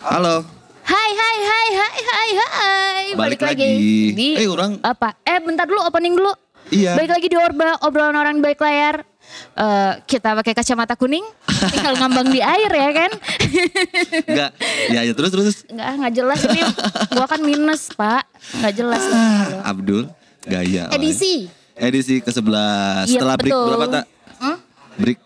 Halo. 0.00 0.40
Hai 0.82 1.10
hai 1.12 1.36
hai 1.38 1.68
hai 1.70 1.98
hai 2.02 2.30
hai. 2.34 3.02
Balik 3.12 3.40
lagi. 3.40 3.72
Di 4.10 4.28
Eh, 4.34 4.48
orang- 4.48 4.80
apa? 4.80 5.12
Eh 5.20 5.36
bentar 5.38 5.64
dulu 5.64 5.84
opening 5.84 6.16
dulu. 6.16 6.32
Iya. 6.70 6.96
Balik 6.96 7.10
lagi 7.10 7.26
di 7.26 7.36
Orba 7.36 7.76
obrolan 7.82 8.14
orang 8.14 8.34
di 8.34 8.42
balik 8.42 8.58
layar. 8.58 9.04
Eh 9.52 9.92
kita 10.06 10.32
pakai 10.32 10.56
kacamata 10.56 10.96
kuning, 10.96 11.22
tinggal 11.70 11.94
ngambang 11.96 12.28
di 12.28 12.40
air 12.40 12.66
ya 12.66 12.90
kan? 12.96 13.10
Enggak. 14.24 14.50
Ya 14.88 15.00
ya 15.02 15.12
terus 15.12 15.30
terus. 15.30 15.56
Enggak, 15.68 15.90
nggak 15.96 16.14
jelas 16.14 16.40
ini. 16.44 16.60
Gua 17.10 17.26
kan 17.26 17.40
minus, 17.40 17.82
Pak. 17.92 18.24
Nggak 18.56 18.74
jelas. 18.74 19.02
Abdul 19.62 20.08
gaya. 20.42 20.88
Edisi. 20.90 21.46
Edisi 21.76 22.20
ke-11. 22.20 23.04
Iya, 23.06 23.20
Setelah 23.20 23.36
break 23.36 23.52
betul. 23.52 23.66
berapa 23.68 23.86
tak? 23.90 24.04
Hmm? 24.38 24.56
Break 24.96 25.18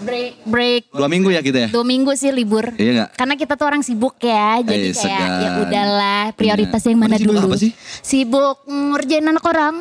Break 0.00 0.32
break 0.42 0.82
dua 0.90 1.06
minggu 1.06 1.28
ya 1.28 1.40
kita 1.40 1.58
ya? 1.58 1.68
dua 1.68 1.82
minggu 1.82 2.12
sih 2.14 2.30
libur. 2.30 2.72
Iya 2.74 2.90
nggak? 2.94 3.10
Karena 3.14 3.34
kita 3.34 3.52
tuh 3.54 3.66
orang 3.66 3.80
sibuk 3.80 4.16
ya, 4.18 4.58
jadi 4.58 4.80
Eh, 4.80 4.92
kayak 4.92 4.96
segan. 4.96 5.30
ya 5.38 5.48
udahlah 5.60 6.22
prioritas 6.32 6.78
Bener. 6.78 6.88
yang 6.88 6.98
mana 6.98 7.14
Mana 7.14 7.26
dulu. 7.26 7.38
apa 7.46 7.56
sih? 7.56 7.70
Sibuk 8.00 8.56
ngerjain 8.64 9.22
anak 9.22 9.44
orang, 9.44 9.74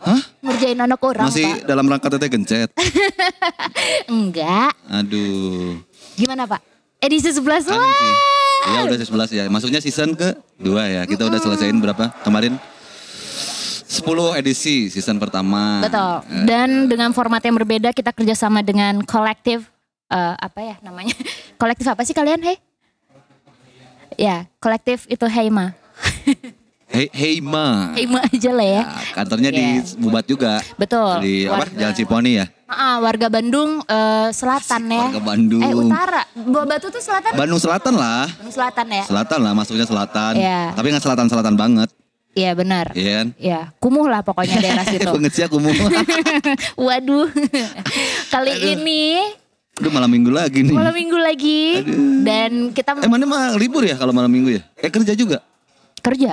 Hah? 0.00 0.20
ngerjain 0.40 0.74
anak 0.76 1.00
orang. 1.00 1.24
Masih 1.24 1.46
Pak. 1.46 1.64
dalam 1.64 1.86
rangka 1.86 2.08
teteh 2.10 2.28
gencet? 2.28 2.68
Enggak. 4.10 4.72
Aduh. 4.86 5.78
Gimana 6.14 6.44
Pak? 6.44 6.60
Edisi 6.98 7.30
11 7.30 7.64
Aneh 7.64 7.78
Wah. 7.78 7.94
sih. 7.94 8.14
Ya 8.68 8.80
udah 8.84 8.98
11 8.98 9.30
ya. 9.32 9.44
Masuknya 9.48 9.80
season 9.80 10.12
ke 10.12 10.28
2 10.58 10.68
ya. 10.84 11.02
Kita 11.04 11.24
udah 11.24 11.38
selesaiin 11.38 11.78
berapa 11.78 12.12
kemarin? 12.20 12.60
10 13.90 14.06
edisi 14.38 14.86
season 14.86 15.18
pertama. 15.18 15.82
Betul. 15.82 16.22
Eh, 16.30 16.46
Dan 16.46 16.86
dengan 16.86 17.10
format 17.10 17.42
yang 17.42 17.58
berbeda 17.58 17.90
kita 17.90 18.14
kerjasama 18.14 18.62
dengan 18.62 19.02
kolektif 19.02 19.66
eh, 20.06 20.34
apa 20.38 20.58
ya 20.62 20.74
namanya? 20.80 21.18
kolektif 21.60 21.90
apa 21.90 22.06
sih 22.06 22.14
kalian? 22.14 22.38
Hei? 22.38 22.56
Ya, 24.14 24.46
kolektif 24.58 25.06
itu 25.06 25.26
Heima. 25.26 25.74
Hey, 26.86 27.06
hey 27.08 27.36
ma. 27.38 27.94
Heima 27.94 28.18
aja 28.20 28.50
lah 28.50 28.66
ya. 28.66 28.82
Ya, 28.82 28.86
kantornya 29.14 29.50
di 29.50 29.62
Yes. 29.78 29.94
Bubat 29.94 30.26
juga. 30.26 30.58
Betul. 30.74 31.22
Di 31.22 31.34
apa? 31.46 31.62
Warga- 31.62 31.78
Jalan 31.78 31.94
Ciponi 31.94 32.30
ya. 32.34 32.46
Ah, 32.66 32.98
warga 32.98 33.26
Bandung 33.26 33.78
eh, 33.80 34.28
Selatan 34.30 34.82
ya. 34.86 35.06
Warga 35.06 35.22
Bandung. 35.24 35.62
Eh 35.62 35.70
utara. 35.70 36.22
Buah 36.34 36.66
Batu 36.66 36.90
tuh 36.90 36.98
selatan. 36.98 37.30
Bandung 37.34 37.58
Selatan 37.58 37.94
lah. 37.94 38.26
Bandung 38.28 38.54
Selatan 38.54 38.86
ya. 38.86 39.02
Selatan 39.06 39.38
lah, 39.38 39.52
masuknya 39.54 39.86
selatan. 39.86 40.32
Iya. 40.34 40.74
Tapi 40.74 40.86
nggak 40.90 41.04
selatan-selatan 41.06 41.54
banget, 41.54 41.88
Iya 42.30 42.54
benar. 42.54 42.94
iya 42.94 43.12
kan? 43.16 43.28
Ya, 43.36 43.60
kumuh 43.76 44.06
lah 44.06 44.22
pokoknya 44.22 44.62
daerah 44.62 44.86
situ. 44.92 45.10
Pengecia 45.10 45.50
kumuh. 45.50 45.74
Waduh. 46.86 47.26
Kali 48.30 48.52
ini 48.70 49.18
Udah 49.80 49.90
malam 49.90 50.08
minggu 50.08 50.28
lagi 50.28 50.60
nih. 50.60 50.76
malam 50.76 50.92
minggu 50.92 51.16
lagi 51.16 51.62
dan 52.20 52.68
kita 52.70 53.00
Eh 53.00 53.08
mana 53.08 53.24
mah 53.24 53.56
libur 53.56 53.80
ya 53.80 53.96
kalau 53.96 54.12
malam 54.12 54.28
minggu 54.28 54.56
ya? 54.56 54.62
Eh 54.76 54.88
kerja 54.88 55.14
juga? 55.14 55.40
kerja. 56.00 56.32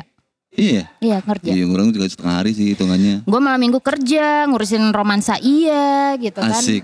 Iya. 0.49 0.89
Iya, 0.97 1.17
kerja. 1.21 1.51
Iya, 1.53 1.67
orang 1.67 1.91
juga 1.91 2.07
setengah 2.07 2.39
hari 2.39 2.51
sih 2.51 2.71
hitungannya. 2.71 3.21
Gue 3.23 3.37
malam 3.37 3.59
minggu 3.59 3.77
kerja, 3.77 4.47
ngurusin 4.47 4.89
romansa 4.89 5.35
iya 5.37 6.15
gitu 6.15 6.39
kan. 6.39 6.55
Asik. 6.55 6.81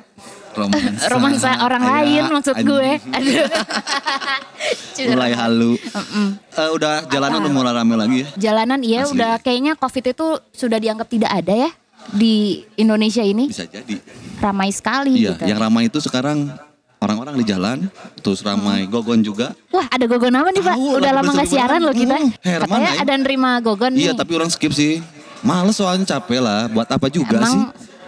Romansa. 0.56 1.06
Romansa 1.14 1.50
orang 1.60 1.82
Ya, 1.82 1.92
lain 1.92 2.24
maksud 2.32 2.56
gue. 2.58 2.90
anjing. 2.94 3.14
Aduh. 3.18 3.46
Mulai 5.10 5.34
halu. 5.34 5.72
Eh, 6.50 6.70
udah 6.72 7.04
jalanan 7.08 7.40
udah 7.42 7.52
mulai 7.52 7.74
rame 7.74 7.96
lagi 7.96 8.18
ya? 8.20 8.28
Jalanan 8.42 8.80
iya 8.80 9.04
Asli. 9.04 9.14
udah 9.14 9.32
kayaknya 9.38 9.74
Covid 9.74 10.06
itu 10.08 10.26
sudah 10.52 10.78
dianggap 10.78 11.08
tidak 11.08 11.32
ada 11.32 11.54
ya 11.60 11.70
di 12.10 12.36
Indonesia 12.76 13.22
ini. 13.22 13.48
Bisa 13.48 13.66
jadi. 13.66 13.98
Ramai 14.38 14.70
sekali 14.70 15.16
Iya, 15.18 15.34
gitu. 15.34 15.44
yang 15.46 15.60
ramai 15.60 15.88
itu 15.88 15.98
sekarang 15.98 16.52
orang-orang 16.98 17.36
di 17.36 17.46
jalan, 17.46 17.78
terus 18.20 18.40
ramai 18.40 18.86
gogon 18.86 19.20
juga. 19.20 19.52
Wah 19.70 19.88
ada 19.88 20.04
gogon 20.04 20.32
apa 20.32 20.50
nih 20.50 20.62
Pak? 20.62 20.76
Udah 20.96 21.12
lama 21.12 21.30
nggak 21.32 21.44
besok 21.44 21.54
siaran 21.54 21.80
loh 21.80 21.92
kita. 21.92 22.16
Hmm, 22.16 22.32
Herman, 22.40 22.64
Katanya 22.66 22.90
aing. 22.90 23.02
ada 23.02 23.14
nerima 23.18 23.50
gogon 23.60 23.92
Iya, 23.92 24.12
nih. 24.12 24.20
tapi 24.20 24.32
orang 24.34 24.50
skip 24.50 24.72
sih. 24.72 25.04
Males 25.42 25.76
soalnya 25.76 26.08
capek 26.10 26.40
lah. 26.40 26.68
Buat 26.68 26.88
apa 26.90 27.08
juga 27.08 27.36
Emang 27.38 27.52
sih? 27.52 27.64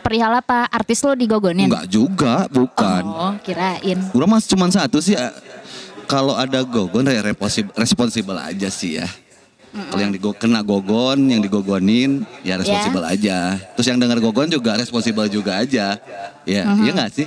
Perihal 0.06 0.30
apa? 0.32 0.70
Artis 0.70 1.02
lo 1.02 1.12
digogonin? 1.12 1.66
Enggak 1.66 1.90
juga, 1.90 2.46
bukan. 2.48 3.02
Oh 3.04 3.34
kirain. 3.42 3.98
Urang 4.14 4.30
mas 4.30 4.46
cuma 4.46 4.70
satu 4.70 5.02
sih. 5.02 5.14
eh, 5.14 5.34
Kalau 6.06 6.38
ada 6.38 6.62
gogon 6.62 7.02
ya 7.04 7.18
responsib- 7.20 7.74
responsibel 7.74 8.38
aja 8.38 8.70
sih 8.70 9.02
ya. 9.02 9.10
Kalau 9.74 10.00
yang 10.00 10.14
digo 10.14 10.32
kena 10.32 10.62
gogon, 10.62 11.18
yang 11.26 11.42
digogonin 11.42 12.22
ya 12.40 12.56
responsibel 12.56 13.02
aja. 13.02 13.58
Terus 13.74 13.88
yang 13.88 13.98
dengar 13.98 14.22
gogon 14.22 14.46
juga 14.48 14.78
responsibel 14.78 15.26
juga 15.28 15.58
aja. 15.58 15.98
Ya, 16.46 16.62
iya 16.64 16.92
nggak 16.94 17.10
sih? 17.12 17.26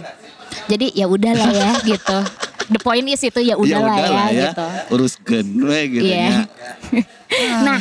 Jadi 0.64 0.94
ya 0.94 1.04
udahlah 1.04 1.50
ya 1.50 1.70
gitu. 1.90 2.18
The 2.68 2.78
point 2.78 3.04
is 3.04 3.18
itu 3.18 3.40
ya 3.42 3.52
udahlah 3.52 3.90
ya, 3.90 4.06
udahlah 4.06 4.26
gitu. 4.30 4.66
Uruskeun 4.94 5.46
we 5.58 5.80
gitu 5.90 6.06
Iya. 6.06 6.22
nya. 6.22 6.40
Nah, 7.66 7.78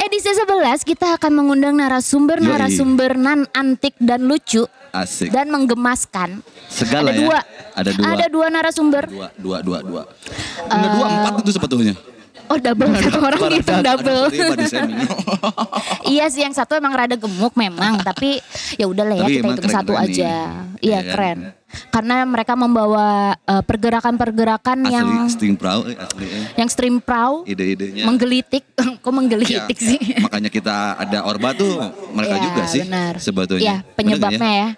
edisi 0.00 0.32
11 0.32 0.82
kita 0.88 1.20
akan 1.20 1.32
mengundang 1.36 1.76
narasumber-narasumber 1.76 3.20
nan 3.20 3.44
antik 3.52 3.92
dan 4.00 4.24
lucu 4.24 4.64
Asik. 4.90 5.30
dan 5.30 5.52
menggemaskan. 5.52 6.40
Segala 6.66 7.12
ada 7.12 7.20
ya. 7.20 7.20
dua. 7.22 7.38
Ada 7.76 7.90
dua. 7.94 8.06
Ada 8.08 8.26
dua 8.32 8.46
narasumber. 8.48 9.04
Dua, 9.06 9.28
dua, 9.36 9.58
dua, 9.60 9.78
dua. 9.84 10.02
Enggak 10.66 10.90
dua, 10.96 11.06
empat 11.06 11.32
itu 11.44 11.50
sebetulnya. 11.54 11.94
Oh 12.50 12.58
double 12.58 12.90
satu 12.92 13.18
orang 13.20 13.40
gitu 13.54 13.70
ada- 13.70 13.94
double. 13.94 14.26
iya 16.08 16.26
sih 16.26 16.42
yang 16.42 16.50
satu 16.50 16.74
emang 16.74 16.90
rada 16.90 17.14
gemuk 17.14 17.54
memang 17.54 18.02
tapi 18.02 18.42
ya 18.74 18.84
udahlah 18.84 19.14
ya 19.14 19.22
Tapi 19.22 19.32
kita 19.32 19.46
hitung 19.48 19.70
satu 19.70 19.92
keren-keren 19.92 20.10
aja. 20.10 20.32
Iya 20.76 20.80
Iya 20.82 20.98
kan? 20.98 21.06
keren. 21.08 21.38
Karena 21.88 22.16
mereka 22.24 22.52
membawa 22.54 23.06
eh, 23.38 23.62
pergerakan-pergerakan 23.62 24.78
yang 24.84 25.06
Asli 25.22 25.30
sting 25.32 25.54
proud, 25.54 25.86
eh, 25.86 25.94
asli. 25.94 26.26
yang 26.56 26.66
stream 26.66 26.98
prow 26.98 27.46
Ide-idenya. 27.46 28.02
menggelitik. 28.02 28.66
Kok 29.02 29.12
menggelitik 29.12 29.70
Ya, 29.70 29.86
sih? 29.86 29.98
Makanya 30.18 30.50
kita 30.50 30.98
ada 30.98 31.22
Orba 31.22 31.54
tuh 31.54 31.78
mereka 32.10 32.34
Iya, 32.34 32.42
juga 32.42 32.62
sih 32.66 32.82
benar. 32.82 33.14
sebetulnya. 33.16 33.62
Iya, 33.62 33.76
Bener 33.80 33.94
penyebabnya 33.94 34.38
nggak 34.40 34.56
ya. 34.56 34.68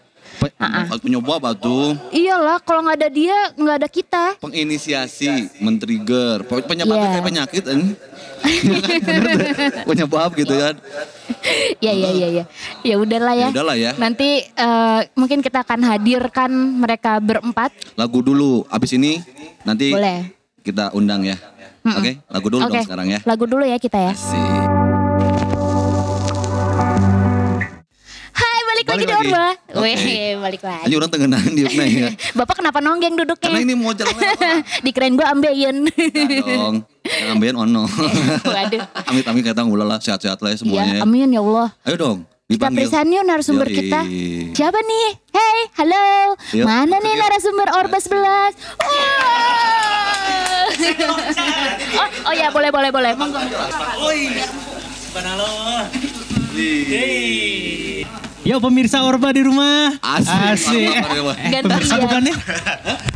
Pe- 0.43 0.55
Penyebab 0.99 1.39
tuh 1.57 1.95
Iyalah, 2.11 2.59
kalau 2.59 2.83
nggak 2.83 2.99
ada 2.99 3.09
dia 3.09 3.37
nggak 3.55 3.77
ada 3.79 3.89
kita. 3.89 4.25
penginisiasi, 4.43 5.63
men-trigger, 5.63 6.43
Pe- 6.43 6.67
penyebabnya 6.67 7.07
Iya. 7.07 7.13
kayak 7.15 7.27
penyakit 7.27 7.63
kan. 7.71 7.81
penyebab 9.85 10.31
gitu 10.35 10.55
kan. 10.55 10.75
Ya 11.79 11.93
ya 11.93 12.11
ya 12.11 12.29
ya. 12.33 12.45
Ya 12.83 12.95
udahlah 12.99 13.35
ya. 13.35 13.49
Udahlah 13.51 13.77
ya. 13.79 13.91
Nanti 13.95 14.43
eh, 14.43 15.01
mungkin 15.15 15.39
kita 15.41 15.63
akan 15.63 15.81
hadirkan 15.85 16.51
mereka 16.51 17.23
berempat. 17.23 17.71
Lagu 17.95 18.19
dulu, 18.19 18.67
abis 18.67 18.95
ini 18.95 19.23
nanti 19.63 19.95
Boleh. 19.95 20.27
kita 20.61 20.91
undang 20.93 21.23
ya. 21.23 21.39
Oke, 21.83 22.23
lagu 22.27 22.47
dulu 22.47 22.63
Oke. 22.63 22.79
dong 22.79 22.87
sekarang 22.87 23.07
ya. 23.11 23.19
Lagu 23.23 23.45
dulu 23.45 23.63
ya 23.63 23.75
kita 23.75 23.99
ya. 24.01 24.13
Asik. 24.15 24.72
Lagi 28.93 29.05
di 29.05 29.13
lagi. 29.13 29.23
Orba. 29.29 29.47
Oke. 29.73 29.81
Weh, 29.81 29.97
balik 30.37 30.63
lagi. 30.63 30.83
Hanya 30.85 30.97
orang 31.01 31.11
tengenan 31.11 31.43
di 31.49 31.63
Ukna 31.65 31.85
ya. 31.89 32.09
Bapak 32.39 32.55
kenapa 32.61 32.79
nonggeng 32.79 33.15
duduknya? 33.17 33.49
Karena 33.49 33.61
ini 33.65 33.75
mau 33.75 33.93
jalan 33.97 34.13
lewat. 34.13 34.39
Dikirain 34.85 35.15
gue 35.17 35.27
ambeien. 35.27 35.77
Nah 35.89 36.45
dong, 36.45 36.77
yang 37.03 37.29
ambilin 37.35 37.57
ono. 37.57 37.83
Waduh. 38.55 38.83
amit 39.09 39.25
amit 39.27 39.43
kata 39.43 39.65
ulah 39.65 39.87
lah 39.87 39.99
sehat-sehat 39.99 40.39
lah 40.39 40.51
ya 40.53 40.59
semuanya. 40.61 40.95
Ya, 41.01 41.05
amin 41.05 41.33
ya 41.33 41.41
Allah. 41.41 41.69
Ayo 41.89 41.97
dong, 41.99 42.19
Kita 42.47 42.69
perisan 42.69 43.09
yuk 43.09 43.25
narasumber 43.25 43.65
Yoi. 43.65 43.77
kita. 43.81 44.01
Siapa 44.53 44.77
nih? 44.77 45.09
Hey, 45.33 45.59
halo. 45.81 46.37
Yuk, 46.53 46.67
Mana 46.69 47.01
nih 47.01 47.13
yuk. 47.17 47.21
narasumber 47.25 47.69
Orba 47.73 47.97
11? 47.97 48.13
Wah. 48.13 48.51
oh, 51.97 52.09
oh 52.29 52.35
ya 52.37 52.53
boleh 52.53 52.69
boleh 52.69 52.91
boleh. 52.93 53.13
Monggo. 53.17 53.41
Yo 58.43 58.59
pemirsa 58.59 59.07
Orba 59.07 59.31
di 59.31 59.47
rumah. 59.47 59.95
Asik. 60.03 60.75
Eh, 60.75 60.99
Gantian. 61.47 61.63
pemirsa 61.63 61.95
bukan 61.97 62.21
ya? 62.27 62.35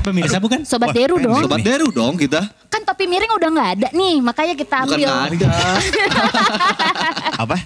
Pemirsa 0.01 0.37
bukan? 0.39 0.59
Sobat 0.63 0.95
Deru 0.95 1.19
dong. 1.19 1.43
Sobat 1.43 1.67
Deru 1.67 1.91
dong 1.91 2.15
kita. 2.15 2.47
Kan 2.71 2.87
topi 2.87 3.11
miring 3.11 3.35
udah 3.35 3.49
nggak 3.51 3.71
ada 3.75 3.89
nih, 3.91 4.23
makanya 4.23 4.55
kita 4.55 4.87
Bukan 4.87 4.95
ambil. 4.95 5.09
nggak 5.11 5.27
ada. 5.35 5.49
Apa? 7.43 7.57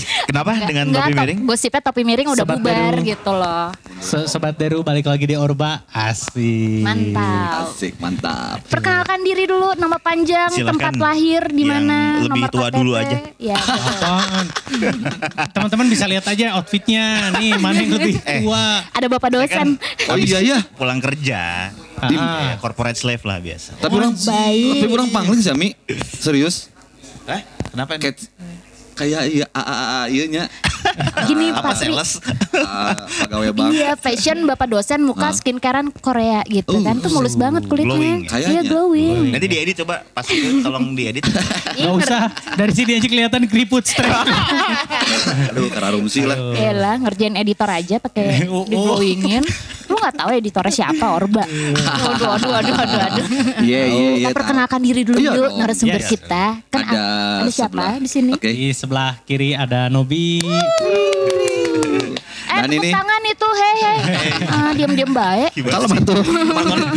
Kenapa 0.00 0.50
dengan 0.60 0.84
Enggak, 0.86 1.00
topi 1.00 1.10
top- 1.10 1.20
miring? 1.20 1.38
Gosipnya 1.44 1.80
topi 1.80 2.02
miring 2.02 2.28
udah 2.28 2.40
Sobat 2.40 2.56
bubar 2.58 2.74
Deru. 2.94 3.02
gitu 3.04 3.30
loh. 3.30 3.66
So- 3.98 4.26
Sobat 4.26 4.54
Deru 4.54 4.78
balik 4.80 5.04
lagi 5.04 5.24
di 5.24 5.34
Orba. 5.34 5.82
Asik. 5.88 6.80
Mantap. 6.80 7.68
Asik, 7.68 7.94
mantap. 7.96 8.62
Perkenalkan 8.66 9.20
diri 9.20 9.44
dulu, 9.44 9.74
nama 9.74 9.96
panjang, 9.96 10.48
Silakan 10.48 10.72
tempat 10.74 10.94
lahir 10.96 11.42
di 11.46 11.62
mana, 11.62 12.20
lebih 12.20 12.30
nomor 12.40 12.48
tua 12.48 12.66
KTP. 12.66 12.76
dulu 12.76 12.90
aja. 12.94 13.16
Ya. 13.36 13.56
Apaan? 13.90 14.46
Teman-teman 15.50 15.86
bisa 15.86 16.04
lihat 16.04 16.24
aja 16.24 16.54
outfitnya. 16.54 17.32
Nih 17.34 17.54
mana 17.54 17.78
yang 17.80 17.92
lebih 17.92 18.14
Eh. 18.22 18.42
tua. 18.42 18.82
Ada 18.88 19.06
bapak 19.06 19.30
dosen. 19.30 19.78
Oh 20.06 20.16
iya 20.16 20.38
ya. 20.40 20.58
Pulang 20.72 20.98
kerja. 20.98 21.72
Ah. 21.96 22.06
Ya, 22.08 22.22
corporate 22.56 22.94
slave 22.94 23.22
lah 23.22 23.38
biasa. 23.38 23.74
Tapi 23.76 23.90
orang 23.92 24.14
baik. 24.14 24.80
tapi 24.80 24.92
orang 24.92 25.08
pangling 25.10 25.40
sih 25.40 25.50
Mi. 25.52 25.74
Serius. 26.14 26.70
Eh, 27.26 27.42
kenapa? 27.68 27.98
Kayak 27.98 28.22
kayak 28.98 29.22
iya 29.28 29.46
a 29.48 29.62
a 29.62 29.74
a 29.76 30.00
iya 30.06 30.24
nya. 30.26 30.44
Gini 31.28 31.50
Apa 31.50 31.70
Patri. 31.70 31.86
sales? 31.86 32.18
Ah, 32.56 32.94
pegawai 33.20 33.50
bank. 33.52 33.70
Iya, 33.70 33.90
fashion 33.94 34.42
bapak 34.44 34.66
dosen 34.68 35.00
muka 35.00 35.30
skincarean 35.30 35.90
Korea 35.92 36.42
gitu 36.44 36.70
Oh, 36.72 36.80
kan. 36.80 36.98
Tuh 36.98 37.10
mulus 37.10 37.34
banget 37.34 37.66
kulitnya. 37.66 37.86
glowing 37.88 38.18
ya? 38.24 38.38
Iya, 38.48 38.60
glowing. 38.64 39.30
Nanti 39.30 39.46
diedit 39.46 39.74
coba 39.76 40.02
pas 40.08 40.24
itu 40.24 40.58
tolong 40.58 40.92
diedit. 40.92 41.22
Gak 41.78 41.92
usah. 41.94 42.30
Dari 42.52 42.72
sini 42.72 42.92
aja 42.94 43.06
kelihatan 43.06 43.42
keriput 43.46 43.84
straight. 43.84 44.10
Aduh, 45.50 45.68
kararumsi 45.68 46.24
lah. 46.24 46.36
Elah, 46.52 46.96
ngerjain 46.98 47.34
editor 47.36 47.68
aja 47.68 47.96
pakai 47.98 48.46
Oh, 48.48 48.64
di 48.64 48.74
glowingin. 48.74 49.42
Lu 49.88 49.96
gak 49.96 50.14
tahu 50.14 50.30
editornya 50.30 50.72
siapa, 50.74 51.06
Orba. 51.08 51.42
Aduh, 51.42 52.28
aduh, 52.28 52.52
aduh, 52.54 52.74
aduh, 52.76 53.00
aduh. 53.02 53.24
Iya, 53.58 53.82
iya, 53.84 54.08
iya. 54.14 54.26
Kita 54.26 54.36
perkenalkan 54.36 54.80
diri 54.80 55.02
dulu 55.02 55.16
Iya 55.16 55.32
yuk 55.34 55.50
narasumber 55.54 55.96
Iya, 55.96 56.04
iya. 56.04 56.10
kita. 56.10 56.44
Kan 56.68 56.82
Ada 56.84 57.04
siapa 57.48 57.84
di 57.96 58.08
sini? 58.08 58.32
Sebelah 58.88 59.20
kiri 59.20 59.52
ada 59.52 59.92
Nobi. 59.92 60.40
Eh, 60.40 60.56
Dan 62.48 62.64
tepuk 62.64 62.80
ini- 62.80 62.88
tangan 62.90 63.22
itu, 63.22 63.48
hei, 63.52 63.76
hei. 63.76 63.98
Ah, 64.48 64.72
diam-diam 64.72 65.12
baik. 65.12 65.52
Kalau 65.60 65.84
mantu. 65.92 66.16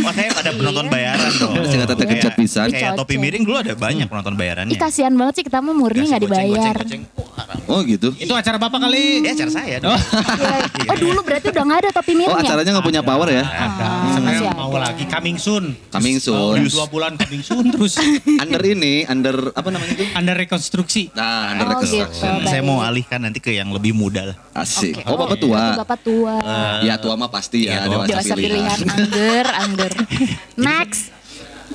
Makanya 0.00 0.30
pada 0.32 0.50
penonton 0.50 0.86
bayaran 0.88 1.32
dong. 1.36 1.52
Masih 1.54 1.78
kata 1.84 1.92
Kayak- 1.94 2.32
pisan. 2.32 2.72
Kayak 2.72 2.96
topi 2.96 3.20
miring 3.20 3.44
dulu 3.44 3.60
ada 3.60 3.76
banyak 3.76 4.08
penonton 4.08 4.32
bayarannya. 4.34 4.72
Ih 4.72 4.80
kasihan 4.80 5.12
banget 5.12 5.34
sih 5.36 5.44
kita 5.44 5.60
mah 5.60 5.70
murni 5.70 6.00
Kasih 6.00 6.10
gak 6.10 6.22
dibayar. 6.24 6.72
goceng, 6.74 7.04
goceng, 7.04 7.04
haram. 7.52 7.68
Oh 7.68 7.80
gitu. 7.82 8.08
Itu 8.14 8.32
acara 8.32 8.56
bapak 8.56 8.80
kali. 8.80 9.20
Ya 9.20 9.32
acara 9.32 9.50
saya 9.50 9.76
dong. 9.78 9.92
Iya. 9.92 10.88
Oh 10.88 10.96
dulu 11.04 11.20
berarti 11.20 11.46
udah 11.48 11.62
gak 11.62 11.78
ada 11.78 11.90
topi 11.92 12.12
miring 12.14 12.30
Oh 12.30 12.38
ya? 12.38 12.44
acaranya 12.48 12.70
nggak 12.72 12.86
punya 12.86 13.02
power 13.02 13.28
ya? 13.28 13.44
Ada. 13.44 13.84
Ah, 13.84 14.10
Sebenarnya 14.12 14.50
mau 14.52 14.72
lagi 14.74 15.04
coming 15.06 15.36
soon. 15.36 15.64
Coming 15.88 16.16
Terus, 16.16 16.26
soon. 16.26 16.54
udah 16.58 16.72
dua 16.72 16.86
bulan 16.88 17.12
coming 17.14 17.42
soon 17.42 17.64
terus. 17.68 17.94
Under 18.42 18.62
ini, 18.62 19.04
under 19.04 19.52
apa 19.52 19.68
namanya 19.68 19.92
itu? 19.92 20.04
Anda 20.12 20.32
rekonstruksi. 20.34 21.12
Nah, 21.12 21.52
under 21.52 21.66
Oh 21.68 21.80
gitu. 21.80 22.00
reconstruction. 22.00 22.32
Saya 22.44 22.62
mau 22.62 22.80
alihkan 22.80 23.20
nanti 23.20 23.38
ke 23.38 23.52
yang 23.52 23.68
lebih 23.68 23.92
muda 23.92 24.32
lah. 24.32 24.36
Asik. 24.54 25.04
Oh 25.04 25.14
bapak 25.14 25.36
tua. 25.38 25.76
Bapak 25.78 25.98
tua. 26.00 26.34
Ya 26.80 26.96
tua 26.96 27.14
mah 27.14 27.28
pasti 27.28 27.64
ya, 27.64 27.84
Iya, 27.84 27.88
dewasa, 27.88 28.08
Dewasa 28.10 28.34
pilihan, 28.34 28.78
pilihan. 28.78 28.88
angger, 28.90 29.46
angger. 29.48 29.92
Next. 30.58 31.21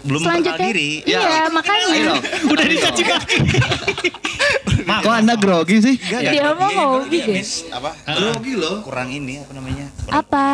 Belum 0.01 0.19
kenal 0.19 0.33
Selanjutnya. 0.37 0.65
diri. 0.65 0.89
Iya, 1.03 1.19
Ya. 1.19 1.43
makanya. 1.49 1.85
Ayo. 1.89 2.13
Udah 2.47 2.65
dicaci 2.65 3.03
kaki. 3.03 3.37
Maaf. 4.87 5.03
Kok 5.03 5.13
anda 5.13 5.35
grogi 5.35 5.77
sih? 5.79 5.95
Dia 5.99 6.55
mah 6.55 6.71
iya, 6.71 6.85
hobi 6.87 7.17
iya, 7.17 7.25
deh. 7.25 7.35
Miss, 7.35 7.67
apa? 7.67 7.91
Grogi 8.07 8.53
loh. 8.55 8.79
Kurang 8.81 9.09
ini 9.09 9.35
apa 9.37 9.51
namanya? 9.51 9.85
Kurang 9.99 10.15
Apa? 10.15 10.45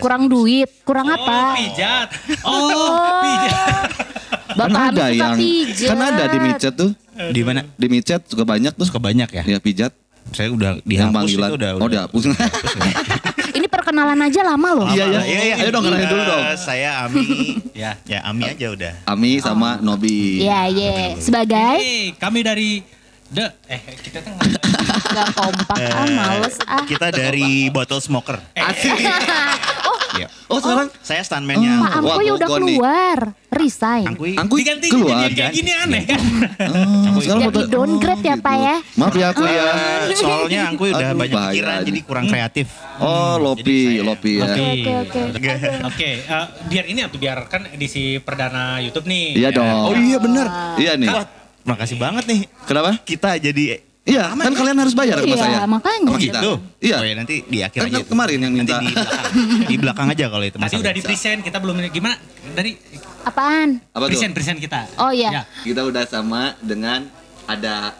Kurang 0.00 0.22
duit, 0.26 0.70
kurang 0.82 1.06
Oh, 1.06 1.16
apa? 1.18 1.60
pijat. 1.60 2.08
Oh, 2.48 3.20
pijat. 3.20 3.88
Kan 4.52 4.68
Bapak 4.68 4.82
ada 4.86 5.02
Ami 5.02 5.12
suka 5.12 5.16
yang, 5.18 5.36
pijat. 5.36 5.88
kan 5.88 5.98
ada 6.02 6.24
di 6.24 6.38
micet 6.38 6.72
tuh. 6.72 6.90
Di 7.12 7.40
mana? 7.42 7.60
Di 7.74 7.86
micet 7.86 8.20
suka 8.24 8.44
banyak 8.44 8.72
tuh. 8.72 8.84
Suka 8.84 8.96
banyak 8.96 9.28
ya? 9.28 9.42
Ya 9.46 9.58
pijat. 9.60 9.92
Saya 10.30 10.48
udah 10.48 10.78
dihapus 10.80 11.28
itu 11.28 11.54
udah. 11.58 11.70
Oh 11.76 11.88
dihapus. 11.88 12.22
Ini 13.58 13.66
perkenalan 13.68 14.16
aja 14.16 14.40
lama 14.42 14.68
loh. 14.72 14.88
Iya, 14.88 15.04
iya. 15.04 15.20
Iya, 15.20 15.40
iya. 15.42 15.54
Ayo 15.58 15.68
dong, 15.70 15.84
kenalin 15.84 16.08
dulu 16.08 16.22
dong. 16.24 16.40
Eh, 16.40 16.56
Saya 16.56 17.04
Ami. 17.04 17.26
Ya. 17.82 17.98
ya 18.04 18.22
Ami 18.22 18.46
aja 18.46 18.70
udah. 18.70 18.92
Ami 19.04 19.42
sama 19.42 19.76
Nobi. 19.76 20.40
Iya, 20.40 20.70
iya. 20.70 21.18
Sebagai 21.18 21.76
Hey, 21.76 22.14
kami 22.14 22.40
dari 22.40 22.70
The 23.26 23.48
eh 23.66 23.80
kita 23.98 24.20
tuh 24.20 24.32
nggak- 24.36 24.64
gak 25.08 25.28
kompak 25.32 25.76
ah, 25.88 26.04
males 26.06 26.56
ah. 26.62 26.84
Kita 26.84 27.08
dari 27.08 27.68
Bottle 27.68 27.96
Smoker. 27.98 28.36
Asik. 28.52 28.92
Oh, 30.12 30.18
Iya. 30.18 30.28
Oh 30.46 30.58
sekarang 30.60 30.88
Saya 31.00 31.22
stuntman-nya. 31.22 31.72
Pak 31.80 31.92
Angkuy 31.96 32.26
udah 32.28 32.44
Gogon 32.44 32.60
nih. 32.62 32.76
keluar, 32.76 33.18
resign. 33.50 34.04
Angkuy. 34.06 34.32
Angkuy 34.34 34.58
diganti 34.60 34.86
keluar. 34.88 35.16
jadi 35.22 35.34
kayak 35.34 35.52
gini 35.52 35.72
aneh 35.72 36.02
kan. 36.04 36.20
Oh, 37.08 37.20
sekarang 37.20 37.42
Jadi 37.42 37.60
downgrade 37.66 38.20
ya, 38.20 38.34
gitu. 38.34 38.42
Pak, 38.42 38.56
ya? 38.56 38.76
Maaf 38.94 39.14
ya 39.14 39.26
aku 39.28 39.42
ya. 39.42 39.64
Soalnya 40.20 40.60
Angkuy 40.68 40.88
udah 40.90 41.08
Aduh, 41.08 41.18
banyak 41.18 41.40
pikiran 41.48 41.78
jadi 41.82 42.00
kurang 42.02 42.26
kreatif. 42.26 42.66
Oh, 42.98 43.34
Lopi, 43.36 43.98
Lopi 43.98 44.32
ya. 44.38 44.44
Lopi. 44.46 44.62
Oke, 44.78 44.92
oke, 45.02 45.20
oke. 45.32 45.50
Oke, 45.84 46.08
eh, 46.20 46.46
biar 46.68 46.84
ini 46.86 47.00
atau 47.00 47.16
biar 47.16 47.38
kan 47.46 47.66
edisi 47.68 48.16
perdana 48.18 48.78
YouTube 48.78 49.04
nih. 49.04 49.36
Iya 49.36 49.48
Ya. 49.48 49.50
dong. 49.52 49.84
Oh 49.88 49.94
iya 49.94 50.18
bener. 50.18 50.46
Iya 50.76 50.92
nih. 50.94 51.08
Makasih 51.62 51.94
banget 51.94 52.24
nih. 52.26 52.40
Kenapa? 52.66 52.98
Kita 53.00 53.38
jadi 53.38 53.91
Iya, 54.02 54.34
kan 54.34 54.50
kalian 54.50 54.74
harus 54.76 54.94
bayar 54.98 55.14
sama 55.16 55.30
Iya, 55.30 55.38
saya. 55.38 55.58
makanya. 55.62 56.10
Sama 56.10 56.18
kita. 56.18 56.40
gitu. 56.42 56.52
Iya. 56.82 56.96
Oh 56.98 57.06
ya 57.06 57.14
nanti 57.14 57.36
di 57.46 57.58
akhir 57.62 57.78
Kan 57.78 57.86
aja. 57.86 57.96
itu. 57.96 58.08
kemarin 58.10 58.38
yang 58.40 58.52
Nanti 58.52 58.66
minta. 58.66 58.82
di 58.82 58.90
belakang. 58.90 59.24
di 59.62 59.76
belakang 59.78 60.06
aja 60.10 60.24
kalau 60.26 60.44
itu 60.44 60.56
Tadi 60.58 60.74
udah 60.76 60.92
di 60.92 61.02
present, 61.02 61.38
kita 61.40 61.58
belum 61.62 61.74
gimana 61.88 62.16
dari 62.50 62.70
Apaan? 63.22 63.68
Apa 63.88 64.02
tuh? 64.02 64.10
present 64.10 64.32
present 64.34 64.58
kita. 64.58 64.90
Oh 64.98 65.14
iya. 65.14 65.30
Ya. 65.30 65.42
Kita 65.62 65.86
udah 65.86 66.02
sama 66.04 66.58
dengan 66.58 67.06
ada 67.46 67.94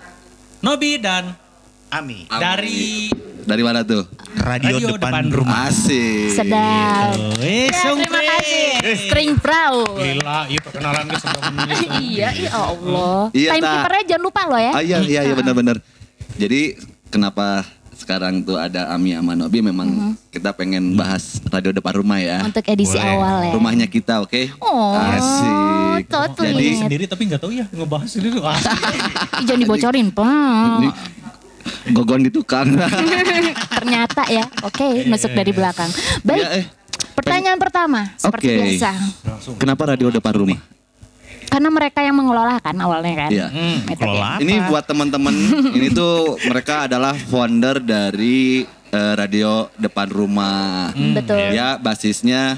Nobi 0.59 0.99
dan 0.99 1.39
Ami. 1.89 2.27
Ami. 2.27 2.41
dari 2.41 2.83
dari 3.43 3.63
mana 3.63 3.83
tuh? 3.83 4.03
Radio, 4.35 4.75
Radio 4.75 4.89
depan, 4.97 5.11
depan 5.13 5.25
rumah. 5.31 5.67
Asik. 5.69 6.31
Sedap. 6.33 7.15
Eh, 7.39 7.69
Ya, 7.69 7.91
terima 7.93 8.23
kasih. 8.25 8.67
String 9.03 9.33
Pro. 9.37 9.87
Gila, 9.95 10.47
iya 10.47 10.59
perkenalan 10.59 11.05
ke 11.05 11.17
sebelum 11.17 11.45
ini. 11.53 11.75
iya, 12.11 12.29
ya 12.33 12.51
Allah. 12.57 13.31
Iya, 13.31 13.51
Timekeepernya 13.55 14.03
jangan 14.09 14.23
lupa 14.25 14.43
loh 14.47 14.59
ya. 14.59 14.73
Ah 14.73 14.83
iya 14.83 14.99
iya 14.99 15.21
iya 15.23 15.35
benar-benar. 15.37 15.79
Jadi 16.37 16.77
kenapa 17.09 17.63
sekarang 17.93 18.43
tuh 18.43 18.59
ada 18.59 18.91
Ami 18.91 19.15
sama 19.15 19.39
Nobi 19.39 19.63
memang 19.63 20.17
kita 20.35 20.51
pengen 20.51 20.99
bahas 20.99 21.39
radio 21.47 21.71
depan 21.71 22.03
rumah 22.03 22.19
ya. 22.19 22.43
Untuk 22.43 22.65
edisi 22.67 22.99
Boleh. 22.99 23.15
awal 23.15 23.37
ya. 23.47 23.53
Rumahnya 23.55 23.87
kita, 23.87 24.19
oke? 24.19 24.51
Oh, 24.59 24.97
Asik. 24.97 26.11
totally. 26.11 26.51
Jadi. 26.51 26.83
Sendiri 26.83 27.05
tapi 27.07 27.23
nggak 27.31 27.41
tahu 27.41 27.53
ya 27.55 27.65
ngebahas 27.71 28.09
sendiri. 28.11 28.43
Wah, 28.43 28.59
Ih, 28.59 29.45
Jangan 29.47 29.61
dibocorin, 29.61 30.09
ini 30.09 30.15
Pak. 30.17 30.95
gogon 31.95 32.27
di 32.27 32.31
tukang. 32.35 32.75
Ternyata 33.79 34.27
ya. 34.27 34.45
Oke, 34.67 35.07
nusuk 35.07 35.31
dari 35.31 35.53
belakang. 35.55 35.91
Baik. 36.27 36.43
Ya, 36.43 36.49
eh. 36.59 36.65
Pertanyaan 37.13 37.61
pertama, 37.61 38.09
seperti 38.17 38.51
Oke. 38.51 38.57
biasa. 38.57 38.91
Kenapa 39.61 39.95
radio 39.95 40.09
depan 40.11 40.33
rumah? 40.33 40.72
Karena 41.53 41.69
mereka 41.69 42.01
yang 42.01 42.17
mengelola 42.17 42.57
kan 42.65 42.73
awalnya 42.81 43.29
kan. 43.29 43.31
Iya. 43.31 43.47
Hmm, 43.53 43.79
apa? 43.93 44.41
Ini 44.41 44.55
buat 44.73 44.85
teman-teman, 44.89 45.35
ini 45.77 45.93
tuh 45.93 46.41
mereka 46.49 46.89
adalah 46.89 47.13
founder 47.13 47.77
dari 47.85 48.65
eh, 48.89 49.15
radio 49.15 49.69
depan 49.77 50.09
rumah. 50.09 50.97
Hmm, 50.97 51.13
Betul. 51.13 51.53
Ya, 51.53 51.77
basisnya 51.77 52.57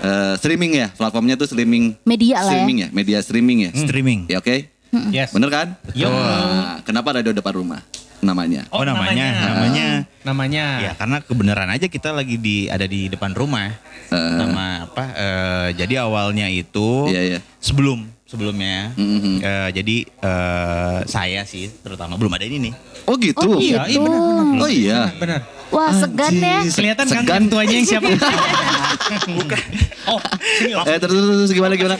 eh, 0.00 0.34
streaming 0.40 0.72
ya, 0.72 0.88
platformnya 0.96 1.36
tuh 1.36 1.52
streaming. 1.52 2.00
Media 2.08 2.40
lah 2.40 2.48
ya. 2.48 2.64
Streaming 2.64 2.78
ya, 2.80 2.88
media 2.96 3.18
streaming 3.20 3.58
ya. 3.68 3.70
streaming. 3.76 4.18
Ya 4.32 4.40
oke, 4.40 4.56
yes. 5.12 5.30
bener 5.36 5.50
kan? 5.52 5.66
Yo. 5.92 6.08
Nah, 6.08 6.80
kenapa 6.80 7.20
radio 7.20 7.36
depan 7.36 7.52
rumah 7.60 7.84
namanya? 8.24 8.64
Oh, 8.72 8.82
namanya, 8.82 9.52
namanya. 9.52 9.88
Namanya. 10.24 10.64
Ya 10.80 10.92
karena 10.96 11.20
kebenaran 11.20 11.68
aja 11.68 11.86
kita 11.92 12.10
lagi 12.16 12.40
di 12.40 12.66
ada 12.72 12.88
di 12.88 13.12
depan 13.12 13.36
rumah. 13.36 13.68
Eh. 14.08 14.32
Nama 14.40 14.88
apa? 14.88 15.04
eh, 15.12 15.68
jadi 15.76 16.08
awalnya 16.08 16.48
itu 16.48 17.12
Iya 17.12 17.36
iya. 17.36 17.38
sebelum 17.60 18.13
sebelumnya. 18.34 18.90
Mhm. 18.94 19.38
eh, 19.38 19.68
jadi 19.72 19.96
eh, 20.04 20.98
saya 21.06 21.40
sih 21.44 21.70
terutama 21.78 22.18
belum 22.18 22.30
ada 22.30 22.42
ini 22.42 22.58
nih. 22.60 22.74
Oh 23.04 23.14
gitu. 23.14 23.38
Oh 23.38 23.56
Iya, 23.56 23.86
iya 23.86 23.94
gitu. 23.94 24.02
benar. 24.02 24.20
Oh 24.58 24.68
iya. 24.68 25.00
Benar. 25.14 25.40
Wah 25.70 25.90
segan 25.90 26.34
ya. 26.34 26.58
Kelihatan 26.66 27.04
kan 27.04 27.22
Segan. 27.22 27.34
yang 27.36 27.46
tuanya 27.48 27.74
yang 27.74 27.86
siapa? 27.86 28.08
Bukan. 29.38 29.62
Oh, 30.06 30.20
sini. 30.58 30.72
Eh 30.76 30.98
terus, 30.98 31.14
terus, 31.14 31.50
gimana 31.50 31.74
gimana? 31.74 31.96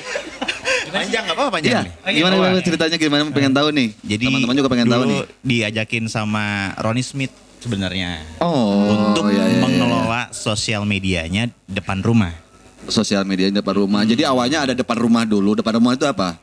Panjang 0.88 1.25
apa 1.26 1.42
panjang 1.50 1.73
Iya. 1.73 1.80
nih? 1.82 1.92
Gimana, 2.14 2.35
gimana 2.35 2.54
iya. 2.54 2.62
ceritanya 2.62 2.97
gimana? 2.97 3.23
Pengen 3.30 3.52
tahu 3.52 3.68
nih. 3.70 3.88
Jadi 4.00 4.23
teman-teman 4.25 4.54
juga 4.54 4.68
pengen 4.70 4.88
tahu 4.88 5.02
nih. 5.04 5.20
diajakin 5.42 6.04
sama 6.06 6.44
Ronnie 6.78 7.02
Smith 7.02 7.35
sebenarnya 7.58 8.23
Oh. 8.38 8.92
untuk 8.92 9.26
iya, 9.28 9.42
iya, 9.42 9.44
iya. 9.50 9.61
mengelola 9.61 10.23
sosial 10.30 10.85
medianya 10.85 11.50
depan 11.66 11.99
rumah. 11.99 12.43
Sosial 12.86 13.24
media 13.24 13.48
di 13.48 13.54
depan 13.54 13.74
rumah. 13.76 14.02
Jadi 14.02 14.22
awalnya 14.22 14.64
ada 14.64 14.74
depan 14.74 14.96
rumah 14.96 15.24
dulu. 15.24 15.54
Depan 15.54 15.76
rumah 15.76 15.92
itu 15.92 16.04
apa? 16.04 16.36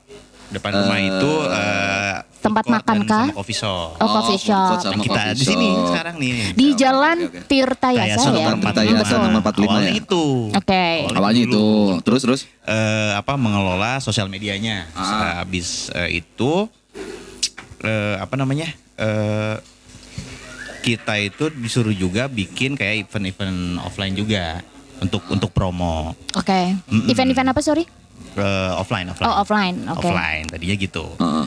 Depan 0.51 0.71
rumah 0.75 0.98
Eh, 1.00 1.07
itu 1.07 1.31
eh, 1.48 2.15
tempat 2.43 2.65
makan 2.67 2.98
kah? 3.07 3.27
Coffee 3.31 3.55
shop. 3.55 3.95
Oh, 3.98 4.07
coffee 4.12 4.36
food 4.36 4.51
shop. 4.51 4.83
sama 4.83 4.91
Nah, 4.91 5.00
kita 5.00 5.15
coffee 5.15 5.31
di 5.31 5.45
sini 5.48 5.67
sekarang 5.88 6.15
nih. 6.19 6.31
Di 6.51 6.67
Jalan 6.75 7.17
oke, 7.24 7.31
oke. 7.31 7.39
Tirta 7.48 7.89
Yasa 7.89 8.27
ya. 8.36 8.51
nomor 8.51 8.53
Tirta 8.60 8.81
Yasa 8.83 9.15
nomor 9.17 9.39
45 9.41 9.63
Awalnya 9.63 9.88
ya? 9.88 9.93
itu. 9.95 10.24
Oke. 10.51 10.86
Awalnya 11.07 11.41
itu. 11.45 11.65
Terus 12.03 12.21
terus. 12.21 12.41
eh, 12.62 13.12
apa 13.15 13.39
mengelola 13.39 14.03
sosial 14.03 14.27
medianya. 14.27 14.91
Ah. 14.91 15.39
Habis 15.39 15.88
eh, 15.95 16.19
itu 16.19 16.67
eh, 17.81 18.15
apa 18.19 18.36
namanya? 18.36 18.67
eh, 19.00 19.55
kita 20.81 21.15
itu 21.15 21.48
disuruh 21.53 21.93
juga 21.93 22.25
bikin 22.25 22.74
kayak 22.74 23.07
event-event 23.07 23.77
offline 23.79 24.17
juga 24.17 24.65
untuk 25.01 25.22
untuk 25.27 25.50
promo. 25.50 26.13
Oke. 26.34 26.77
Mm-mm. 26.79 27.08
Event-event 27.08 27.50
apa 27.50 27.60
sorry? 27.60 27.84
Eh, 28.31 28.72
offline, 28.74 29.10
offline. 29.10 29.27
Oh 29.27 29.36
offline. 29.38 29.77
Oke. 29.89 30.08
Offline 30.08 30.46
tadinya 30.48 30.75
gitu. 30.77 31.05
Heeh. 31.17 31.46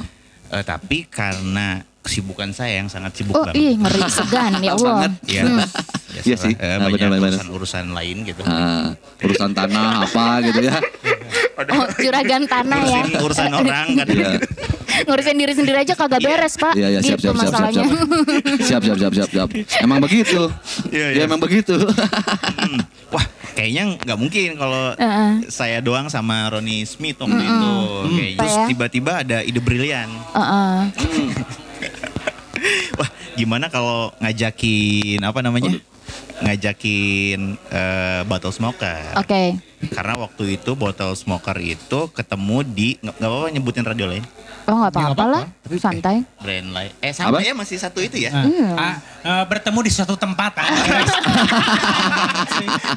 Eh, 0.50 0.62
tapi 0.62 1.06
karena 1.06 1.66
kesibukan 1.98 2.52
saya 2.52 2.78
yang 2.78 2.86
sangat 2.86 3.16
sibuk 3.16 3.32
Oh 3.32 3.42
banget. 3.42 3.56
ih 3.56 3.72
ngeri 3.74 4.02
segan 4.06 4.52
ya 4.60 4.72
Allah. 4.76 4.92
Banget. 5.00 5.12
Ya, 5.24 5.42
Hmm. 5.42 5.64
Iya 6.14 6.36
sih. 6.36 6.54
eh, 6.54 6.76
Nah, 6.76 6.86
banyak 6.86 7.10
urusan-urusan 7.10 7.86
lain 7.90 8.16
gitu. 8.22 8.42
Ah, 8.44 8.92
urusan 9.18 9.50
tanah 9.50 10.04
apa 10.04 10.26
gitu 10.44 10.60
ya. 10.62 10.76
Oh 11.72 11.86
juragan 11.96 12.42
tanah 12.44 12.80
ya. 12.84 13.00
Urusin 13.02 13.18
urusan 13.18 13.50
orang 13.50 13.86
kan. 13.94 14.06
Iya. 14.06 14.30
Ngurusin 15.02 15.34
diri 15.34 15.52
sendiri 15.58 15.78
aja 15.82 15.94
kagak 15.98 16.22
beres, 16.22 16.54
Pak. 16.54 16.78
Iya, 16.78 16.88
iya, 16.94 17.00
siap, 17.02 17.18
gitu 17.18 17.34
siap, 17.34 17.34
siap, 17.34 17.50
siap, 17.50 17.50
masalahnya. 17.50 17.84
siap, 18.68 18.82
siap, 18.86 18.98
siap, 18.98 19.12
siap, 19.12 19.30
siap. 19.34 19.48
Emang 19.82 19.98
begitu. 19.98 20.40
Iya, 20.94 21.06
Ya 21.10 21.18
iya. 21.18 21.22
emang 21.26 21.40
begitu. 21.42 21.74
Hmm. 21.74 22.78
Wah, 23.14 23.24
kayaknya 23.58 23.98
nggak 24.02 24.18
mungkin 24.18 24.48
kalau 24.54 24.94
saya 25.50 25.78
doang 25.82 26.06
sama 26.06 26.50
Ronnie 26.50 26.86
Smith 26.86 27.18
waktu 27.18 27.42
itu. 27.42 27.74
Kayak 28.14 28.32
terus 28.38 28.54
ya? 28.54 28.66
tiba-tiba 28.70 29.12
ada 29.26 29.38
ide 29.42 29.58
brilian. 29.58 30.10
Heeh. 30.34 30.78
Wah, 32.98 33.10
gimana 33.34 33.66
kalau 33.68 34.14
ngajakin 34.22 35.20
apa 35.20 35.40
namanya? 35.42 35.74
Ngajakin 36.44 37.40
eh, 37.70 38.20
Bottle 38.26 38.54
Smoker. 38.54 39.14
Oke. 39.18 39.58
Karena 39.92 40.14
waktu 40.16 40.58
itu 40.58 40.74
Bottle 40.74 41.14
Smoker 41.14 41.58
itu 41.60 42.10
ketemu 42.10 42.56
di 42.66 42.88
nggak 42.98 43.14
nggak 43.20 43.30
apa-apa 43.30 43.48
nyebutin 43.52 43.86
radio 43.86 44.06
lain. 44.10 44.24
Oh 44.64 44.76
nggak 44.78 44.90
Ya, 44.90 45.00
apa-apa 45.06 45.24
lah, 45.26 45.42
apa-apa. 45.44 45.76
santai. 45.76 46.16
Brand 46.38 46.68
lain. 46.70 46.90
Eh 46.98 47.12
sama 47.12 47.36
Apa? 47.36 47.38
ya 47.40 47.52
masih 47.52 47.76
satu 47.76 48.00
itu 48.00 48.16
ya. 48.16 48.32
Iya. 48.32 48.68
ah, 48.72 48.94
eh, 49.20 49.44
bertemu 49.44 49.80
di 49.80 49.90
suatu 49.90 50.14
tempat. 50.14 50.52
ah. 50.58 50.68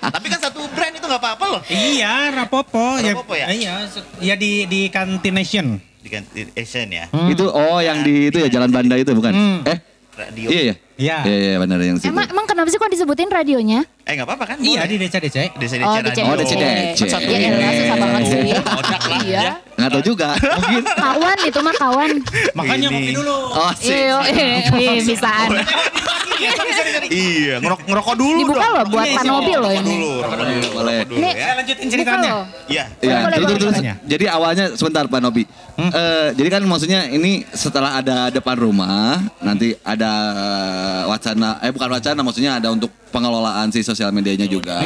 Tapi 0.10 0.26
kan 0.28 0.40
satu 0.42 0.64
brand 0.70 0.94
itu 0.94 1.04
nggak 1.04 1.20
apa-apa 1.20 1.46
loh. 1.50 1.62
iya, 1.68 2.32
Rapopo. 2.32 2.98
Rapopo 2.98 3.34
ya? 3.34 3.48
Iya, 3.50 3.84
se- 3.86 4.04
ya 4.20 4.34
di 4.34 4.64
di 4.64 4.88
Cantination. 4.88 5.80
Di 5.98 6.10
kantin 6.10 6.48
Asian 6.54 6.88
ya. 6.88 7.06
itu 7.28 7.44
oh 7.44 7.80
yang 7.80 8.00
di 8.00 8.32
itu 8.32 8.40
ya 8.40 8.48
Jalan 8.48 8.72
Banda 8.72 8.96
itu 8.96 9.12
bukan? 9.12 9.34
Hmm. 9.34 9.60
Eh? 9.66 9.78
Radio. 10.18 10.48
Iya 10.48 10.62
ya? 10.64 10.76
Iya. 10.98 11.18
Iya 11.22 11.36
iya 11.38 11.58
benar 11.60 11.78
yang 11.78 12.00
situ. 12.00 12.10
Emang 12.10 12.26
emang 12.26 12.46
kenapa 12.48 12.72
sih 12.72 12.80
kok 12.80 12.88
disebutin 12.88 13.28
radionya? 13.28 13.84
Eh 14.02 14.16
nggak 14.16 14.24
apa-apa 14.24 14.46
kan? 14.48 14.58
Iya 14.58 14.88
di 14.88 14.96
DC-DC. 14.98 15.54
DC 15.54 15.74
Oh, 15.78 15.94
Radio. 15.94 16.10
di 16.10 16.22
Oh, 16.24 16.34
DC. 16.34 16.52
CDC. 16.56 17.00
Satu 17.06 17.28
Ya 17.28 17.38
ini. 17.44 17.70
susah 17.76 17.96
banget 17.96 18.22
sih. 18.24 18.40
Odak 18.56 19.02
lah. 19.04 19.20
Iya. 19.22 19.42
Ya. 19.88 19.90
Nggak 19.90 19.96
tahu 19.96 20.04
juga. 20.06 20.30
Mungkin. 20.60 20.84
Kawan 20.86 21.38
itu 21.42 21.60
mah 21.60 21.76
kawan. 21.76 22.12
Makanya 22.54 22.76
Ini. 22.84 22.94
ngopi 22.94 23.12
dulu. 23.16 23.36
Oh 23.50 23.72
sih. 23.74 23.96
Iya, 23.96 24.18
iya, 24.76 24.92
bisaan. 25.10 25.50
Iya, 27.08 27.56
ngerok 27.60 27.80
ngerokok 27.84 28.16
dulu 28.16 28.38
Dibuka 28.38 28.66
loh 28.68 28.84
buat 28.88 29.06
Iya, 29.06 29.18
siapa? 29.18 29.58
loh 29.58 29.72
ini. 29.74 29.90
dulu, 29.96 30.12
rokok 30.22 30.38
dulu, 30.38 30.68
Boleh. 30.70 31.00
Nih. 31.02 31.18
ya. 31.18 31.32
Saya 31.34 31.54
lanjutin 31.56 31.86
ceritanya. 31.88 32.32
Iya. 32.68 32.84
Iya, 33.00 33.18
terus, 33.26 33.58
terus, 33.58 33.76
jadi 34.06 34.26
awalnya 34.30 34.66
sebentar 34.76 35.04
Pak 35.08 35.18
Nobi. 35.18 35.44
Eh, 35.78 36.28
jadi 36.34 36.50
kan 36.52 36.62
maksudnya 36.64 37.08
ini 37.08 37.42
setelah 37.50 37.98
ada 37.98 38.30
depan 38.30 38.54
rumah, 38.54 39.18
nanti 39.40 39.74
ada 39.80 40.12
wacana, 41.08 41.58
eh 41.60 41.72
bukan 41.72 41.90
wacana, 41.92 42.20
maksudnya 42.22 42.58
ada 42.58 42.70
untuk 42.70 42.94
pengelolaan 43.08 43.72
si 43.72 43.82
sosial 43.82 44.12
medianya 44.12 44.46
juga. 44.46 44.84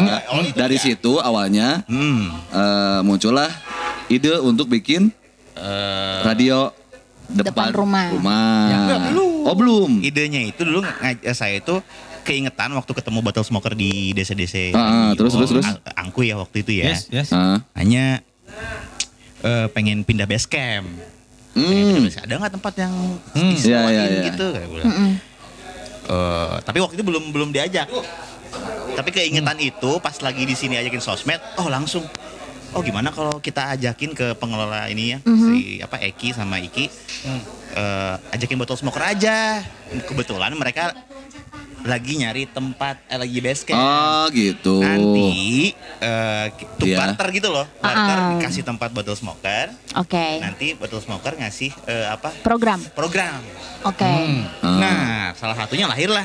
Dari 0.53 0.77
situ 0.77 1.17
awalnya 1.17 1.83
Hmm. 1.83 2.31
eh, 2.47 2.99
muncullah 3.01 3.49
ide 4.11 4.35
untuk 4.37 4.67
bikin 4.67 5.15
Eh, 5.51 6.19
radio 6.21 6.71
Depan 7.27 7.43
depan, 7.43 7.67
rumah. 7.73 8.07
rumah. 8.09 8.55
Ya, 8.65 8.75
enggak, 8.81 8.99
belum. 9.09 9.31
Oh 9.43 9.51
belum. 9.53 9.91
idenya 10.01 10.41
itu 10.41 10.61
dulu 10.61 10.79
eh, 10.81 11.19
saya 11.29 11.57
itu 11.57 11.75
keingetan 12.21 12.71
waktu 12.71 12.87
ketemu 12.87 13.19
bottle 13.19 13.43
smoker 13.43 13.71
di 13.71 14.11
desa-desa. 14.11 14.71
Ah, 14.71 15.11
di- 15.11 15.17
terus, 15.17 15.31
terus, 15.33 15.49
terus. 15.49 15.65
Ang- 15.65 15.83
Angku 16.07 16.23
ya 16.23 16.35
waktu 16.35 16.63
itu 16.63 16.71
ya. 16.77 16.91
Yes, 16.91 17.07
yes. 17.09 17.29
Ah. 17.31 17.59
Hanya 17.73 18.23
eh, 19.41 19.67
pengen 19.69 20.03
pindah 20.03 20.23
base 20.23 20.45
camp. 20.45 20.87
Pengen 21.51 21.67
pindah 21.85 21.99
Hmm. 21.99 22.05
base 22.05 22.15
camp. 22.15 22.25
Ada 22.25 22.33
nggak 22.37 22.53
tempat 22.53 22.73
yang 22.77 22.93
Hmm. 23.33 23.51
disewain 23.51 23.75
Iya, 23.83 23.89
iya, 23.91 24.03
iya. 24.07 24.23
gitu? 24.27 24.47
Kayak 24.49 24.69
bilang. 24.69 24.91
Eh, 26.03 26.55
tapi 26.61 26.77
waktu 26.79 26.93
itu 26.95 27.03
belum 27.03 27.23
belum 27.29 27.49
diajak. 27.49 27.91
Tapi 28.91 29.09
keingetan 29.09 29.57
itu 29.57 29.91
pas 29.99 30.15
lagi 30.17 30.43
di 30.43 30.53
sini 30.53 30.75
ajakin 30.75 30.99
sosmed, 30.99 31.39
oh 31.57 31.67
langsung. 31.67 32.03
Oh 32.71 32.79
gimana 32.79 33.11
kalau 33.11 33.35
kita 33.37 33.75
ajakin 33.75 34.11
ke 34.11 34.31
pengelola 34.33 34.87
ini 34.87 35.11
ya, 35.11 35.17
si 35.21 35.57
apa 35.77 35.99
Eki 35.99 36.31
sama 36.31 36.55
Iki, 36.57 36.87
eh, 37.73 38.15
ajakin 38.31 38.55
botol 38.55 38.75
smoker 38.75 39.03
aja. 39.03 39.59
Kebetulan 40.07 40.55
mereka 40.55 40.95
lagi 41.81 42.15
nyari 42.15 42.47
tempat, 42.47 43.03
eh, 43.05 43.17
lagi 43.17 43.37
base 43.37 43.65
camp. 43.65 43.75
Oh 43.75 44.23
gitu. 44.31 44.79
Nanti 44.79 45.75
eh, 45.99 46.45
tuh 46.79 46.87
Iya. 46.87 46.97
barter 46.97 47.27
gitu 47.33 47.49
loh, 47.49 47.67
barter 47.77 48.17
Ah. 48.17 48.29
dikasih 48.37 48.63
tempat 48.63 48.89
botol 48.89 49.13
smoker. 49.13 49.67
Oke. 49.97 50.39
Nanti 50.39 50.71
botol 50.71 51.03
smoker 51.03 51.35
ngasih 51.35 51.75
eh, 51.85 52.07
apa 52.07 52.31
Program. 52.39 52.79
program. 52.95 53.43
Oke. 53.83 54.07
Ah. 54.63 54.79
Nah, 54.79 55.03
salah 55.35 55.57
satunya 55.57 55.91
lahirlah 55.91 56.23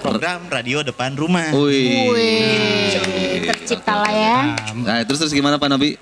program 0.00 0.40
radio 0.48 0.80
depan 0.80 1.14
rumah. 1.14 1.50
Wih. 1.50 2.10
Wih, 2.10 2.94
tercipta 3.44 3.94
lah 3.96 4.12
ya. 4.12 4.38
Nah, 4.74 5.02
terus 5.02 5.18
terus 5.18 5.32
gimana 5.32 5.56
Pak 5.56 5.68
Nobi? 5.68 5.98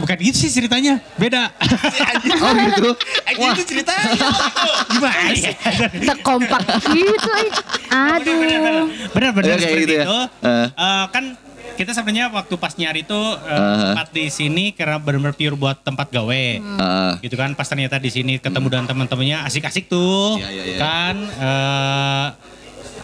bukan 0.00 0.16
gitu 0.16 0.38
sih 0.38 0.50
ceritanya. 0.50 0.96
Beda. 1.14 1.52
Oh 2.40 2.52
gitu. 2.56 2.90
Anjing 3.26 3.52
itu 3.52 3.64
ceritanya. 3.68 4.28
Gimana 4.88 5.28
sih? 5.34 5.52
Kita 5.98 6.14
kompak 6.18 6.62
gitu. 6.88 7.30
eh. 7.36 7.50
Aduh. 7.92 8.88
Benar-benar 9.12 9.60
seperti 9.60 9.84
gitu 9.84 9.92
ya. 9.92 10.04
itu. 10.04 10.18
Eh. 10.40 10.66
Eh, 10.72 11.04
kan 11.12 11.24
kita 11.76 11.92
sebenarnya 11.92 12.32
waktu 12.32 12.54
pas 12.56 12.72
nyari 12.74 13.04
tuh 13.04 13.36
eh, 13.38 13.52
Eh. 13.52 13.76
tempat 13.92 14.08
di 14.08 14.24
sini 14.32 14.64
karena 14.72 14.96
benar-benar 14.96 15.36
pure 15.36 15.54
buat 15.54 15.76
tempat 15.78 16.08
gawe. 16.08 16.44
Ah. 16.80 17.12
gitu 17.20 17.36
kan 17.36 17.52
pas 17.52 17.68
ternyata 17.68 18.00
di 18.00 18.08
sini 18.08 18.40
ketemu 18.40 18.66
dengan 18.66 18.86
teman-temannya 18.88 19.44
asik-asik 19.44 19.84
tuh 19.86 20.40
Iya, 20.40 20.48
iya, 20.48 20.62
iya. 20.64 20.78
kan 20.80 21.14
eh, 21.20 22.26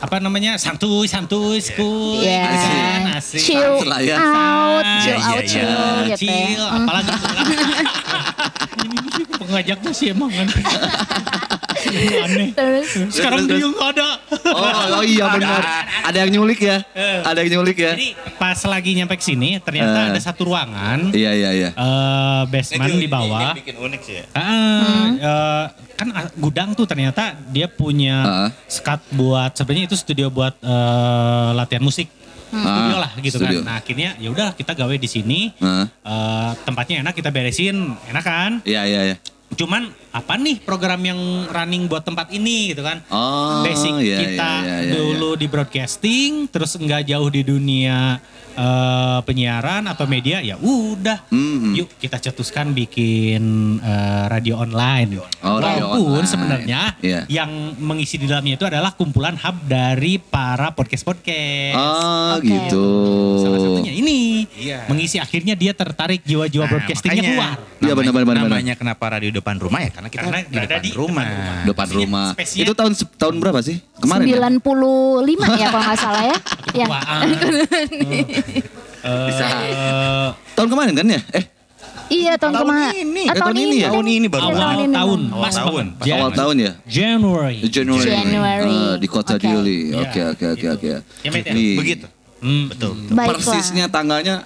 apa 0.04 0.20
namanya? 0.20 0.54
Santuy 0.54 1.06
santuy 1.06 1.58
school 1.58 2.20
Iya. 2.20 2.44
gitu 2.44 2.66
kan 2.68 3.02
asik. 3.16 3.40
Chill 3.40 3.74
Lah 3.82 4.00
ya. 4.00 4.16
out, 4.20 4.84
chill 5.00 5.16
Iya, 5.16 5.26
out, 5.26 5.34
iya, 5.34 5.48
chill 5.48 5.64
Eh, 5.64 5.96
gitu 6.04 6.12
ya. 6.12 6.16
chill 6.20 6.62
apalagi 6.62 7.10
ini 8.84 9.08
sih 9.10 9.24
pengajaknya 9.26 9.90
sih 9.90 10.06
emang 10.10 10.28
kan 10.28 10.46
aneh 12.24 12.48
Terus 12.52 12.86
sekarang 13.10 13.44
terus, 13.44 13.58
dia 13.58 13.68
nggak 13.68 13.88
ada 13.92 14.08
Oh, 14.46 15.00
oh 15.00 15.04
iya 15.04 15.24
benar. 15.28 15.62
Ada 16.04 16.18
yang 16.22 16.30
nyulik 16.34 16.60
ya? 16.60 16.78
Ada 17.22 17.38
yang 17.40 17.58
nyulik 17.58 17.76
ya? 17.76 17.92
jadi 17.92 18.08
pas 18.34 18.58
lagi 18.64 18.90
nyampe 18.92 19.14
ke 19.14 19.24
sini 19.24 19.56
ternyata 19.58 19.98
Eh. 20.00 20.10
ada 20.10 20.20
satu 20.20 20.46
ruangan 20.46 21.10
Iya 21.10 21.30
iya 21.32 21.50
iya. 21.52 21.68
eh 21.70 22.42
basement 22.46 22.94
di 22.94 23.06
bawah 23.06 23.50
Ini 23.50 23.58
bikin 23.58 23.76
unik 23.76 24.00
sih 24.00 24.14
ya. 24.14 24.24
Ah, 24.32 25.06
eh, 25.10 25.64
kan 25.94 26.08
ah, 26.10 26.26
gudang 26.34 26.72
tuh 26.72 26.84
ternyata 26.84 27.22
dia 27.48 27.66
punya 27.66 28.16
Ah. 28.20 28.48
skat 28.66 29.00
buat 29.10 29.52
sebenarnya 29.52 29.86
itu 29.86 29.96
studio 29.96 30.28
buat 30.28 30.54
eh, 30.56 31.50
latihan 31.52 31.80
musik. 31.80 32.08
Studio 32.46 32.62
Ah, 32.94 33.00
lah 33.00 33.12
gitu 33.18 33.34
studio. 33.36 33.58
kan. 33.58 33.66
Nah, 33.66 33.76
akhirnya 33.76 34.14
ya 34.14 34.30
udah 34.30 34.54
kita 34.54 34.72
gawe 34.72 34.94
di 34.94 35.08
sini. 35.08 35.50
Ah. 35.58 35.86
Eh, 35.86 36.50
tempatnya 36.62 37.02
enak 37.02 37.10
kita 37.12 37.28
beresin, 37.28 37.74
enak 38.04 38.22
kan? 38.22 38.50
Iya 38.62 38.82
iya 38.84 39.00
iya. 39.04 39.16
Cuman 39.54 39.92
apa 40.10 40.34
nih 40.34 40.58
program 40.64 40.98
yang 41.04 41.20
running 41.46 41.86
buat 41.86 42.02
tempat 42.02 42.32
ini 42.34 42.74
gitu 42.74 42.82
kan? 42.82 43.04
Oh, 43.12 43.62
Basic 43.62 43.92
iya, 44.02 44.18
kita 44.18 44.50
iya, 44.64 44.66
iya, 44.66 44.76
iya, 44.88 44.92
dulu 44.98 45.38
di 45.38 45.46
broadcasting, 45.46 46.50
terus 46.50 46.74
nggak 46.74 47.12
jauh 47.12 47.28
di 47.30 47.46
dunia 47.46 48.18
eh, 48.54 49.18
penyiaran 49.22 49.84
atau 49.84 50.04
media, 50.04 50.38
ya 50.38 50.54
udah. 50.56 51.26
Mhm. 51.28 51.74
Yuk 51.74 51.88
kita 51.96 52.18
cetuskan 52.20 52.70
bikin 52.70 53.42
eh, 53.78 54.24
radio 54.26 54.58
online. 54.58 55.18
Oh, 55.40 55.58
radio 55.58 55.90
Walaupun 55.90 56.00
online. 56.14 56.26
sebenarnya 56.26 56.80
Iya. 56.98 57.20
yang 57.28 57.50
mengisi 57.76 58.14
di 58.14 58.24
dalamnya 58.24 58.54
itu 58.54 58.64
adalah 58.64 58.92
kumpulan 58.92 59.34
hub 59.36 59.56
dari 59.64 60.16
para 60.16 60.70
podcast-podcast. 60.70 61.74
Oh 61.74 62.38
Oke. 62.38 62.46
gitu. 62.46 62.86
Salah 63.40 63.58
satunya 63.60 63.92
ini 63.92 64.46
Iya. 64.54 64.86
mengisi 64.86 65.18
akhirnya 65.18 65.54
dia 65.54 65.72
tertarik 65.72 66.22
jiwa-jiwa 66.22 66.64
Nah, 66.64 66.70
broadcastingnya 66.70 67.22
keluar. 67.24 67.54
Iya, 67.78 67.92
benar, 67.92 68.12
benar, 68.12 68.26
benar, 68.26 68.42
Namanya 68.44 68.74
kenapa 68.74 69.04
radio 69.10 69.28
depan 69.30 69.58
rumah 69.58 69.80
ya? 69.80 69.90
Karena 69.90 70.08
kita 70.08 70.22
Karena 70.24 70.40
di 70.40 70.56
depan 70.56 70.80
di 70.80 70.92
rumah. 70.92 71.24
depan 71.24 71.36
rumah. 71.36 71.64
Depan 71.64 71.88
rumah. 71.90 72.28
Itu 72.40 72.72
tahun 72.72 72.92
tahun 72.96 73.34
berapa 73.38 73.60
sih? 73.60 73.76
Kemarin. 74.00 74.24
ya? 74.24 74.36
95 74.40 75.48
ya 75.54 75.68
kalau 75.68 75.84
nggak 75.84 76.00
salah 76.00 76.22
ya. 76.24 76.36
Ya. 76.74 76.86
Eh, 78.46 79.26
Bisa. 79.28 79.44
Tahun 80.54 80.68
kemarin 80.68 80.92
kan 80.92 81.06
ya? 81.06 81.20
Eh, 81.32 81.44
Iya 82.06 82.36
tahun 82.36 82.52
Tahun 82.52 82.68
kemarin. 82.68 82.92
ini. 83.02 83.22
Ah, 83.22 83.32
Eh, 83.32 83.40
tahun 83.40 83.56
ini 83.58 83.76
ya? 83.76 83.88
Tahun 83.88 84.06
ini 84.06 84.26
baru. 84.28 84.42
Tahun 84.44 84.54
awal 84.54 84.76
ini. 84.78 84.94
tahun, 84.94 85.20
Awal 85.24 85.40
pas 85.40 85.54
tahun. 85.54 85.84
Pas 85.90 86.04
Jan- 86.04 86.16
awal 86.18 86.30
tahun 86.32 86.56
ya? 86.58 86.72
January. 86.84 87.58
Januari. 87.66 88.04
Januari. 88.06 88.68
Eh, 88.70 88.94
di 88.98 89.08
kota 89.08 89.32
Oke. 89.34 89.46
Juli. 89.46 89.78
Iya, 89.88 89.96
Oke 90.02 90.20
oke 90.26 90.44
oke 90.46 90.60
gitu. 90.60 90.74
oke. 90.74 90.90
Ya, 91.24 91.30
Met, 91.30 91.42
ya? 91.42 91.52
Nih, 91.52 91.72
Begitu. 91.74 92.06
Hmm. 92.38 92.64
Betul. 92.68 92.90
Baiklah. 93.08 93.40
Persisnya 93.40 93.84
tanggalnya 93.88 94.44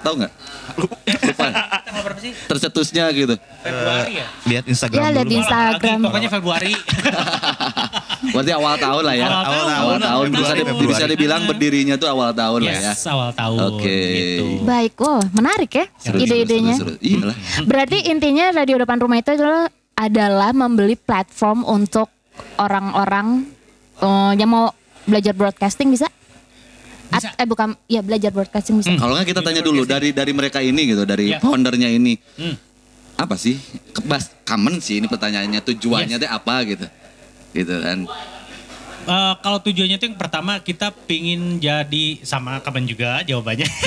tahu 0.00 0.14
nggak? 0.16 0.32
Lupa. 0.78 0.94
Tanggal 1.84 2.02
berapa 2.06 2.20
sih? 2.22 2.32
Tercetusnya 2.46 3.04
gitu. 3.10 3.34
Februari 3.60 4.12
ya? 4.16 4.26
Lihat 4.46 4.64
Instagram 4.66 4.96
Ya, 4.96 5.08
lihat 5.10 5.18
dulu. 5.20 5.26
di 5.26 5.36
Instagram. 5.36 5.98
Lagi, 5.98 6.06
pokoknya 6.06 6.30
Februari. 6.30 6.72
Berarti 8.30 8.52
awal 8.52 8.74
tahun 8.76 9.02
lah 9.02 9.14
ya. 9.14 9.26
Awal 9.26 9.42
tahun. 9.42 9.66
Awal 9.70 9.98
tahun. 10.00 10.24
Bisa, 10.32 10.52
di- 10.52 10.64
bisa 10.86 11.04
dibilang 11.06 11.42
berdirinya 11.44 11.94
tuh 11.94 12.08
awal 12.08 12.30
tahun 12.32 12.60
lah 12.62 12.72
ya. 12.72 12.82
Yes, 12.88 13.02
awal 13.04 13.30
tahun. 13.32 13.58
Oke. 13.70 13.98
Gitu. 14.08 14.44
Baik, 14.62 14.94
wow 14.96 15.20
menarik 15.30 15.70
ya 15.72 15.84
ide-idenya. 16.12 16.74
Iya 16.98 17.22
lah. 17.26 17.36
Berarti 17.62 18.06
intinya 18.06 18.52
radio 18.52 18.76
depan 18.76 18.96
rumah 18.96 19.16
itu 19.16 19.32
adalah 19.32 19.66
adalah 19.94 20.50
membeli 20.50 20.94
platform 20.94 21.62
untuk 21.62 22.08
orang-orang 22.56 23.44
eh, 23.98 24.32
yang 24.34 24.48
mau 24.48 24.72
belajar 25.02 25.32
broadcasting 25.32 25.90
bisa? 25.90 26.08
At- 27.10 27.26
Bisa. 27.26 27.34
eh 27.34 27.44
bukan, 27.44 27.74
ya 27.84 28.00
belajar 28.00 28.30
broadcasting 28.30 28.78
bisa. 28.78 28.94
Kalau 28.94 29.12
nggak 29.12 29.28
kita 29.28 29.42
tanya 29.42 29.60
dulu 29.60 29.82
dari 29.82 30.10
dari 30.10 30.30
mereka 30.30 30.58
ini 30.58 30.86
gitu, 30.88 31.02
dari 31.02 31.34
Iya. 31.34 31.42
foundernya 31.42 31.90
ini. 31.90 32.14
Hmm. 32.36 32.56
apa 33.12 33.36
sih? 33.36 33.60
Kebas 33.92 34.32
common 34.42 34.80
sih 34.80 34.96
ini 34.96 35.04
pertanyaannya 35.04 35.60
tujuannya 35.60 36.16
teh 36.16 36.24
apa 36.24 36.64
gitu. 36.64 36.88
Gitu 37.50 37.74
kan. 37.76 37.98
Eh, 39.00 39.34
kalau 39.40 39.58
tujuannya 39.58 39.96
itu 39.96 40.06
yang 40.06 40.14
pertama 40.14 40.60
kita 40.60 40.92
pingin 41.04 41.56
jadi 41.56 42.20
sama 42.20 42.60
kapan 42.60 42.84
juga 42.84 43.20
jawabannya. 43.22 43.66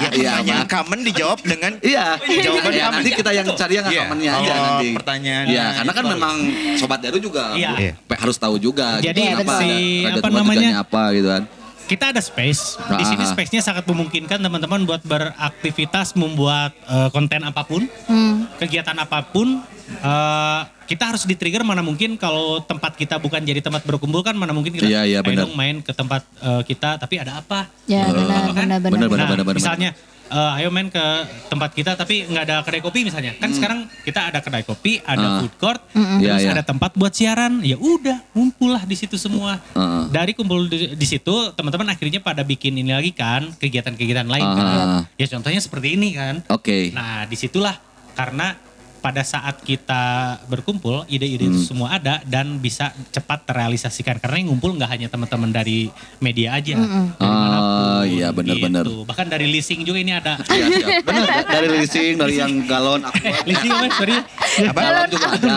Ya 0.00 0.08
Iya, 0.10 0.32
pertanyaan 0.32 0.64
apa? 0.64 0.72
common 0.72 1.00
dijawab 1.04 1.38
dengan 1.42 1.72
Iya, 1.84 2.16
Jawaban 2.40 2.72
ya, 2.72 2.88
nanti 2.88 3.10
kita 3.12 3.30
yang 3.30 3.46
cari 3.52 3.74
yang 3.74 3.84
Iya. 3.84 4.00
commonnya 4.00 4.30
aja 4.32 4.48
Oh, 4.48 4.64
nanti. 4.64 4.88
pertanyaan. 4.96 5.44
Iya, 5.44 5.64
karena 5.76 5.92
kan 5.92 6.04
memang 6.08 6.36
sobat 6.74 6.98
Daru 7.04 7.18
juga 7.20 7.52
Iya. 7.52 7.70
Iya. 7.76 7.92
pe- 8.00 8.16
harus 8.16 8.32
tahu 8.34 8.56
juga. 8.56 8.96
Jadi 8.98 9.12
gitu, 9.20 9.36
kenapa 9.36 9.60
si- 9.60 10.00
ada, 10.00 10.08
ada 10.10 10.20
apa 10.22 10.28
namanya? 10.32 10.68
apa 10.80 11.02
gitu 11.12 11.28
kan. 11.28 11.42
Kita 11.90 12.14
ada 12.14 12.22
space. 12.22 12.78
Di 12.78 13.02
sini 13.04 13.26
space-nya 13.26 13.58
sangat 13.60 13.82
memungkinkan 13.84 14.38
teman-teman 14.38 14.86
buat 14.86 15.02
beraktivitas 15.02 16.14
membuat 16.14 16.70
eh, 16.80 17.08
konten 17.10 17.42
apa 17.42 17.66
pun, 17.66 17.82
Hmm. 18.06 18.46
kegiatan 18.56 18.94
apa 18.94 19.26
pun. 19.26 19.58
Eh, 19.90 20.60
kita 20.86 21.06
harus 21.08 21.22
di-trigger 21.22 21.62
mana 21.62 21.82
mungkin 21.82 22.14
kalau 22.14 22.58
tempat 22.60 22.94
kita 22.94 23.18
bukan 23.18 23.42
jadi 23.42 23.58
tempat 23.58 23.82
berkumpul 23.82 24.22
kan 24.22 24.34
mana 24.34 24.50
mungkin 24.50 24.74
kita 24.74 24.86
ayo 24.86 25.18
benar. 25.20 25.46
dong 25.46 25.54
main 25.54 25.82
ke 25.82 25.90
tempat 25.90 26.22
eh, 26.38 26.62
kita 26.62 26.94
tapi 26.94 27.18
ada 27.18 27.38
apa? 27.38 27.66
Ya 27.86 28.06
Eh, 28.06 28.12
benar 28.12 28.40
benar 28.46 28.78
benar. 28.78 28.78
benar, 28.80 29.08
benar, 29.10 29.26
Nah, 29.26 29.28
benar, 29.36 29.54
misalnya 29.54 29.90
eh, 30.30 30.56
ayo 30.56 30.68
main 30.68 30.86
ke 30.86 31.04
tempat 31.46 31.70
kita 31.70 31.92
tapi 31.92 32.22
nggak 32.24 32.44
ada 32.44 32.56
kedai 32.62 32.78
kopi 32.78 33.02
misalnya. 33.02 33.34
Kan 33.34 33.50
sekarang 33.50 33.84
kita 34.00 34.30
ada 34.30 34.38
kedai 34.38 34.62
kopi, 34.62 34.98
ada 35.00 35.18
Hmm. 35.20 35.30
Ah. 35.30 35.40
food 35.40 35.54
court, 35.56 35.80
Mm-mm. 35.90 36.18
terus 36.18 36.40
Iya, 36.40 36.46
iya. 36.46 36.50
ada 36.52 36.62
tempat 36.62 36.94
buat 36.94 37.10
siaran. 37.10 37.60
Ya 37.60 37.76
udah, 37.76 38.22
ngumpul 38.32 38.70
lah 38.70 38.82
di 38.82 38.94
situ 38.94 39.14
semua. 39.14 39.58
Heeh. 39.72 40.02
Dari 40.08 40.32
kumpul 40.32 40.66
di, 40.66 40.94
di 40.94 41.06
situ, 41.06 41.34
teman-teman 41.52 41.90
akhirnya 41.90 42.18
pada 42.18 42.40
bikin 42.40 42.74
ini 42.74 42.90
lagi 42.90 43.10
kan, 43.10 43.50
kegiatan-kegiatan 43.54 44.24
lain 44.24 44.42
Ah. 44.42 44.54
kan. 44.54 44.86
Ya 45.14 45.26
contohnya 45.26 45.58
seperti 45.58 45.94
ini 45.94 46.14
kan. 46.14 46.40
Oke. 46.48 46.90
Nah, 46.90 47.24
di 47.24 47.34
situlah 47.34 47.74
karena 48.12 48.54
pada 49.00 49.20
saat 49.20 49.58
kita 49.58 50.02
berkumpul, 50.44 51.02
ide-ide 51.06 51.42
itu 51.42 51.56
Hmm. 51.56 51.66
semua 51.66 51.88
ada 51.92 52.20
dan 52.22 52.56
bisa 52.56 52.92
cepat 53.08 53.42
terrealisasikan. 53.42 54.16
Karena 54.16 54.36
yang 54.38 54.48
ngumpul 54.50 54.72
nggak 54.72 54.90
hanya 54.90 55.08
teman-teman 55.08 55.50
dari 55.50 55.88
media 56.18 56.54
aja. 56.54 56.76
Mm-mm. 56.76 57.04
dari 57.12 57.26
Ah, 57.26 57.40
mana 57.40 57.58
pun, 57.58 58.04
iya, 58.06 58.28
benar-benar. 58.30 58.84
gitu. 58.84 59.02
Bahkan 59.02 59.26
dari 59.26 59.46
leasing 59.46 59.80
juga 59.82 59.98
ini 59.98 60.12
ada. 60.12 60.36
Iya, 60.46 60.64
siap. 60.70 60.90
Benar, 61.02 61.24
da- 61.24 61.48
dari 61.50 61.68
leasing, 61.74 62.12
dari 62.14 62.34
yang 62.36 62.52
galon, 62.64 63.00
aqua. 63.02 63.32
leasing 63.42 63.72
apa? 63.72 63.86
Sorry. 63.94 64.16
Apa 64.62 64.78
galon 64.78 65.08
juga 65.08 65.26
ada. 65.32 65.54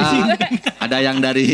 Ada 0.80 0.98
yang 1.00 1.18
dari 1.18 1.46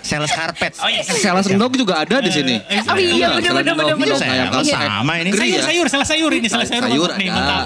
sales 0.00 0.28
carpet. 0.30 0.72
Oh 0.78 0.86
iya, 0.86 1.00
Sales 1.02 1.46
rendok 1.46 1.74
juga 1.74 1.94
ada 1.98 2.20
di 2.20 2.28
sini. 2.28 2.60
Eh, 2.60 2.80
Oh 2.84 2.94
iya, 2.94 3.10
Iya, 3.10 3.28
sales 3.40 3.64
bener. 3.64 3.74
Kayak 3.74 3.96
Sales 4.04 4.20
kayak- 4.68 4.92
sama 4.92 5.12
ini. 5.16 5.30
Sayur, 5.32 5.48
ya? 5.50 5.62
sayur, 5.64 5.86
salah 5.88 6.06
sayur 6.06 6.30
ini, 6.30 6.46
salah 6.46 6.66
sayur. 6.68 6.84
Sayur 6.84 7.10
nih, 7.16 7.28
ada. 7.28 7.56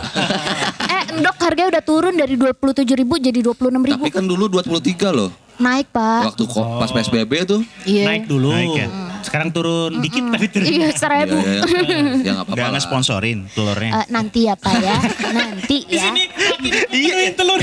Endok 1.19 1.37
harganya 1.41 1.69
udah 1.75 1.85
turun 1.85 2.15
dari 2.15 2.35
27 2.35 2.55
ribu 2.95 3.15
jadi 3.19 3.41
26 3.43 3.59
ribu. 3.85 4.05
Tapi 4.07 4.15
kan 4.15 4.25
dulu 4.25 4.45
23 4.49 5.11
loh. 5.11 5.31
Naik 5.59 5.91
pak. 5.91 6.31
Waktu 6.31 6.45
ko- 6.47 6.79
pas 6.79 6.87
PSBB 6.89 7.33
tuh. 7.45 7.61
Iya. 7.83 8.05
Naik 8.07 8.25
dulu. 8.31 8.55
Naik 8.55 8.71
ya? 8.73 8.87
Sekarang 9.21 9.49
turun 9.49 9.99
dikit 9.99 10.23
tapi 10.29 10.47
turun. 10.47 10.65
Iya 10.65 10.77
Iya, 10.79 10.89
seribu. 10.93 11.37
iya, 11.37 11.53
iya. 11.53 11.63
Ya 12.27 12.31
nggak 12.33 12.45
apa-apa 12.45 12.55
Nggak 12.55 12.65
lah. 12.65 12.75
ngesponsorin 12.75 13.39
telurnya. 13.49 13.91
Eh, 13.95 14.07
nanti 14.09 14.41
ya 14.43 14.55
pak 14.55 14.75
ya. 14.77 14.99
Nanti 15.31 15.77
Di 15.85 15.95
ya. 15.95 16.03
sini 16.05 16.23
kaki 16.29 16.69
penuhin 16.89 17.33
telur. 17.33 17.59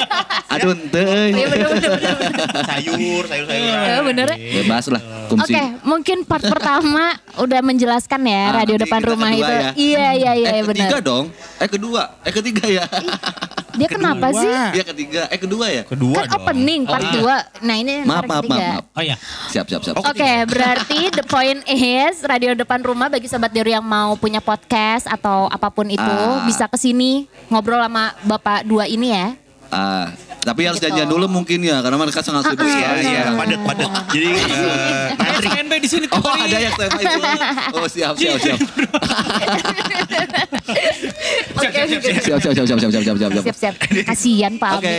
Aduh, 0.52 0.72
ente. 0.72 1.04
Iya 1.28 1.46
bener 1.46 1.68
bener 1.68 1.90
bener. 1.90 2.14
bener. 2.16 2.64
sayur, 2.64 3.24
sayur, 3.24 3.46
sayur. 3.46 3.74
Eh, 3.76 4.02
bener. 4.02 4.28
Bebas 4.36 4.84
lah, 4.88 5.02
Oke, 5.26 5.28
kumsi. 5.30 5.54
mungkin 5.82 6.18
part 6.22 6.42
pertama 6.42 7.04
udah 7.36 7.60
menjelaskan 7.60 8.20
ya 8.22 8.42
Ah, 8.46 8.52
radio 8.58 8.76
depan 8.76 9.00
rumah 9.02 9.30
itu. 9.30 9.44
ya. 9.44 9.70
Iya 9.74 10.06
iya 10.14 10.32
iya 10.34 10.48
eh, 10.50 10.62
benar. 10.62 10.88
ketiga 10.88 10.98
dong. 11.00 11.24
Eh, 11.56 11.68
kedua. 11.68 12.02
Eh, 12.22 12.32
ketiga 12.32 12.64
ya. 12.66 12.84
Dia 13.76 13.88
kenapa 13.88 14.26
Kedua. 14.26 14.40
sih? 14.40 14.52
Iya, 14.72 14.84
ketiga. 14.84 15.20
Eh, 15.28 15.38
kedua 15.38 15.66
ya. 15.68 15.82
Kedua 15.82 16.16
Kan 16.16 16.26
dong. 16.26 16.36
opening 16.42 16.82
part 16.82 17.04
Oh, 17.04 17.12
dua. 17.14 17.36
Nah 17.60 17.76
ini 17.76 17.94
Maaf, 18.02 18.12
part 18.18 18.28
maaf, 18.28 18.42
ketiga. 18.42 18.56
maaf, 18.56 18.72
maaf. 18.82 18.84
Oh 18.92 19.02
ya. 19.02 19.16
Siap, 19.48 19.66
siap, 19.66 19.80
siap. 19.82 19.94
Oke, 19.98 20.32
berarti 20.46 21.00
the 21.10 21.24
point 21.24 21.60
is 21.66 22.14
radio 22.22 22.52
depan 22.52 22.80
rumah 22.80 23.06
bagi 23.06 23.26
sobat 23.26 23.48
Deru 23.48 23.68
yang 23.68 23.84
mau 23.84 24.16
punya 24.16 24.40
podcast 24.40 25.04
atau 25.06 25.46
apa 25.46 25.68
pun 25.68 25.86
itu 25.86 26.02
Ah. 26.02 26.42
bisa 26.42 26.64
ke 26.64 26.76
sini 26.76 27.24
ngobrol 27.46 27.78
sama 27.78 28.16
Bapak 28.22 28.64
dua 28.64 28.84
ini 28.84 29.12
ya. 29.12 29.36
Ah, 29.76 30.08
tapi 30.40 30.64
harus 30.64 30.78
Gitu. 30.78 30.88
janjian 30.88 31.04
dulu 31.06 31.28
mungkin 31.28 31.60
ya, 31.60 31.84
karena 31.84 31.98
mereka 31.98 32.22
sangat 32.22 32.48
sibuk 32.48 32.64
Iya, 32.64 32.72
sekali. 32.72 33.02
iya, 33.04 33.20
ya. 33.20 33.32
padat, 33.34 33.60
padat. 33.60 33.90
Jadi 34.08 34.28
eh, 34.30 35.06
Ngantri 35.12 35.48
standby 35.50 35.78
di 35.78 35.88
sini 35.90 36.06
Oh, 36.08 36.22
ada 36.24 36.56
yang 36.56 36.72
tema 36.72 36.96
itu. 36.96 37.18
Oh, 37.74 37.86
siap, 37.86 38.14
siap, 38.14 38.36
siap. 38.38 38.58
Oke, 41.52 41.68
Siap, 41.68 42.40
siap, 42.40 42.52
siap, 42.54 42.66
siap, 42.66 42.78
siap, 42.78 42.78
siap, 42.80 43.02
siap, 43.04 43.16
siap, 43.16 43.30
siap. 43.30 43.44
siap 43.44 43.56
siap. 43.58 43.74
Kasihan 44.06 44.52
Pak 44.56 44.72
Oke. 44.78 44.96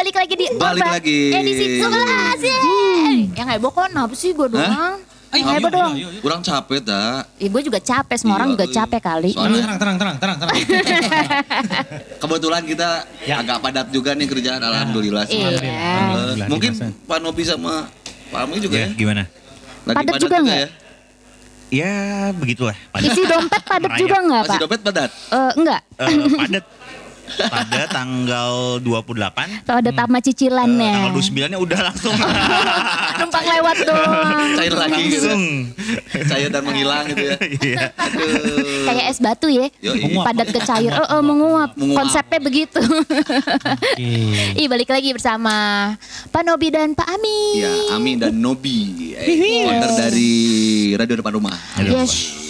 Balik 0.00 0.16
lagi 0.16 0.34
di 0.34 0.46
Balik 0.50 0.80
Orba 0.80 0.96
lagi. 0.96 1.20
Edisi 1.30 1.64
11 1.76 2.40
yeay. 2.40 3.16
Yang 3.30 3.48
heboh 3.52 3.70
kok 3.70 3.84
kenapa 3.86 4.14
sih 4.14 4.32
gue 4.32 4.48
doang? 4.48 4.96
Ayo, 5.30 5.46
ayo, 5.46 5.62
ayo, 5.62 5.68
dong. 5.70 5.92
Kurang 6.18 6.40
capek 6.42 6.80
dah. 6.82 7.22
Ya, 7.36 7.46
gue 7.46 7.62
juga 7.62 7.78
capek, 7.78 8.16
semua 8.18 8.34
orang 8.34 8.50
Iya, 8.50 8.54
juga 8.56 8.66
iya. 8.66 8.74
capek 8.74 9.00
kali. 9.00 9.30
Soalnya- 9.30 9.62
Tenang, 9.62 9.78
tenang, 9.78 9.96
tenang, 9.96 10.16
tenang, 10.18 10.36
tenang. 10.40 10.56
Kebetulan 12.22 12.62
kita 12.64 12.88
Ya. 13.22 13.34
agak 13.38 13.60
padat 13.60 13.86
juga 13.92 14.10
nih 14.10 14.26
kerjaan, 14.26 14.58
alhamdulillah. 14.58 15.24
sih. 15.24 15.38
Iya. 15.38 15.60
Alhamdulillah, 15.62 16.46
mungkin. 16.48 16.72
Pak 17.04 17.18
Nobi 17.20 17.42
sama 17.44 17.86
Pak 18.26 18.40
Ami 18.40 18.56
juga 18.58 18.74
ya, 18.74 18.86
ya. 18.86 18.96
gimana? 18.96 19.22
Lagi 19.84 19.96
Padat 20.00 20.14
juga 20.18 20.36
nggak? 20.40 20.58
ya. 20.58 20.68
Ya 21.70 21.92
begitulah. 22.34 22.74
Padat. 22.90 23.06
Isi 23.06 23.22
dompet 23.22 23.62
padat 23.62 23.86
Merayap. 23.86 24.02
juga 24.02 24.16
nggak 24.18 24.40
Masih 24.40 24.50
Pak? 24.50 24.60
dompet 24.60 24.80
padat. 24.82 25.10
Eh, 25.30 25.50
enggak. 25.54 25.80
Eh, 25.94 26.08
padat. 26.40 26.64
Pada 27.36 27.82
tanggal 27.90 28.82
28. 28.82 29.66
Kalau 29.66 29.78
ada 29.80 29.92
tama 29.94 30.18
eh, 30.18 30.22
cicilannya. 30.26 30.94
tanggal 30.96 31.12
29-nya 31.16 31.58
udah 31.58 31.80
langsung. 31.90 32.14
Numpang 33.20 33.44
lewat 33.46 33.76
doang. 33.86 34.48
Cair 34.58 34.74
lagi 34.74 35.02
gitu. 35.08 35.28
langsung. 35.28 35.42
Cair 36.26 36.48
dan 36.50 36.62
menghilang 36.64 37.04
gitu 37.12 37.24
ya. 37.24 37.36
Iya. 37.40 37.78
Aduh. 37.94 38.84
Kayak 38.88 39.04
es 39.10 39.18
batu 39.20 39.48
ya. 39.50 39.66
Yoi. 39.84 40.18
Padat 40.20 40.48
ke 40.50 40.60
cair. 40.64 40.92
Oh, 40.96 41.06
oh, 41.18 41.20
menguap. 41.22 41.70
Menguap. 41.76 41.96
Konsepnya 42.02 42.40
begitu. 42.40 42.80
Oke. 42.80 44.10
Ih, 44.56 44.66
balik 44.66 44.90
lagi 44.90 45.14
bersama 45.14 45.54
Pak 46.30 46.42
Nobi 46.42 46.68
dan 46.72 46.92
Pak 46.96 47.08
Ami. 47.08 47.62
Ya, 47.62 47.72
Ami 47.94 48.16
dan 48.16 48.34
Nobi, 48.38 49.12
eh, 49.14 49.66
founder 49.66 49.90
dari 49.94 50.30
Radio 50.96 51.14
Depan 51.20 51.32
Rumah. 51.36 51.56
Yes. 51.80 52.49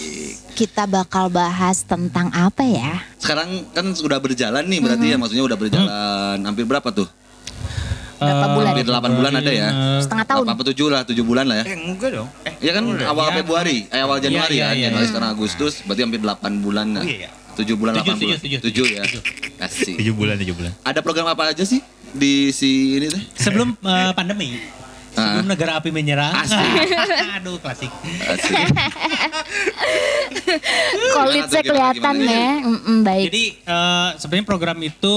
Kita 0.61 0.85
bakal 0.85 1.33
bahas 1.33 1.81
tentang 1.81 2.29
apa 2.29 2.61
ya? 2.61 3.01
Sekarang 3.17 3.65
kan 3.73 3.97
sudah 3.97 4.21
berjalan 4.21 4.61
nih 4.61 4.77
berarti 4.77 5.09
ya, 5.09 5.17
maksudnya 5.17 5.41
udah 5.41 5.57
berjalan 5.57 6.37
hampir 6.37 6.69
berapa 6.69 6.85
tuh? 6.93 7.09
Berapa 8.21 8.45
bulan? 8.53 8.69
Hampir 8.69 8.85
8 8.85 9.17
bulan 9.17 9.31
ada 9.41 9.49
ya? 9.49 9.69
Setengah 9.97 10.25
tahun. 10.29 10.45
Apa 10.53 10.61
tujuh 10.69 10.87
lah, 10.93 11.01
tujuh 11.01 11.25
bulan 11.25 11.49
lah 11.49 11.65
ya? 11.65 11.73
Eh 11.73 11.73
enggak 11.73 12.13
dong. 12.13 12.29
Eh, 12.45 12.53
Iya 12.61 12.77
kan 12.77 12.83
udah. 12.85 13.05
awal 13.09 13.25
Ya. 13.25 13.33
Februari, 13.41 13.77
eh 13.89 14.01
awal 14.05 14.21
Januari 14.21 14.53
Iya, 14.53 14.69
ya, 14.69 14.77
iya, 14.77 14.83
Januari 14.93 15.01
iya. 15.01 15.09
sekarang 15.09 15.29
Agustus, 15.33 15.73
berarti 15.81 16.01
hampir 16.05 16.21
8 16.21 16.61
bulan 16.61 16.87
lah. 16.93 17.01
Oh, 17.01 17.09
iya, 17.09 17.25
iya. 17.25 17.29
7 17.57 17.73
bulan, 17.73 17.91
Tujuh, 17.97 18.13
8 18.13 18.21
bulan. 18.21 18.37
tujuh, 18.37 18.59
tujuh, 18.61 18.85
7 18.85 18.85
ya. 18.93 19.01
tujuh. 19.09 19.21
Kasih. 19.57 19.95
7 19.97 20.13
bulan, 20.13 20.35
7 20.37 20.53
bulan. 20.53 20.71
Ada 20.85 20.99
program 21.01 21.25
apa 21.25 21.49
aja 21.49 21.65
sih 21.65 21.81
di 22.13 22.53
si 22.53 23.01
ini 23.01 23.09
teh? 23.09 23.23
Sebelum 23.33 23.73
eh, 23.81 24.13
pandemi, 24.13 24.61
sebelum 25.11 25.43
Ah. 25.43 25.49
negara 25.49 25.71
api 25.77 25.89
menyerang. 25.89 26.31
Asik. 26.33 26.57
Aduh, 27.37 27.57
klasik. 27.57 27.91
Asik. 28.21 28.53
Kolitnya 31.13 31.61
kelihatan 31.61 32.15
gimana, 32.17 32.31
ya. 32.31 32.51
Mm-mm, 32.61 32.97
baik. 33.01 33.25
Jadi 33.29 33.43
eh, 33.61 34.09
sebenarnya 34.15 34.47
program 34.47 34.77
itu 34.79 35.15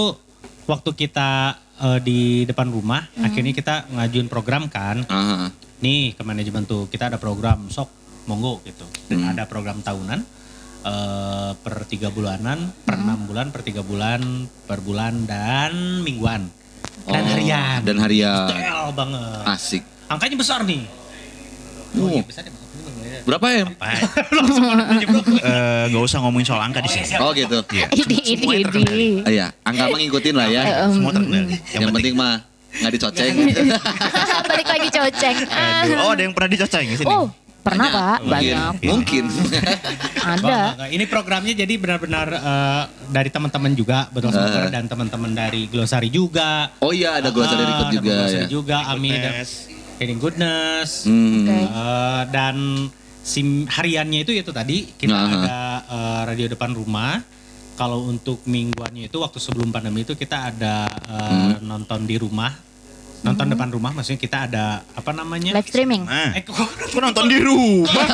waktu 0.65 0.91
kita 0.93 1.31
eh, 1.77 1.99
di 2.01 2.21
depan 2.45 2.69
rumah, 2.69 3.03
Hmm. 3.09 3.25
akhirnya 3.25 3.53
kita 3.53 3.75
ngajuin 3.91 4.29
program 4.29 4.67
kan. 4.69 5.03
Nih 5.81 6.13
ke 6.13 6.23
manajemen 6.23 6.65
tuh 6.65 6.87
kita 6.87 7.07
ada 7.07 7.19
program 7.19 7.69
sok 7.69 7.91
monggo 8.25 8.63
gitu. 8.65 8.87
Dan 9.07 9.21
Hmm. 9.21 9.33
ada 9.33 9.45
program 9.45 9.81
tahunan 9.81 10.21
eh, 10.83 11.53
per 11.57 11.87
tiga 11.87 12.09
bulanan, 12.09 12.69
per 12.83 12.95
Hmm. 12.95 13.05
enam 13.09 13.21
bulan, 13.25 13.47
per 13.49 13.63
tiga 13.63 13.81
bulan, 13.81 14.21
per 14.65 14.81
bulan 14.81 15.25
dan 15.25 15.73
mingguan 16.01 16.53
dan 17.05 17.23
Oh, 17.23 17.29
harian. 17.29 17.79
Dan 17.85 17.97
harian. 18.01 18.49
Detail 18.49 18.89
banget. 18.97 19.43
Asik. 19.45 19.83
Angkanya 20.09 20.37
besar 20.41 20.61
nih. 20.65 20.83
Oh. 21.95 22.07
Oh, 22.07 22.09
iya 22.11 22.23
besar 22.25 22.43
ya. 22.49 22.53
Berapa 23.25 23.47
em? 23.57 23.69
Eh, 25.45 25.85
nggak 25.93 26.03
usah 26.03 26.19
ngomongin 26.25 26.47
soal 26.49 26.61
angka 26.65 26.81
di 26.85 26.91
sini. 26.93 27.05
Oh 27.21 27.31
gitu. 27.33 27.61
Iya. 27.73 27.87
Ini 27.93 28.17
ini 28.17 28.45
Semuanya 28.45 28.65
terkendali. 28.69 29.11
Ah, 29.25 29.31
Iya, 29.31 29.47
angka 29.65 29.83
mah 29.93 29.99
ngikutin 30.01 30.35
lah 30.35 30.47
ya. 30.49 30.63
Semua 30.89 31.13
terkendali. 31.13 31.55
Yang, 31.73 31.91
penting 31.93 32.15
mah 32.17 32.35
nggak 32.75 32.93
dicoceng. 32.97 33.35
Balik 34.51 34.69
lagi 34.69 34.89
coceng. 34.91 35.37
Aduh, 35.47 35.97
oh 36.05 36.11
ada 36.13 36.23
yang 36.25 36.35
pernah 36.35 36.51
dicoceng 36.51 36.85
di 36.89 36.97
sini. 36.97 37.09
Oh, 37.09 37.29
pernah 37.65 37.89
Pak, 37.89 38.17
Mungkin. 38.21 38.31
banyak. 38.31 38.73
Mungkin. 38.85 39.25
Ada. 40.37 40.59
Ini 40.87 41.05
programnya 41.07 41.55
jadi 41.55 41.75
benar-benar 41.75 42.29
eh, 42.31 42.83
dari 43.09 43.29
teman-teman 43.29 43.73
juga, 43.73 44.07
betul 44.11 44.31
Ah. 44.31 44.69
dan 44.69 44.85
teman-teman 44.85 45.33
dari 45.33 45.67
Glosari 45.67 46.09
juga. 46.09 46.69
Oh 46.79 46.93
iya 46.93 47.17
ada 47.17 47.33
dari 47.33 47.65
Ah, 47.65 47.73
ikut 47.75 47.87
ada 47.87 47.95
juga 47.95 48.13
Glosari 48.15 48.37
ya. 48.39 48.47
juga, 48.47 48.77
Ami 48.87 49.11
dan 49.11 49.33
Goodness. 49.33 49.51
Healing 49.95 50.21
Goodness. 50.21 50.91
Hmm. 51.05 51.35
Oke. 51.41 51.57
Eh, 51.57 52.23
dan 52.29 52.57
sim 53.25 53.49
hariannya 53.65 54.21
itu 54.21 54.33
itu 54.33 54.51
tadi 54.51 54.85
kita 54.91 55.17
Aha. 55.17 55.33
ada 55.35 55.57
eh, 55.87 56.21
radio 56.27 56.47
depan 56.47 56.71
rumah. 56.71 57.25
Kalau 57.75 58.07
untuk 58.07 58.39
mingguannya 58.45 59.09
itu 59.09 59.19
waktu 59.19 59.43
sebelum 59.43 59.69
pandemi 59.69 60.03
itu 60.03 60.15
kita 60.15 60.53
ada 60.53 60.87
eh, 60.87 61.31
Hmm. 61.51 61.59
nonton 61.61 62.05
di 62.05 62.15
rumah, 62.15 62.55
nonton 63.25 63.47
depan 63.49 63.69
rumah. 63.69 63.91
Maksudnya 63.91 64.21
kita 64.21 64.39
ada 64.45 64.65
apa 64.85 65.11
namanya? 65.11 65.51
Live 65.51 65.67
streaming. 65.67 66.05
Nah, 66.05 66.37
Eh, 66.37 66.45
kok- 66.45 66.61
kok 66.69 67.01
nonton 67.01 67.25
di 67.25 67.41
rumah? 67.41 68.07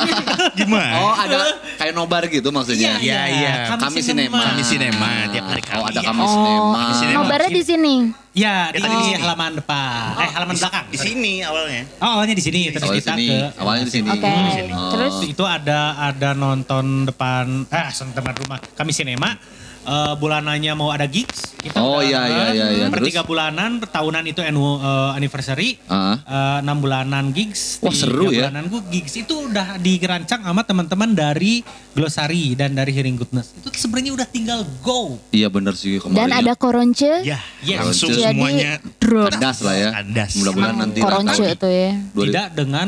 Gimana? 0.55 0.93
Oh 0.97 1.13
ada 1.13 1.37
kayak 1.75 1.93
nobar 1.93 2.23
gitu 2.25 2.49
maksudnya. 2.49 2.97
Iya, 2.97 3.21
iya. 3.27 3.53
Kami 3.69 3.99
sinema. 3.99 4.39
Kami 4.47 4.63
sinema 4.63 5.11
tiap 5.27 5.45
hari 5.45 5.61
kami. 5.61 5.77
Oh 5.77 5.85
ada 5.85 5.99
ya. 5.99 6.07
kami 6.07 6.21
Oh, 6.21 6.31
sinema. 6.31 6.81
sinema. 6.95 7.17
nobarnya 7.19 7.51
di 7.51 7.63
sini. 7.63 7.95
Ya, 8.31 8.71
di, 8.71 8.79
tadi 8.79 8.95
di 8.95 9.05
sini. 9.05 9.19
halaman 9.19 9.59
depan. 9.59 10.15
eh, 10.17 10.29
halaman 10.31 10.55
belakang. 10.55 10.85
Di 10.87 10.95
sini 10.95 11.33
awalnya. 11.43 11.83
Oh, 11.99 12.15
awalnya 12.15 12.31
di 12.31 12.39
sini, 12.39 12.71
terus 12.71 12.87
Oh 12.87 12.95
di 12.95 13.03
kita 13.03 13.11
sini. 13.11 13.27
ke 13.27 13.39
Awalnya 13.59 13.83
di 13.83 13.91
sini. 13.91 14.07
Oke. 14.07 14.31
Oh. 14.71 14.89
Terus 14.89 15.15
itu 15.27 15.43
ada 15.43 15.99
ada 15.99 16.29
nonton 16.31 17.03
depan 17.03 17.67
eh 17.67 17.85
depan 17.91 18.33
rumah 18.39 18.57
kami 18.71 18.95
sinema 18.95 19.35
eh, 19.83 20.13
bulanannya 20.15 20.73
mau 20.73 20.89
ada 20.89 21.03
gigs 21.03 21.53
kita 21.57 21.77
Oh, 21.77 21.99
iya, 21.99 22.25
iya, 22.25 22.45
iya, 22.51 22.67
iya. 22.73 22.85
per 22.87 23.01
tiga 23.01 23.21
bulanan 23.21 23.77
per 23.77 23.89
tahunan 23.89 24.23
itu 24.25 24.39
annu- 24.39 24.77
eh, 24.77 25.11
anniversary 25.13 25.77
Ah. 25.85 26.17
eh, 26.17 26.57
enam 26.59 26.77
bulanan 26.77 27.29
gigs 27.29 27.77
Wah, 27.79 27.89
seru 27.89 28.27
tiga 28.27 28.31
ya. 28.31 28.39
bulanan 28.47 28.63
gua 28.67 28.81
gigs 28.87 29.13
itu 29.15 29.33
udah 29.43 29.77
dirancang 29.77 30.41
sama 30.41 30.61
teman-teman 30.61 31.09
dari 31.11 31.61
Glossary 31.91 32.53
dan 32.53 32.71
dari 32.71 32.89
Hearing 32.89 33.15
Goodness 33.15 33.51
itu 33.53 33.67
sebenarnya 33.69 34.11
udah 34.13 34.25
tinggal 34.25 34.59
go 34.79 35.19
Iya 35.29 35.47
bener 35.47 35.73
sih 35.73 35.97
kemarin. 35.97 36.17
dan 36.17 36.29
ada 36.35 36.53
koronce. 36.53 37.21
Ya, 37.21 37.37
Yes. 37.61 37.79
langsung 37.81 38.09
Jadi, 38.09 38.31
semuanya. 38.31 38.71
drop. 38.97 39.29
Kandas 39.29 39.59
lah 39.59 39.75
ya. 39.75 39.89
Kandas. 39.93 40.31
Mudah-mudahan 40.35 40.75
nanti 40.77 40.99
koronce 40.99 41.43
itu 41.47 41.67
ya. 41.67 41.91
Tidak 42.07 42.47
dengan 42.53 42.87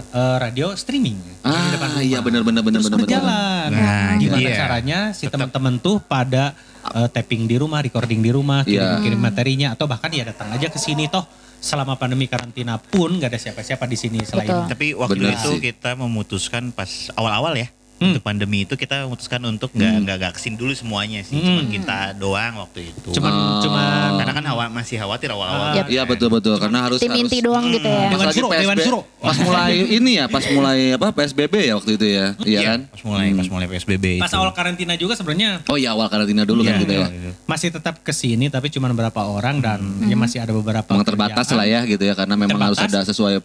eh, 0.00 0.36
radio 0.38 0.72
streaming 0.72 1.18
Di 1.38 1.50
depan 1.70 1.88
Ah 1.88 1.94
rumah. 1.94 2.02
iya 2.02 2.18
bener 2.20 2.42
Terus 2.74 2.88
bener 2.88 2.98
bener. 2.98 3.08
berjalan. 3.08 3.68
Nah, 3.70 4.10
Gimana 4.16 4.40
iya. 4.42 4.56
caranya 4.56 4.98
si 5.12 5.24
teman-teman 5.26 5.74
tuh 5.78 5.98
pada 6.00 6.52
uh, 6.88 7.06
tapping 7.06 7.44
di 7.44 7.56
rumah, 7.56 7.78
recording 7.78 8.18
di 8.18 8.28
rumah, 8.28 8.62
Iya. 8.62 8.98
kirim-kirim 8.98 9.18
materinya 9.18 9.68
atau 9.72 9.84
bahkan 9.84 10.08
ya 10.08 10.24
datang 10.24 10.48
aja 10.50 10.66
ke 10.66 10.76
sini 10.76 11.06
toh 11.06 11.24
selama 11.58 11.94
pandemi 11.94 12.24
karantina 12.24 12.78
pun 12.78 13.16
gak 13.16 13.28
ada 13.28 13.40
siapa-siapa 13.40 13.82
di 13.84 13.96
sini 13.96 14.22
selain 14.22 14.46
Betul. 14.46 14.62
Tapi 14.68 14.86
waktu 14.94 15.14
Bener 15.16 15.34
itu 15.34 15.50
sih. 15.52 15.60
kita 15.64 15.90
memutuskan 15.94 16.70
pas 16.70 16.86
awal-awal 17.12 17.54
ya. 17.54 17.66
Hmm. 17.98 18.08
Untuk 18.08 18.22
pandemi 18.22 18.62
itu 18.62 18.74
kita 18.74 19.04
memutuskan 19.04 19.42
untuk 19.44 19.70
nggak 19.70 19.92
nggak 20.00 20.18
vaksin 20.24 20.54
dulu 20.54 20.70
semuanya 20.70 21.18
sih. 21.20 21.34
Hmm. 21.34 21.44
Cuman 21.44 21.64
kita 21.68 21.98
doang 22.14 22.54
waktu 22.58 22.80
itu. 22.88 23.10
cuman 23.10 23.30
Oh. 23.30 23.58
cuman 23.60 24.10
karena 24.16 24.32
kan 24.32 24.44
hawa 24.46 24.64
masih 24.68 24.96
khawatir 24.96 25.28
awal-awal. 25.28 25.66
Ah. 25.68 25.74
kan. 25.76 25.86
Iya 25.88 26.02
betul 26.04 26.28
betul 26.28 26.54
karena 26.56 26.78
harus 26.80 26.98
Tim 26.98 27.10
harus 27.10 27.22
inti 27.24 27.38
doang 27.40 27.66
gitu 27.68 27.84
ya. 27.84 28.06
pas 28.08 28.20
lagi 28.24 28.38
Suro, 28.38 28.48
Dewan 28.48 28.64
PSB 28.72 28.82
Suro. 28.84 29.00
pas 29.18 29.36
mulai 29.36 29.72
ini 29.98 30.10
ya 30.14 30.24
pas 30.26 30.44
mulai 30.48 30.78
apa 30.92 31.06
PSBB 31.10 31.54
ya 31.60 31.74
waktu 31.74 31.90
itu 31.92 32.06
ya 32.08 32.26
iya 32.40 32.60
kan 32.68 32.80
Pas 32.86 33.02
mulai 33.04 33.26
pas 33.32 33.48
mulai 33.48 33.66
PSBB 33.68 34.04
pas 34.16 34.26
itu. 34.26 34.36
awal 34.36 34.50
karantina 34.52 34.94
juga 34.94 35.12
sebenarnya 35.12 35.50
oh 35.64 35.74
iya 35.74 35.90
awal 35.90 36.06
karantina 36.06 36.42
dulu 36.42 36.62
kan 36.62 36.72
Iya, 36.72 36.80
gitu 36.80 36.94
ya 36.94 37.06
iya. 37.08 37.30
masih 37.44 37.68
tetap 37.68 37.98
ke 37.98 38.12
sini 38.12 38.46
tapi 38.46 38.68
cuman 38.68 38.90
beberapa 38.90 39.20
orang 39.24 39.58
dan 39.58 39.80
Hmm. 39.80 40.06
ya 40.06 40.14
masih 40.14 40.38
ada 40.38 40.52
beberapa 40.52 40.86
memang 40.88 41.02
terbatas 41.04 41.46
lah 41.50 41.64
ya 41.64 41.82
gitu 41.82 42.00
ya 42.00 42.12
karena 42.12 42.34
memang 42.34 42.60
harus 42.62 42.78
ada 42.78 43.02
sesuai 43.02 43.42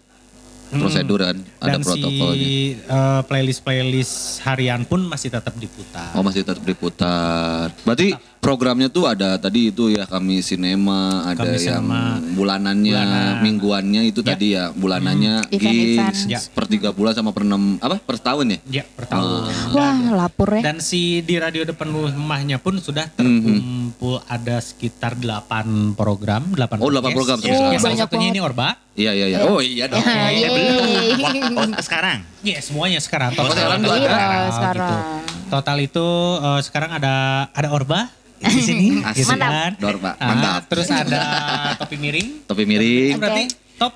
prosedur 0.79 1.19
kan 1.21 1.37
ada 1.61 1.69
dan 1.75 1.79
protokolnya 1.81 2.37
si 2.37 2.77
uh, 2.89 3.21
playlist-playlist 3.27 4.41
harian 4.47 4.81
pun 4.87 5.05
masih 5.05 5.29
tetap 5.29 5.53
diputar. 5.57 6.11
Oh 6.17 6.23
masih 6.25 6.41
tetap 6.41 6.63
diputar. 6.65 7.69
Berarti 7.85 8.32
programnya 8.43 8.87
tuh 8.87 9.07
ada 9.07 9.39
tadi 9.39 9.71
itu 9.71 9.87
ya 9.87 10.03
kami 10.03 10.43
sinema, 10.43 11.23
ada 11.23 11.47
Kami 11.47 11.55
yang 11.55 11.79
Sinema. 11.79 12.19
bulanannya, 12.29 12.91
Bulanan. 12.93 13.33
mingguannya 13.39 14.01
itu 14.03 14.19
Ya. 14.19 14.27
tadi 14.29 14.47
ya 14.51 14.63
bulanannya 14.69 15.33
Hmm. 15.41 15.55
Gigs 15.55 16.19
Ya. 16.27 16.39
per 16.51 16.67
tiga 16.67 16.91
bulan 16.91 17.15
sama 17.15 17.31
per 17.31 17.41
enam 17.41 17.79
apa 17.79 17.97
per 17.97 18.19
tahun 18.19 18.51
ya? 18.51 18.59
Ya, 18.69 18.83
per 18.85 19.07
tahun. 19.07 19.47
Wah, 19.71 19.95
lapor 20.13 20.51
ya. 20.53 20.61
Dan 20.61 20.77
si 20.77 21.23
di 21.23 21.39
radio 21.39 21.63
depan 21.63 21.87
rumahnya 21.87 22.59
pun 22.59 22.75
sudah 22.77 23.07
Mhm. 23.09 23.15
terkumpul 23.15 24.19
ada 24.27 24.59
sekitar 24.59 25.15
8 25.15 25.93
program, 25.93 26.51
8 26.51 26.77
Oh, 26.77 26.91
8 26.91 27.15
program 27.15 27.39
Ya, 27.39 27.47
sekarang. 27.47 27.71
ya, 27.71 27.79
salah 27.79 27.97
satunya 27.97 28.27
ini 28.27 28.39
Orba. 28.39 28.75
Iya 28.93 29.09
iya 29.09 29.25
iya. 29.27 29.37
Oh 29.43 29.57
iya 29.57 29.87
dong. 29.87 30.03
Ya, 30.03 30.49
belum. 30.49 31.55
Oh, 31.55 31.81
sekarang. 31.81 32.21
Ya, 32.43 32.59
semuanya 32.59 32.99
sekarang. 32.99 33.33
Oh, 33.33 33.47
sekarang 33.47 33.79
Iya, 33.81 34.11
ada. 34.11 34.51
sekarang. 34.51 34.99
Total 35.47 35.77
itu 35.79 36.07
eh, 36.39 36.59
sekarang 36.61 36.91
ada 36.91 37.15
ada 37.49 37.69
Orba 37.71 38.09
di 38.45 38.61
sini. 38.61 38.87
Asik. 39.07 39.25
Mantap. 39.29 39.49
kan. 39.49 39.71
Dorba, 39.77 40.11
Ah, 40.13 40.27
mantap. 40.27 40.61
Terus 40.67 40.87
ada 40.87 41.21
topi 41.77 41.95
miring. 41.95 42.27
Topi 42.43 42.63
miring. 42.63 43.15
Berarti 43.15 43.43
top 43.75 43.93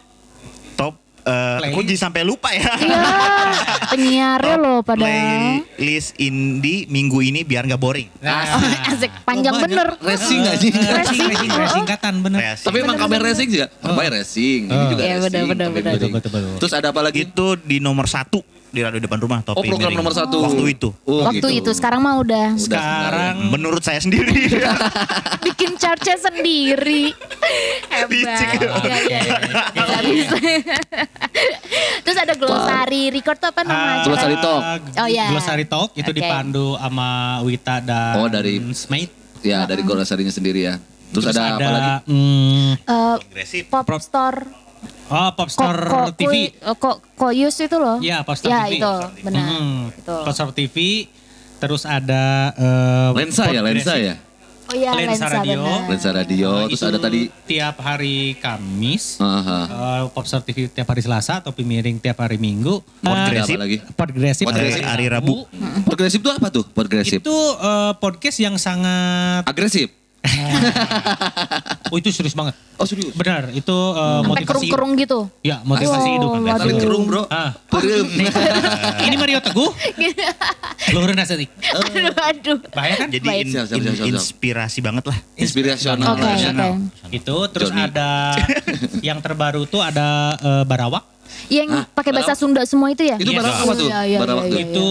Top 0.73 0.93
eh 1.23 1.59
aku 1.65 1.83
jadi 1.83 1.99
sampai 1.99 2.23
lupa 2.23 2.47
ya. 2.49 2.63
Iya, 2.77 3.03
penyiarnya 3.91 4.55
loh 4.55 4.79
pada. 4.79 5.03
Playlist 5.03 6.15
indie 6.17 6.87
minggu 6.87 7.19
ini 7.19 7.43
biar 7.43 7.63
nggak 7.63 7.77
boring. 7.77 8.07
Nah, 8.17 8.47
Oh, 8.53 8.93
asik, 8.93 9.11
panjang 9.23 9.51
Oh, 9.51 9.61
bener. 9.61 9.87
Racing 9.99 10.39
nggak 10.39 10.57
sih? 10.57 10.71
Racing, 10.71 11.21
racing, 11.25 11.51
racing 11.51 11.83
singkatan 11.83 12.13
bener. 12.21 12.39
Kreasi. 12.39 12.63
Tapi 12.63 12.77
emang 12.79 12.95
kabar 12.95 13.19
racing 13.21 13.49
juga. 13.49 13.67
Orba 13.81 14.01
ya 14.01 14.11
racing, 14.13 14.59
ini 14.65 14.73
Oh. 14.73 14.87
juga 14.87 15.01
Iya, 15.03 15.15
racing. 15.17 15.45
Betul, 15.47 15.69
betul, 15.73 15.91
betul. 16.13 16.55
Terus 16.57 16.73
ada 16.73 16.87
apa 16.89 17.01
lagi? 17.01 17.17
itu 17.23 17.47
di 17.59 17.77
nomor 17.77 18.07
satu 18.07 18.39
di 18.67 18.79
radio 18.79 18.99
depan 18.99 19.17
rumah 19.17 19.39
Oh 19.39 19.53
topi 19.53 19.67
program 19.67 19.89
miring. 19.89 19.97
nomor 19.97 20.13
satu. 20.13 20.37
Waktu 20.43 20.63
itu. 20.69 20.89
Oh, 21.01 21.23
Waktu 21.23 21.39
gitu. 21.41 21.59
itu, 21.63 21.71
sekarang 21.71 21.99
mah 21.99 22.17
udah 22.17 22.47
Udah 22.53 22.59
Sekarang 22.59 23.35
Menurut 23.49 23.79
saya 23.79 23.97
sendiri. 23.97 24.47
bikin 25.45 25.75
chartnya 25.75 26.15
sendiri. 26.15 27.15
Hebat. 27.87 28.11
Iya, 28.83 28.97
iya, 29.01 29.19
iya. 29.23 29.43
Bisa. 30.03 30.35
Terus 32.03 32.17
ada 32.17 32.33
glossary 32.33 33.09
record 33.09 33.37
tuh 33.37 33.49
apa 33.49 33.61
nama 33.61 33.73
Ah, 33.73 33.83
acara? 33.95 34.05
Glossary 34.05 34.35
Talk. 34.37 34.61
Oh, 34.97 35.07
iya. 35.07 35.25
Glossary 35.29 35.65
Talk 35.65 35.89
itu 35.93 36.11
dipandu 36.11 36.75
sama 36.75 37.09
Wita 37.41 37.79
dan 37.79 38.15
Oh, 38.17 38.27
dari- 38.27 38.59
Smite. 38.71 39.13
Ya 39.39 39.63
dari 39.63 39.81
Gorasarinya 39.81 40.29
sendiri 40.29 40.65
ya. 40.65 40.75
Terus, 41.07 41.29
ada, 41.29 41.55
apa 41.55 41.69
lagi? 41.69 41.93
Eh, 42.03 42.73
Agresif. 42.83 43.63
pop 43.69 43.87
store 43.97 44.43
oh, 45.09 45.29
Popstar 45.33 45.75
kok 45.77 45.89
kok 45.89 46.09
TV. 46.15 46.33
kok 46.53 46.95
kok 47.13 47.31
Yus 47.31 47.55
itu 47.57 47.75
loh. 47.75 47.97
Iya, 47.97 48.21
Popstar 48.21 48.47
Ya, 48.47 48.61
TV. 48.65 48.77
itu 48.77 48.93
benar. 49.21 49.43
Hmm, 49.43 49.79
Itu. 49.91 50.15
Popstar 50.21 50.49
TV. 50.51 50.77
Terus 51.57 51.83
ada 51.83 52.23
eh, 52.53 53.09
Lensa 53.13 53.49
ya, 53.49 53.59
lensa 53.59 53.91
Progresif. 53.91 53.97
ya. 54.03 54.15
Oh 54.67 54.75
iya, 54.75 54.91
Lensa 54.91 55.09
lensa, 55.15 55.27
radio. 55.31 55.57
benar. 55.57 55.79
Lensa 55.87 56.09
radio. 56.11 56.49
Eh, 56.51 56.63
Terus 56.67 56.75
itu 56.75 56.85
ada 56.85 56.99
tadi. 56.99 57.21
tiap 57.43 57.75
hari 57.79 58.17
Kamis. 58.35 59.15
Aha. 59.17 59.59
eh, 59.63 60.03
Popstar 60.11 60.43
TV 60.43 60.67
tiap 60.67 60.85
hari 60.85 60.99
Selasa, 60.99 61.39
Topi 61.39 61.63
Miring 61.63 61.97
tiap 61.97 62.19
hari 62.19 62.35
Minggu. 62.35 62.83
Ada 62.99 63.31
Eh, 63.31 63.41
apa 63.47 63.57
lagi? 63.57 63.77
Progresif 63.89 64.43
Progresif 64.43 64.83
hari 64.83 65.07
Rabu. 65.07 65.47
Progresif 65.81 66.19
itu 66.19 66.29
apa 66.29 66.47
tuh? 66.49 66.67
Progresif. 66.67 67.17
Itu 67.17 67.31
eh, 67.55 67.93
podcast 67.95 68.37
yang 68.37 68.55
sangat 68.55 69.47
Agresif. 69.47 69.87
Oh 71.87 71.95
itu 71.95 72.11
serius 72.11 72.35
banget. 72.35 72.51
Oh 72.75 72.83
serius. 72.83 73.15
Benar, 73.15 73.47
itu 73.49 73.71
Sampai 73.71 74.27
motivasi. 74.27 74.45
kerung-kerung 74.45 74.91
gitu. 74.97 75.19
Ya, 75.39 75.63
motivasi 75.63 76.03
Wow, 76.03 76.13
hidup. 76.13 76.29
waduh. 76.35 76.59
Sampai 76.59 76.75
kerung 76.77 77.03
bro. 77.07 77.23
Ah. 77.27 77.49
Ini 78.99 79.15
Mario 79.15 79.39
Teguh. 79.39 79.71
Luhur 80.93 81.11
nasetik. 81.11 81.47
aduh, 81.63 82.11
aduh. 82.13 82.57
Bahaya 82.69 82.95
kan? 82.97 83.07
Jadi 83.07 83.23
in- 83.23 83.49
Siap, 83.49 83.65
siap, 83.65 83.77
in- 83.77 83.83
siap, 83.85 83.95
siap. 83.97 84.07
inspirasi 84.09 84.79
banget 84.83 85.03
lah. 85.07 85.17
Inspirasional. 85.35 86.05
Oke, 86.05 86.19
Inspirasional. 86.19 86.69
oke. 86.75 87.15
Itu 87.15 87.35
terus 87.49 87.69
Johnny. 87.71 87.87
ada 87.87 88.09
yang 89.07 89.19
terbaru 89.19 89.63
tuh 89.63 89.79
ada 89.79 90.07
eh, 90.35 90.63
Barawak. 90.63 91.16
Yang 91.47 91.69
Hah? 91.71 91.83
pakai 91.87 92.11
bahasa 92.11 92.33
Barawak? 92.33 92.41
Sunda 92.43 92.61
semua 92.63 92.87
itu 92.89 93.01
ya? 93.01 93.15
Itu 93.15 93.29
Yes. 93.29 93.37
barang 93.37 93.55
apa 93.57 93.73
tuh? 93.73 93.87
Iya, 93.87 93.99
iya, 94.03 94.17
Barawak 94.19 94.43
iya, 94.43 94.49
tuh. 94.49 94.57
iya. 94.57 94.65
Itu 94.67 94.87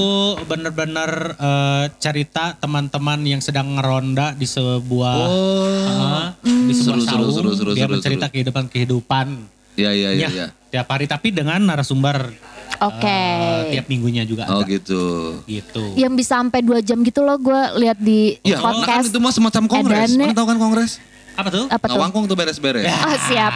benar-benar 0.46 1.10
eh, 1.36 1.84
cerita 1.96 2.44
teman-teman 2.54 3.18
yang 3.22 3.40
sedang 3.40 3.66
ngeronda 3.72 4.32
di 4.32 4.44
sebuah 4.44 5.16
Oh. 5.18 5.66
ah, 5.86 6.26
di 6.40 6.72
sebuah 6.72 6.96
Seru, 6.96 7.02
seru, 7.02 7.04
saung. 7.04 7.32
seru, 7.32 7.50
seru, 7.52 7.70
Dia 7.72 7.84
seru, 7.84 7.92
mencerita 7.94 8.26
seru. 8.26 8.34
kehidupan-kehidupan. 8.34 9.26
Iya 9.74 9.90
iya 9.92 10.08
iya. 10.10 10.20
Ya, 10.22 10.28
iya. 10.30 10.46
tiap 10.66 10.88
hari 10.88 11.04
tapi 11.04 11.28
dengan 11.28 11.60
narasumber 11.62 12.32
Oke. 12.78 13.04
eh, 13.04 13.70
tiap 13.70 13.86
minggunya 13.86 14.24
juga 14.24 14.48
Oh 14.48 14.60
ada. 14.60 14.66
gitu. 14.66 15.36
Gitu. 15.44 15.84
Yang 15.94 16.12
bisa 16.16 16.40
sampai 16.40 16.60
2 16.60 16.80
jam 16.80 17.00
gitu 17.00 17.20
loh 17.20 17.36
gue 17.36 17.60
lihat 17.78 17.96
di 17.96 18.40
Iya, 18.40 18.56
karena 18.56 18.72
kan 18.80 19.00
podcast. 19.00 19.06
itu 19.08 19.18
mah 19.18 19.32
semacam 19.32 19.62
kongres. 19.66 20.10
Pernah 20.10 20.32
tahu 20.32 20.46
kan 20.46 20.58
kongres? 20.58 20.92
Apa 21.36 21.48
tuh? 21.52 21.64
Apa 21.68 21.84
tuh? 21.84 21.96
Ngawangkung 21.96 22.24
tuh 22.24 22.36
beres-beres. 22.36 22.88
Ya. 22.88 22.96
Oh 23.04 23.16
siap. 23.28 23.52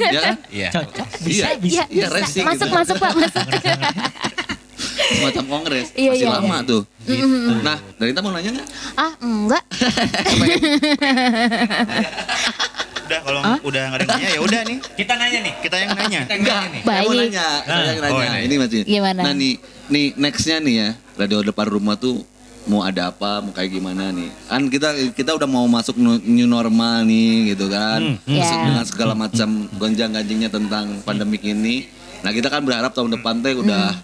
Iya 0.00 0.20
kan? 0.20 0.36
Iya. 0.48 0.68
Cocok. 0.72 1.06
Iya, 1.28 1.44
Iya, 1.60 1.84
iya, 1.92 2.06
racing 2.08 2.44
Masuk, 2.48 2.66
gitu. 2.66 2.76
masuk 2.80 2.96
Pak, 2.96 3.12
masuk. 3.12 3.44
semacam 5.10 5.44
kongres. 5.50 5.88
Iya, 5.98 6.10
Masih 6.14 6.26
iya, 6.26 6.30
lama 6.32 6.56
iya. 6.56 6.70
tuh. 6.70 6.82
Nah, 7.60 7.78
dari 7.98 8.08
kita 8.14 8.20
mau 8.22 8.32
nanya 8.32 8.50
nggak? 8.56 8.68
Ah, 8.96 9.12
enggak. 9.20 9.64
Udah 13.10 13.20
kalau 13.26 13.42
udah 13.66 13.82
nggak 13.90 13.98
ada 13.98 14.06
yang 14.06 14.22
nanya 14.22 14.28
ya 14.30 14.38
udah 14.38 14.60
nih. 14.70 14.78
Kita 14.94 15.12
nanya 15.18 15.38
nih. 15.42 15.54
Kita 15.58 15.76
yang 15.82 15.90
nanya. 15.98 16.20
Enggak. 16.30 16.62
nih. 16.70 16.82
Saya 16.86 17.02
mau 17.02 17.10
Baik. 17.10 17.18
nanya. 17.26 17.46
Saya 17.66 17.82
yang 17.82 17.98
nanya. 17.98 18.14
Oh, 18.14 18.22
ini. 18.22 18.38
ini 18.46 18.54
masih. 18.54 18.80
Gimana? 18.86 19.20
Nah 19.26 19.32
nih, 19.34 19.54
nih 19.90 20.06
nextnya 20.14 20.56
nih 20.62 20.74
ya. 20.78 20.88
Radio 21.18 21.42
depan 21.42 21.66
rumah 21.66 21.98
tuh 21.98 22.22
mau 22.70 22.86
ada 22.86 23.10
apa, 23.10 23.42
mau 23.42 23.50
kayak 23.50 23.70
gimana 23.74 24.14
nih? 24.14 24.30
Kan 24.46 24.70
kita 24.70 24.94
kita 25.10 25.34
udah 25.34 25.48
mau 25.50 25.66
masuk 25.66 25.98
new 26.22 26.46
normal 26.46 27.02
nih 27.02 27.52
gitu 27.52 27.66
kan. 27.66 27.98
Hmm, 27.98 28.16
hmm. 28.22 28.38
Ya. 28.38 28.50
Dengan 28.70 28.84
segala 28.86 29.12
macam 29.18 29.66
gonjang-ganjingnya 29.74 30.46
tentang 30.48 31.02
pandemik 31.02 31.42
ini. 31.42 31.90
Nah 32.22 32.30
kita 32.30 32.46
kan 32.46 32.62
berharap 32.62 32.94
tahun 32.94 33.18
depan 33.18 33.42
teh 33.42 33.58
udah 33.58 33.98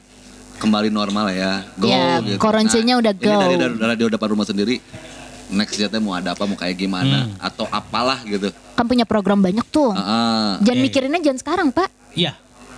kembali 0.59 0.90
normal 0.90 1.31
ya. 1.31 1.62
Go 1.79 1.87
Ya, 1.87 2.18
gitu. 2.18 2.42
koronsinya 2.42 2.98
udah 2.98 3.12
Ini 3.14 3.22
go. 3.22 3.38
dari, 3.38 3.55
dari 3.55 3.74
radio 3.79 4.11
depan 4.11 4.29
rumah 4.35 4.48
sendiri. 4.48 4.83
Nextnya 5.46 5.87
teh 5.87 6.02
mau 6.02 6.11
ada 6.11 6.35
apa, 6.35 6.42
mau 6.42 6.59
kayak 6.59 6.74
gimana, 6.74 7.31
atau 7.38 7.70
apalah 7.70 8.18
gitu. 8.26 8.50
Kan 8.74 8.90
punya 8.90 9.07
program 9.07 9.38
banyak 9.38 9.62
tuh. 9.70 9.94
Ah, 9.94 10.02
ah. 10.02 10.48
Jangan 10.59 10.79
Oke. 10.83 10.87
mikirinnya 10.90 11.20
jangan 11.22 11.38
sekarang, 11.38 11.68
Pak. 11.70 11.87
Iya. 12.18 12.35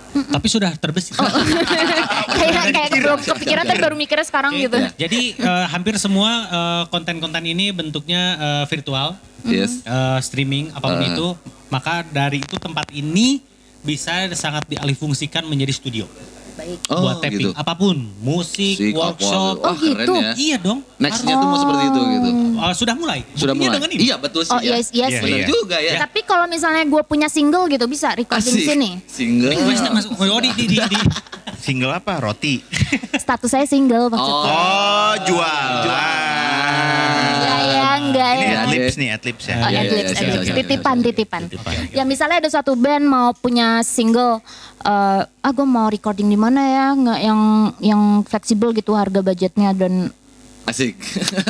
Tapi 0.09 0.47
sudah 0.49 0.73
terbesit. 0.75 1.13
Oh. 1.15 1.25
kayak 2.39 2.73
kayak 2.73 2.89
belum 2.97 3.19
kepikiran 3.21 3.63
tapi 3.63 3.79
baru 3.79 3.95
mikirnya 3.95 4.25
sekarang 4.25 4.51
gitu. 4.57 4.77
Iya. 4.77 4.89
Jadi 4.97 5.21
eh, 5.37 5.65
hampir 5.69 5.95
semua 6.01 6.29
eh, 6.49 6.83
konten-konten 6.89 7.43
ini 7.45 7.69
bentuknya 7.69 8.21
eh, 8.37 8.65
virtual, 8.65 9.13
Yes. 9.45 9.85
eh, 9.85 10.19
streaming 10.19 10.73
apa 10.73 10.85
pun 10.89 11.01
Eh. 11.01 11.09
itu. 11.13 11.27
Maka 11.69 12.01
dari 12.01 12.41
itu 12.41 12.57
tempat 12.57 12.89
ini 12.89 13.45
bisa 13.79 14.27
sangat 14.33 14.67
dialihfungsikan 14.67 15.45
menjadi 15.45 15.71
studio 15.71 16.05
Baik. 16.59 16.79
Oh, 16.87 16.99
buat 17.01 17.15
tapping 17.17 17.39
gitu. 17.39 17.49
apa 17.55 17.73
pun, 17.73 17.95
musik, 18.19 18.75
Musik, 18.75 18.91
workshop. 18.93 19.55
apa, 19.55 19.63
Oh, 19.63 19.71
Wah, 19.71 19.75
keren 19.77 19.95
gitu. 19.97 20.13
ya. 20.13 20.31
Iya 20.35 20.57
dong. 20.59 20.79
Nextnya 20.97 21.33
tuh 21.33 21.47
mau 21.47 21.57
seperti 21.57 21.83
itu 21.85 22.01
gitu. 22.03 22.29
Eh, 22.59 22.73
sudah 22.75 22.93
mulai. 22.93 23.19
Sudah 23.31 23.53
Buktinya 23.53 23.55
mulai. 23.65 23.77
dengan 23.79 23.89
ini. 23.89 24.01
Iya 24.03 24.15
betul 24.17 24.41
sih 24.43 24.51
Oh 24.51 24.59
ya. 24.59 24.65
iya 24.69 24.75
iya 24.75 25.05
Iya, 25.07 25.07
sih. 25.15 25.23
Benar 25.25 25.41
juga 25.47 25.77
ya. 25.79 25.91
Tapi 25.97 26.19
kalau 26.21 26.45
misalnya 26.45 26.83
gue 26.83 27.01
punya 27.01 27.27
single 27.27 27.65
gitu 27.67 27.85
bisa 27.85 28.11
recording 28.11 28.51
Asik. 28.53 28.67
sini. 28.67 28.89
Single. 29.05 29.49
Request 29.49 29.81
masuk. 29.89 30.11
Oh, 30.13 30.37
di, 30.37 30.51
di, 30.53 30.65
di, 30.67 30.77
di. 30.77 30.97
Single 31.59 31.91
apa? 31.91 32.17
Roti. 32.17 32.63
Status 33.23 33.49
saya 33.49 33.65
single 33.65 34.07
maksudnya. 34.07 34.49
Oh, 34.49 35.13
jualan. 35.27 35.87
Ya 37.39 37.55
ya 37.61 37.87
enggak 37.99 38.31
Ini 38.31 38.41
ya. 38.41 38.49
ya. 38.49 38.59
adlibs 38.63 38.95
nih, 38.95 39.09
adlibs 39.11 39.43
ya. 39.43 39.55
Oh, 39.55 39.59
Iya, 39.59 39.69
iya, 39.69 39.79
adlibs, 39.83 40.09
iya, 40.09 40.17
adlibs. 40.17 40.33
iya, 40.33 40.43
iya, 40.43 40.55
titipan, 40.55 40.95
iya, 40.95 41.01
iya. 41.03 41.09
titipan. 41.11 41.41
Ya 41.91 42.03
misalnya 42.03 42.37
ada 42.39 42.49
suatu 42.49 42.73
band 42.73 43.05
mau 43.05 43.31
punya 43.33 43.83
single, 43.83 44.39
eh 44.81 45.21
ah 45.27 45.51
gue 45.51 45.67
mau 45.67 45.87
recording 45.87 46.25
di 46.25 46.39
mana 46.39 46.61
ya, 46.63 46.85
nggak 46.93 47.19
yang 47.19 47.41
yang 47.79 48.01
fleksibel 48.23 48.71
gitu 48.71 48.95
harga 48.95 49.19
budgetnya 49.19 49.75
dan 49.75 50.11
Asik. 50.69 50.93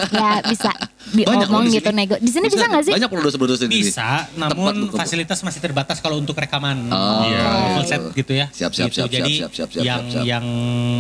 ya 0.10 0.40
bisa 0.44 0.72
diomong 1.10 1.66
di 1.66 1.76
gitu 1.76 1.90
nego. 1.90 2.16
Di 2.16 2.28
sini 2.28 2.48
bisa 2.48 2.66
nggak 2.66 2.84
sih? 2.84 2.94
Banyak 2.94 3.10
produser-produser 3.10 3.66
di 3.66 3.80
sini. 3.80 3.90
Bisa, 3.90 4.26
Tempat 4.26 4.50
namun 4.56 4.74
untuk- 4.86 4.96
fasilitas 4.96 5.40
masih 5.42 5.60
terbatas 5.60 5.98
kalau 5.98 6.16
untuk 6.16 6.34
rekaman 6.34 6.88
Oh. 6.90 7.22
Iya, 7.22 7.44
full 7.74 7.86
set 7.86 8.02
gitu 8.14 8.32
ya. 8.34 8.48
Siap, 8.50 8.72
siap, 8.72 8.88
Gitu. 8.88 8.98
siap, 9.00 9.10
Jadi 9.10 9.34
siap, 9.38 9.52
siap, 9.52 9.70
siap, 9.70 9.84
yang 9.84 10.02
siap, 10.02 10.14
siap. 10.14 10.26
yang 10.26 10.46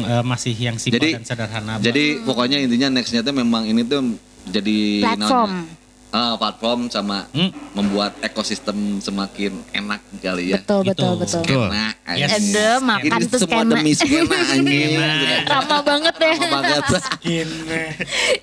eh, 0.03 0.23
masih 0.23 0.53
yang 0.53 0.75
simpel 0.75 0.99
Jadi- 0.99 1.13
dan 1.15 1.23
sederhana. 1.23 1.73
Jadi 1.79 2.05
pokoknya 2.21 2.57
intinya 2.57 2.87
nextnya 2.91 3.21
tuh 3.21 3.31
memang 3.31 3.63
ini 3.63 3.81
tuh 3.81 4.17
jadi 4.45 4.77
Platform. 5.05 5.51
naonnya? 5.65 5.78
Ah, 6.09 6.33
platform 6.35 6.89
sama 6.89 7.29
Hmm. 7.29 7.53
membuat 7.71 8.17
ekosistem 8.19 8.73
semakin 8.97 9.53
enak 9.71 10.01
kali 10.17 10.49
ya. 10.49 10.57
Betul 10.57 10.81
Gitu. 10.81 10.89
betul 10.91 11.13
betul. 11.15 11.41
Betul. 11.41 11.65
Skena. 11.69 11.85
Yes. 12.11 12.29
Ada 12.33 12.67
makan 12.79 13.05
Ini 13.13 13.25
tuh 13.27 13.39
semua 13.39 13.53
skena. 13.55 13.71
demi 13.71 13.91
skena 13.93 14.37
anjing. 14.51 14.89
Skena. 14.89 15.37
Ramah 15.47 15.81
banget 15.83 16.13
deh. 16.15 16.35
Lama 16.35 16.59
banget. 16.59 16.83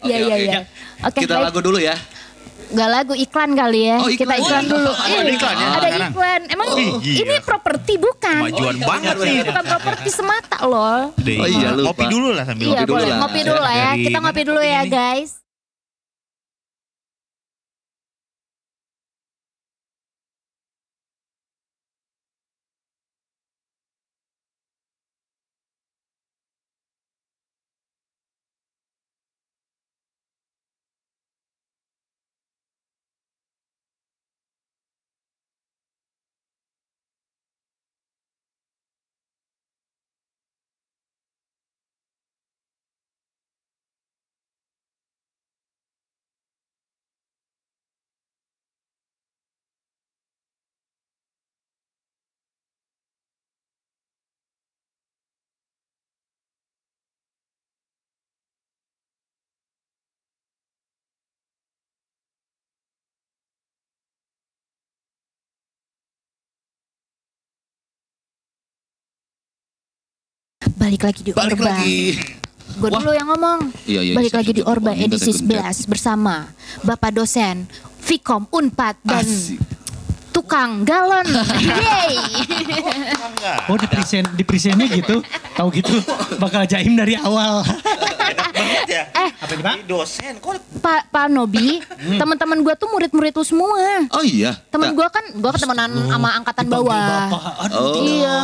Iya 0.00 0.16
iya 0.16 0.18
oke. 0.28 0.38
iya. 0.40 0.60
Oke 1.02 1.18
Kita 1.20 1.34
baik. 1.34 1.44
lagu 1.44 1.58
dulu 1.60 1.78
ya. 1.80 1.96
Gak 2.68 2.88
lagu 2.88 3.14
iklan 3.14 3.50
kali 3.52 3.80
ya. 3.84 3.96
Oh, 3.96 4.08
Kita 4.08 4.26
iklan. 4.26 4.38
iklan 4.38 4.62
Oh, 4.64 4.70
dulu. 4.72 4.90
ada 4.92 5.06
Iya, 5.08 5.20
iklan 5.28 5.54
ya 5.54 5.66
Ada 5.68 5.78
sekarang? 5.84 6.10
iklan. 6.10 6.40
Emang 6.48 6.68
Oh, 6.68 6.78
iya. 6.98 7.14
ini 7.16 7.34
properti 7.40 7.94
bukan? 7.96 8.40
Kemajuan 8.42 8.76
banget 8.80 9.14
Ini 9.16 9.26
nih. 9.28 9.44
bukan 9.44 9.64
properti 9.68 10.08
semata 10.08 10.58
loh. 10.62 11.02
Oh 11.12 11.48
iya, 11.48 11.68
lupa. 11.72 11.82
Ngopi 11.88 12.04
dulu 12.08 12.28
lah 12.30 12.44
sambil 12.44 12.64
Iya 12.64 12.70
Ngopi 12.72 12.84
dulu 12.84 12.94
boleh 12.96 13.06
lah. 13.08 13.18
ngopi 13.20 13.40
dulu 13.42 13.60
lah 13.60 13.74
ya. 13.76 13.90
Kita 13.96 14.18
ngopi 14.20 14.42
dulu 14.44 14.60
kopi 14.60 14.70
ya 14.70 14.80
ini? 14.80 14.90
guys. 14.92 15.30
Balik 70.86 71.02
lagi 71.02 71.20
di 71.20 71.30
Balik 71.34 71.58
Orba. 71.58 71.66
lagi. 71.74 72.14
Gue 72.76 72.88
dulu 72.88 73.10
yang 73.10 73.26
ngomong. 73.26 73.58
Iya, 73.84 74.00
iya, 74.04 74.14
Balik 74.14 74.30
siap, 74.30 74.38
lagi 74.38 74.46
siap, 74.46 74.54
di 74.54 74.62
siap. 74.62 74.70
Orba 74.70 74.86
Wah, 74.86 74.94
ini 74.94 75.04
edisi 75.08 75.30
kita 75.32 75.42
kencet. 75.58 75.82
11 75.82 75.90
bersama 75.90 76.34
Bapak 76.80 77.10
dosen 77.10 77.56
Vkom 78.00 78.46
Unpad 78.48 78.94
dan 79.02 79.26
Asik. 79.26 79.58
tukang 80.30 80.84
galon. 80.84 81.26
Yeay. 81.58 82.14
Enggak. 83.10 83.58
Oh 83.66 83.74
di 83.74 83.88
present 83.88 84.26
di 84.30 84.44
presentnya 84.44 84.86
gitu, 84.86 85.26
tahu 85.56 85.68
gitu 85.72 85.90
bakal 86.36 86.62
jaim 86.62 86.94
dari 86.94 87.16
awal. 87.16 87.66
Banget 88.56 88.86
ya. 88.86 89.02
Eh. 89.16 89.30
Apa 89.36 89.52
ini 89.52 89.62
pak? 89.62 89.72
Ini 89.74 89.84
dosen 89.84 90.32
kok 90.38 90.54
Pak 90.78 91.10
Pak 91.10 91.26
Nobi, 91.26 91.82
Hmm. 91.82 92.16
teman-teman 92.16 92.62
gue 92.62 92.74
tuh 92.74 92.86
murid-murid 92.86 93.32
lu 93.32 93.42
semua. 93.42 94.06
Oh 94.12 94.22
iya. 94.22 94.54
Temen 94.68 94.92
Tak- 94.92 94.94
gue 94.94 95.06
kan, 95.10 95.24
gue 95.34 95.50
ketemenan 95.50 95.90
sama 96.06 96.28
angkatan 96.32 96.66
bawah. 96.68 97.26
Bapak. 97.26 97.42
Aduh. 97.66 97.74
Oh. 97.74 97.94
Iya. 97.98 98.36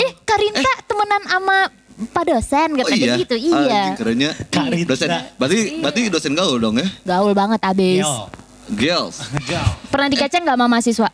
Eh, 0.00 0.10
Karinta 0.22 0.72
temenan 0.86 1.22
sama 1.26 1.56
Pak 2.08 2.24
dosen 2.24 2.68
Oh 2.72 2.76
katanya 2.80 3.06
iya. 3.06 3.16
gitu. 3.20 3.36
Iya. 3.36 3.56
Anjing, 3.60 3.92
kerennya. 4.00 4.30
Dosen. 4.88 5.08
Berarti 5.36 5.58
berarti 5.84 6.00
dosen 6.08 6.32
gaul 6.32 6.56
dong 6.56 6.80
ya? 6.80 6.88
Gaul 7.04 7.36
banget 7.36 7.60
abis. 7.60 8.00
Yo. 8.00 8.32
Girls. 8.70 9.20
Pernah 9.90 10.08
dikacang 10.08 10.46
gak 10.46 10.54
sama 10.54 10.66
mahasiswa? 10.70 11.08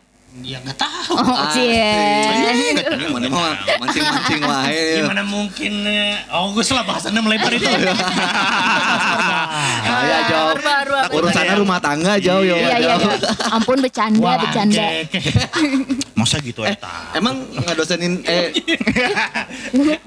Ya 0.44 0.60
nggak 0.60 0.76
tahu. 0.76 1.16
Oh, 1.16 1.48
cie. 1.48 1.80
Asik. 2.28 2.76
Ini 2.96 3.06
Mana 3.08 3.26
mau 3.30 3.40
mancing-mancing 3.80 4.40
wae. 4.44 5.00
Gimana 5.00 5.22
mungkin? 5.24 5.72
eh, 5.84 6.20
Oh 6.28 6.52
gue 6.52 6.60
salah 6.60 6.84
bahasannya 6.84 7.20
melebar 7.20 7.48
itu. 7.50 7.64
Ayo 9.86 10.16
jauh. 10.28 10.52
Urusannya 11.14 11.56
rumah 11.56 11.78
tangga 11.80 12.20
jauh 12.20 12.44
ya. 12.44 12.56
Iya, 12.56 12.76
iya, 12.78 12.94
iya. 13.00 13.16
Ampun 13.48 13.80
bercanda, 13.80 14.36
bercanda. 14.36 14.84
masa 16.18 16.40
gitu 16.40 16.64
eta. 16.64 17.12
emang 17.12 17.44
nggak 17.44 17.76
dosenin 17.76 18.24
eh 18.24 18.48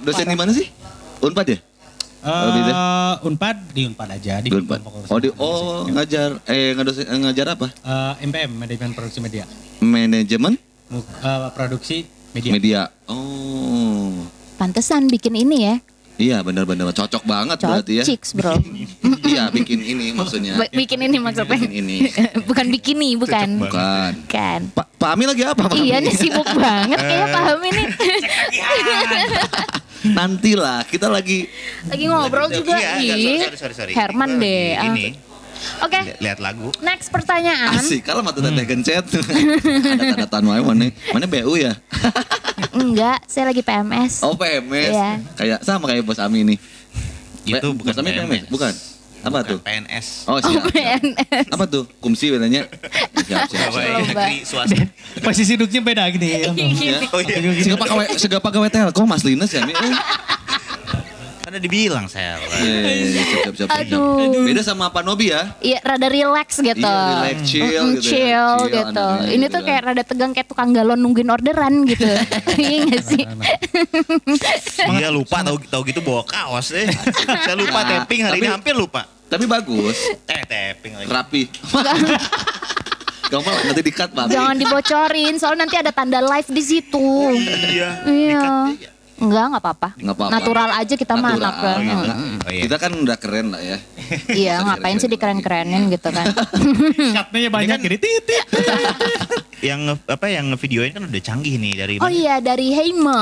dosen 0.02 0.26
di 0.26 0.34
mana 0.34 0.50
sih? 0.50 0.66
Unpad 1.22 1.48
ya? 1.48 1.58
Oh. 2.20 2.52
Eh, 2.52 3.16
Unpad 3.24 3.72
di 3.72 3.88
Unpad 3.88 4.12
aja 4.12 4.44
di 4.44 4.52
Di 4.52 4.60
Unpad. 4.60 4.84
Oh, 5.08 5.20
di, 5.24 5.32
oh 5.40 5.88
ngajar 5.88 6.44
eh 6.46 6.76
ngadosen, 6.76 7.08
eh, 7.08 7.16
ngajar 7.16 7.56
apa? 7.56 7.72
Eh, 7.72 8.28
MPM 8.28 8.60
manajemen 8.60 8.92
produksi 8.92 9.24
media 9.24 9.48
Manajemen 9.80 10.60
eh, 10.92 11.50
produksi 11.56 12.04
media, 12.36 12.52
media. 12.52 12.82
Oh. 13.08 14.28
Pantesan 14.60 15.08
bikin 15.08 15.40
ini 15.40 15.58
ya. 15.64 15.76
Iya 16.20 16.44
benar-benar 16.44 16.92
cocok 16.92 17.24
banget 17.24 17.64
berarti 17.64 17.94
ya. 17.96 18.04
Cociks 18.04 18.36
bro. 18.36 18.52
iya 19.32 19.48
bikin 19.48 19.80
ini 19.80 20.12
maksudnya. 20.12 20.60
B- 20.60 20.84
bikin 20.84 21.00
ini 21.00 21.16
maksudnya. 21.16 21.56
Bikin 21.56 21.72
ini. 21.72 21.98
bukan 22.52 22.68
bikini, 22.68 23.16
bukan. 23.16 23.64
Bukan. 23.64 24.12
Bukan. 24.28 24.60
Pak 24.76 24.88
Pak 25.00 25.10
Ami 25.16 25.24
lagi 25.24 25.48
apa? 25.48 25.72
Pak 25.72 25.80
Iya 25.80 26.04
Ami? 26.04 26.12
nih 26.12 26.16
sibuk 26.20 26.52
banget 26.60 27.00
kayaknya 27.00 27.28
paham 27.32 27.60
ini. 27.64 27.84
Nantilah 30.02 30.84
kita 30.84 31.08
lagi 31.08 31.48
Lagi 31.86 32.06
ngobrol 32.06 32.48
juga. 32.48 32.76
Iya, 32.76 32.92
enggak, 32.96 33.18
Ih, 33.18 33.26
sorry, 33.26 33.40
sorry, 33.40 33.58
sorry, 33.58 33.74
sorry. 33.76 33.94
Herman 33.94 34.30
Kita 34.30 34.42
deh. 34.42 34.68
lagi. 34.74 34.88
Ini, 34.90 35.06
Oke, 35.84 36.00
li- 36.00 36.16
lihat 36.22 36.40
lagu. 36.40 36.72
next 36.80 37.12
pertanyaan. 37.12 37.76
asik 37.76 38.02
kalau 38.02 38.24
mata 38.24 38.40
teteh 38.40 38.64
gencet. 38.64 39.04
Ada 39.12 40.16
tanda 40.16 40.28
tan 40.30 40.44
wae 40.46 40.62
mana? 40.62 40.88
Mana 41.12 41.28
BU 41.28 41.60
ya? 41.60 41.76
Enggak, 42.80 43.20
saya 43.26 43.52
lagi 43.52 43.60
PMS. 43.60 44.24
Oh 44.24 44.34
PMS. 44.34 44.92
Iya. 44.92 45.12
Kayak 45.36 45.60
sama 45.62 45.84
kayak 45.86 46.08
bos 46.08 46.16
Ami 46.18 46.48
nih. 46.48 46.58
Itu 47.44 47.76
bukan 47.76 47.92
Tami 47.92 48.10
PNS. 48.10 48.48
Bukan. 48.48 48.72
Apa 49.20 49.44
Bukan 49.44 49.52
tuh? 49.52 49.60
PNS. 49.60 50.08
Oh, 50.26 50.40
siap, 50.40 50.64
siap. 50.64 50.72
PNS. 50.72 51.46
Apa 51.52 51.64
tuh? 51.68 51.84
Kumsi 52.00 52.32
bedanya? 52.32 52.64
Siap, 53.20 53.52
siap, 53.52 53.68
Apa 53.68 53.76
siap. 53.76 53.84
ya? 53.84 53.92
Lomba. 54.00 54.12
Negeri 54.26 54.38
swasta. 54.48 54.76
Posisi 55.28 55.54
duduknya 55.54 55.82
beda 55.84 56.04
gini. 56.10 56.28
ya. 56.40 56.50
Oh 57.12 57.20
iya. 57.20 57.38
Siapa 57.60 57.84
pegawai 57.84 58.08
siapa 58.16 58.40
pegawai 58.40 58.70
Telkom 58.72 59.06
Mas 59.06 59.28
Linus 59.28 59.52
ya? 59.52 59.64
Oh. 61.50 61.52
Karena 61.52 61.66
dibilang 61.66 62.06
saya. 62.06 62.38
Iya, 62.38 62.62
iya, 62.62 62.92
iya, 62.94 63.10
siap, 63.10 63.26
siap, 63.26 63.56
siap, 63.58 63.68
siap. 63.68 63.82
Aduh. 63.82 64.46
Beda 64.46 64.62
sama 64.62 64.86
Pak 64.88 65.02
Nobi 65.02 65.34
ya? 65.34 65.50
Iya 65.58 65.82
rada 65.82 66.06
relax 66.08 66.62
gitu. 66.62 66.78
Iya, 66.78 66.94
relax, 67.18 67.38
chill 67.44 67.66
Mm-mm, 67.66 67.74
gitu 67.90 67.98
ya. 67.98 68.06
chill 68.06 68.54
Chill 68.62 68.70
gitu. 68.70 69.08
Ini 69.26 69.34
gitu 69.40 69.50
tuh 69.50 69.60
kan. 69.60 69.66
kayak 69.66 69.82
rada 69.84 70.04
tegang 70.04 70.32
kayak 70.32 70.46
tukang 70.46 70.70
galon 70.70 71.00
nungguin 71.00 71.26
orderan 71.28 71.74
gitu. 71.84 72.06
Iya 72.60 72.78
gak 72.88 73.04
sih? 73.04 73.24
Iya 74.92 75.10
lupa 75.10 75.42
tahu 75.42 75.58
tahu 75.64 75.82
gitu 75.84 76.00
bawa 76.00 76.22
kaos 76.24 76.70
deh. 76.70 76.86
saya 77.44 77.56
lupa 77.56 77.80
Nah, 77.80 77.90
tapping 78.00 78.22
hari 78.22 78.38
ini 78.38 78.46
tapi- 78.46 78.54
hampir 78.54 78.74
lupa. 78.76 79.02
Tapi 79.26 79.46
bagus, 79.46 79.98
Eh 80.26 80.42
tapping 80.44 80.94
lagi. 80.96 81.08
rapi. 81.08 81.42
Gampang 83.30 83.54
lah, 83.54 83.62
nanti 83.64 83.82
di-cut 83.84 84.10
Pak. 84.10 84.26
Jangan 84.28 84.58
dibocorin, 84.58 85.38
soalnya 85.38 85.62
nanti 85.64 85.78
ada 85.78 85.90
tanda 85.90 86.18
live 86.20 86.50
di 86.50 86.64
situ. 86.64 87.10
Iya. 87.70 87.90
Iya. 88.04 88.46
Enggak, 89.20 89.44
enggak 89.52 89.64
apa-apa. 89.64 89.90
Nggak 90.00 90.16
apa-apa. 90.16 90.32
Natural 90.32 90.70
aja 90.76 90.94
kita 90.96 91.14
mah 91.16 91.32
anak. 91.36 91.54
gitu. 91.54 91.68
Oh, 91.70 92.52
iya. 92.52 92.62
Kita 92.64 92.76
kan 92.80 92.92
udah 92.96 93.18
keren 93.20 93.48
lah 93.52 93.62
ya. 93.62 93.78
Iya, 94.32 94.54
ngapain 94.64 94.98
sih 94.98 95.12
dikeren-kerenin 95.12 95.92
gitu 95.92 96.10
kan. 96.10 96.26
Cutnya 97.16 97.50
banyak 97.52 97.78
jadi 97.84 97.98
titit. 98.00 98.46
Yang 99.60 100.00
apa 100.08 100.26
yang 100.32 100.56
ngevideoin 100.56 100.96
kan 100.96 101.04
udah 101.04 101.22
canggih 101.22 101.60
nih 101.60 101.74
dari 101.76 101.94
Oh 102.00 102.08
iya, 102.08 102.40
dari 102.40 102.72
Heima. 102.72 103.20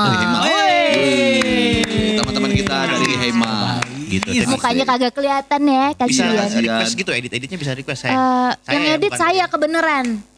Teman-teman 2.18 2.50
kita 2.54 2.76
dari 2.86 3.10
Hema. 3.18 3.82
gitu. 4.08 4.30
Tapi 4.32 4.48
Mukanya 4.48 4.84
kagak 4.88 5.12
kelihatan 5.12 5.60
ya, 5.68 5.84
bisa 5.92 6.24
kasihan. 6.24 6.32
Kasihan. 6.48 6.62
request 6.64 6.92
gitu 6.96 7.10
edit-editnya 7.12 7.58
bisa 7.60 7.72
request 7.76 8.00
saya. 8.08 8.12
Eh, 8.16 8.50
yang 8.72 8.84
ya, 8.84 8.94
edit 8.96 9.12
bukan 9.12 9.20
saya 9.20 9.44
dia. 9.44 9.52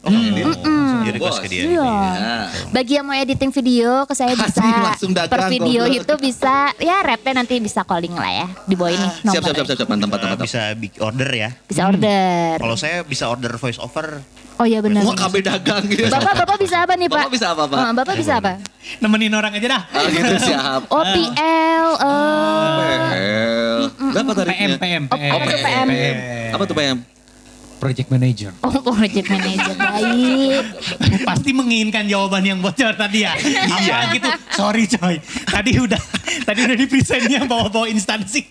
Oh, 0.01 0.09
edit. 0.09 0.57
Di 1.01 1.09
request 1.11 1.37
Bos. 1.37 1.41
ke 1.41 1.47
dia. 1.47 1.61
Iya. 1.67 1.85
Ya. 1.85 2.35
Bagi 2.69 2.93
yang 2.97 3.05
mau 3.05 3.13
editing 3.13 3.51
video 3.51 4.01
ke 4.03 4.13
saya 4.13 4.33
bisa. 4.39 4.57
Asik, 4.57 4.81
langsung 4.81 5.11
dagang, 5.11 5.29
per 5.29 5.41
video 5.47 5.81
goblok. 5.83 5.97
itu 5.99 6.13
bisa 6.19 6.53
ya 6.77 6.97
rate 6.99 7.29
nanti 7.31 7.57
bisa 7.57 7.81
calling 7.81 8.09
lah 8.11 8.31
ya 8.31 8.47
di 8.63 8.73
bawah 8.73 8.89
ini 8.89 8.97
Siap, 8.97 9.13
siap, 9.23 9.43
siap, 9.43 9.55
nomornya. 9.55 9.65
siap, 9.71 9.87
mantap, 9.87 10.09
mantap, 10.09 10.29
mantap. 10.31 10.45
bisa 10.45 10.61
big 10.73 10.93
order 10.97 11.29
ya. 11.29 11.49
Bisa 11.63 11.81
order. 11.85 12.53
Kalau 12.57 12.75
saya 12.75 12.97
bisa 13.03 13.25
order 13.27 13.53
voice 13.55 13.77
over. 13.77 14.25
Oh 14.57 14.65
iya 14.65 14.77
benar. 14.77 15.01
Wah, 15.01 15.13
KB 15.15 15.35
dagang 15.41 15.83
gitu. 15.85 16.05
Bapak 16.07 16.33
bapak 16.35 16.57
bisa 16.59 16.81
apa 16.81 16.93
nih 16.93 17.05
Pak? 17.05 17.17
Bapak 17.19 17.31
bisa 17.33 17.45
apa, 17.49 17.63
Pak? 17.65 17.79
Eh, 17.79 17.93
bapak 17.95 18.15
bisa 18.15 18.33
apa? 18.37 18.51
Nemenin 18.99 19.33
orang 19.33 19.53
aja 19.53 19.67
dah. 19.69 19.81
Ah, 19.87 20.05
gitu 20.07 20.33
siap. 20.39 20.81
Oh 20.93 21.01
PL. 21.03 21.87
eh 21.97 22.97
PL. 23.07 23.77
Berapa 24.11 24.31
tarifnya? 24.33 24.77
PM, 24.77 25.03
PM, 25.03 25.03
Oh, 25.07 25.17
apa 25.31 25.45
tuh 25.47 25.59
PM? 25.59 25.87
Apa 26.51 26.63
tuh 26.63 26.75
PM? 26.75 26.97
Project 27.81 28.13
Manager. 28.13 28.53
Oh 28.61 28.69
project 28.93 29.25
manager 29.25 29.73
baik. 29.73 30.63
Pasti 31.25 31.49
menginginkan 31.49 32.05
jawaban 32.05 32.45
yang 32.45 32.61
bocor 32.61 32.93
tadi 32.93 33.25
ya. 33.25 33.33
Iya 33.81 34.13
gitu. 34.13 34.29
Sorry 34.53 34.85
coy. 34.85 35.17
Tadi 35.49 35.71
udah 35.81 35.97
tadi 36.45 36.59
udah 36.61 36.77
di 36.77 36.85
presentnya 36.85 37.41
bawa-bawa 37.43 37.89
instansi. 37.89 38.45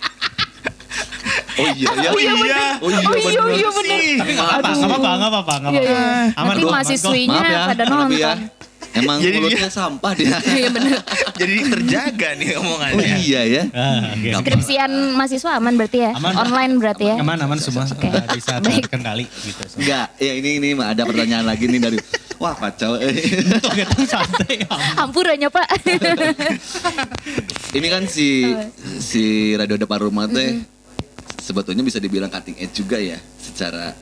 Oh 1.61 1.69
iya, 1.71 1.89
iya. 1.95 2.11
Oh 2.11 2.19
iya. 2.19 2.33
Oh 2.81 2.91
iya, 2.91 2.99
Oh 3.07 3.15
iya 3.15 3.41
bener. 3.41 3.55
iya 3.55 3.69
benar. 3.71 3.99
Tapi 4.19 4.33
nggak 4.35 4.49
apa-apa, 4.51 4.71
nggak 4.75 4.89
apa-apa, 4.91 5.11
nggak 5.15 5.31
apa-apa, 5.31 5.55
Iya, 5.55 5.79
apa-apa. 5.79 5.79
iya. 5.79 6.39
Aman 6.41 6.49
Nanti 6.51 6.63
mahasiswinya 6.65 7.41
Maaf 7.41 7.53
ya, 7.53 7.61
pada 7.71 7.85
ya. 8.11 8.35
Emang 8.91 9.23
Jadi 9.23 9.39
mulutnya 9.39 9.71
sampah 9.71 10.13
dia. 10.19 10.35
Iya 10.43 10.69
benar. 10.75 10.99
Jadi 11.39 11.55
terjaga 11.71 12.29
nih 12.35 12.49
omongannya. 12.59 12.99
Oh 12.99 13.23
iya 13.23 13.43
ya. 13.47 13.63
Ah, 13.71 14.01
oke. 14.13 14.29
Skripsian 14.43 14.91
mahasiswa 15.15 15.51
aman 15.57 15.75
berarti 15.79 15.99
ya? 16.03 16.11
Aman. 16.19 16.33
Online 16.35 16.73
berarti 16.75 17.05
ya? 17.07 17.17
Aman, 17.23 17.39
aman 17.39 17.59
semua. 17.63 17.87
Eh, 17.87 18.23
Bisa 18.35 18.59
terkendali 18.59 19.25
gitu. 19.31 19.63
Enggak, 19.79 20.07
ya 20.19 20.33
ini 20.35 20.51
ini 20.59 20.69
ada 20.75 21.07
pertanyaan 21.07 21.47
lagi 21.47 21.71
nih 21.71 21.81
dari 21.81 21.99
Wah 22.41 22.57
kacau. 22.57 22.97
Tuh 23.95 24.07
santai. 24.09 24.65
Hampurannya 24.97 25.53
Pak. 25.53 25.69
ini 27.77 27.87
kan 27.87 28.09
si 28.09 28.49
si 28.99 29.53
radio 29.55 29.77
depan 29.77 30.01
rumah 30.01 30.25
teh 30.25 30.57
sebetulnya 31.37 31.85
bisa 31.85 32.01
dibilang 32.01 32.33
cutting 32.33 32.57
edge 32.57 32.81
juga 32.81 32.97
ya 32.97 33.21
secara 33.37 33.93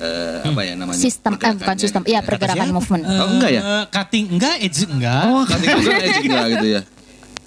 eh, 0.00 0.48
apa 0.48 0.60
ya 0.64 0.74
namanya? 0.74 0.98
sistem, 0.98 1.32
eh 1.36 1.52
bukan 1.60 1.76
sistem, 1.76 2.02
iya 2.08 2.20
ya. 2.20 2.26
pergerakan 2.26 2.66
Siapa? 2.66 2.76
movement. 2.76 3.02
Oh, 3.04 3.28
enggak 3.36 3.50
ya? 3.52 3.60
Eh, 3.62 3.84
cutting 3.92 4.26
enggak, 4.32 4.54
edge 4.64 4.80
enggak. 4.88 5.24
Oh, 5.28 5.44
cutting 5.44 5.68
edge 5.68 5.84
juga 5.84 6.00
edge 6.00 6.20
enggak 6.24 6.46
gitu 6.50 6.68
ya. 6.68 6.82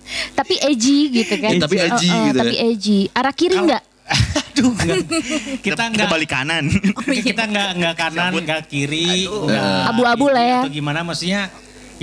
Tapi 0.37 0.53
edgy 0.59 0.97
gitu 1.09 1.33
kan. 1.39 1.51
Eh, 1.55 1.59
tapi 1.63 1.75
edgy 1.79 2.09
Oh, 2.11 2.17
oh, 2.19 2.25
gitu 2.27 2.37
ya. 2.37 2.43
Tapi 2.43 2.55
edgy. 2.59 2.99
Arah 3.15 3.33
kiri 3.33 3.55
enggak? 3.55 3.83
Aduh, 4.53 4.71
enggak. 4.75 4.97
Kita 5.63 5.83
enggak 5.89 6.07
balik 6.11 6.29
kanan. 6.29 6.63
kita 7.27 7.43
enggak 7.47 7.69
enggak 7.79 7.95
kanan, 7.95 8.31
enggak 8.35 8.61
kiri, 8.67 9.25
enggak 9.25 9.89
Abu-abu 9.89 10.27
lah 10.29 10.43
ya. 10.43 10.61
Atau 10.67 10.73
gimana 10.75 11.01
maksudnya? 11.01 11.49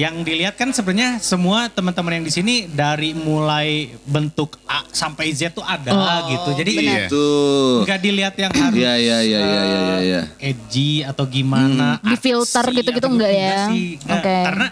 Yang 0.00 0.14
dilihat 0.24 0.54
kan 0.56 0.72
sebenarnya 0.72 1.20
semua 1.20 1.68
teman-teman 1.68 2.16
yang 2.16 2.24
di 2.24 2.32
sini 2.32 2.54
dari 2.72 3.12
mulai 3.12 3.92
bentuk 4.08 4.56
A 4.64 4.88
sampai 4.88 5.28
Z 5.36 5.52
tuh 5.52 5.60
ada 5.60 6.24
gitu. 6.32 6.50
Jadi 6.56 6.72
Benar. 6.72 7.00
Itu. 7.04 7.26
enggak 7.84 8.00
dilihat 8.00 8.34
yang 8.40 8.52
harus 8.56 8.80
Iya 8.80 8.92
iya 8.96 9.18
iya 9.20 9.40
iya 9.44 9.44
iya 9.44 9.80
iya. 9.84 9.96
iya. 10.00 10.22
edgy 10.40 11.04
atau 11.04 11.28
gimana. 11.28 12.00
Di 12.00 12.16
filter 12.16 12.64
gitu-gitu 12.72 13.08
enggak 13.12 13.32
ya? 13.36 13.68
Oke. 14.08 14.36
Karena 14.48 14.66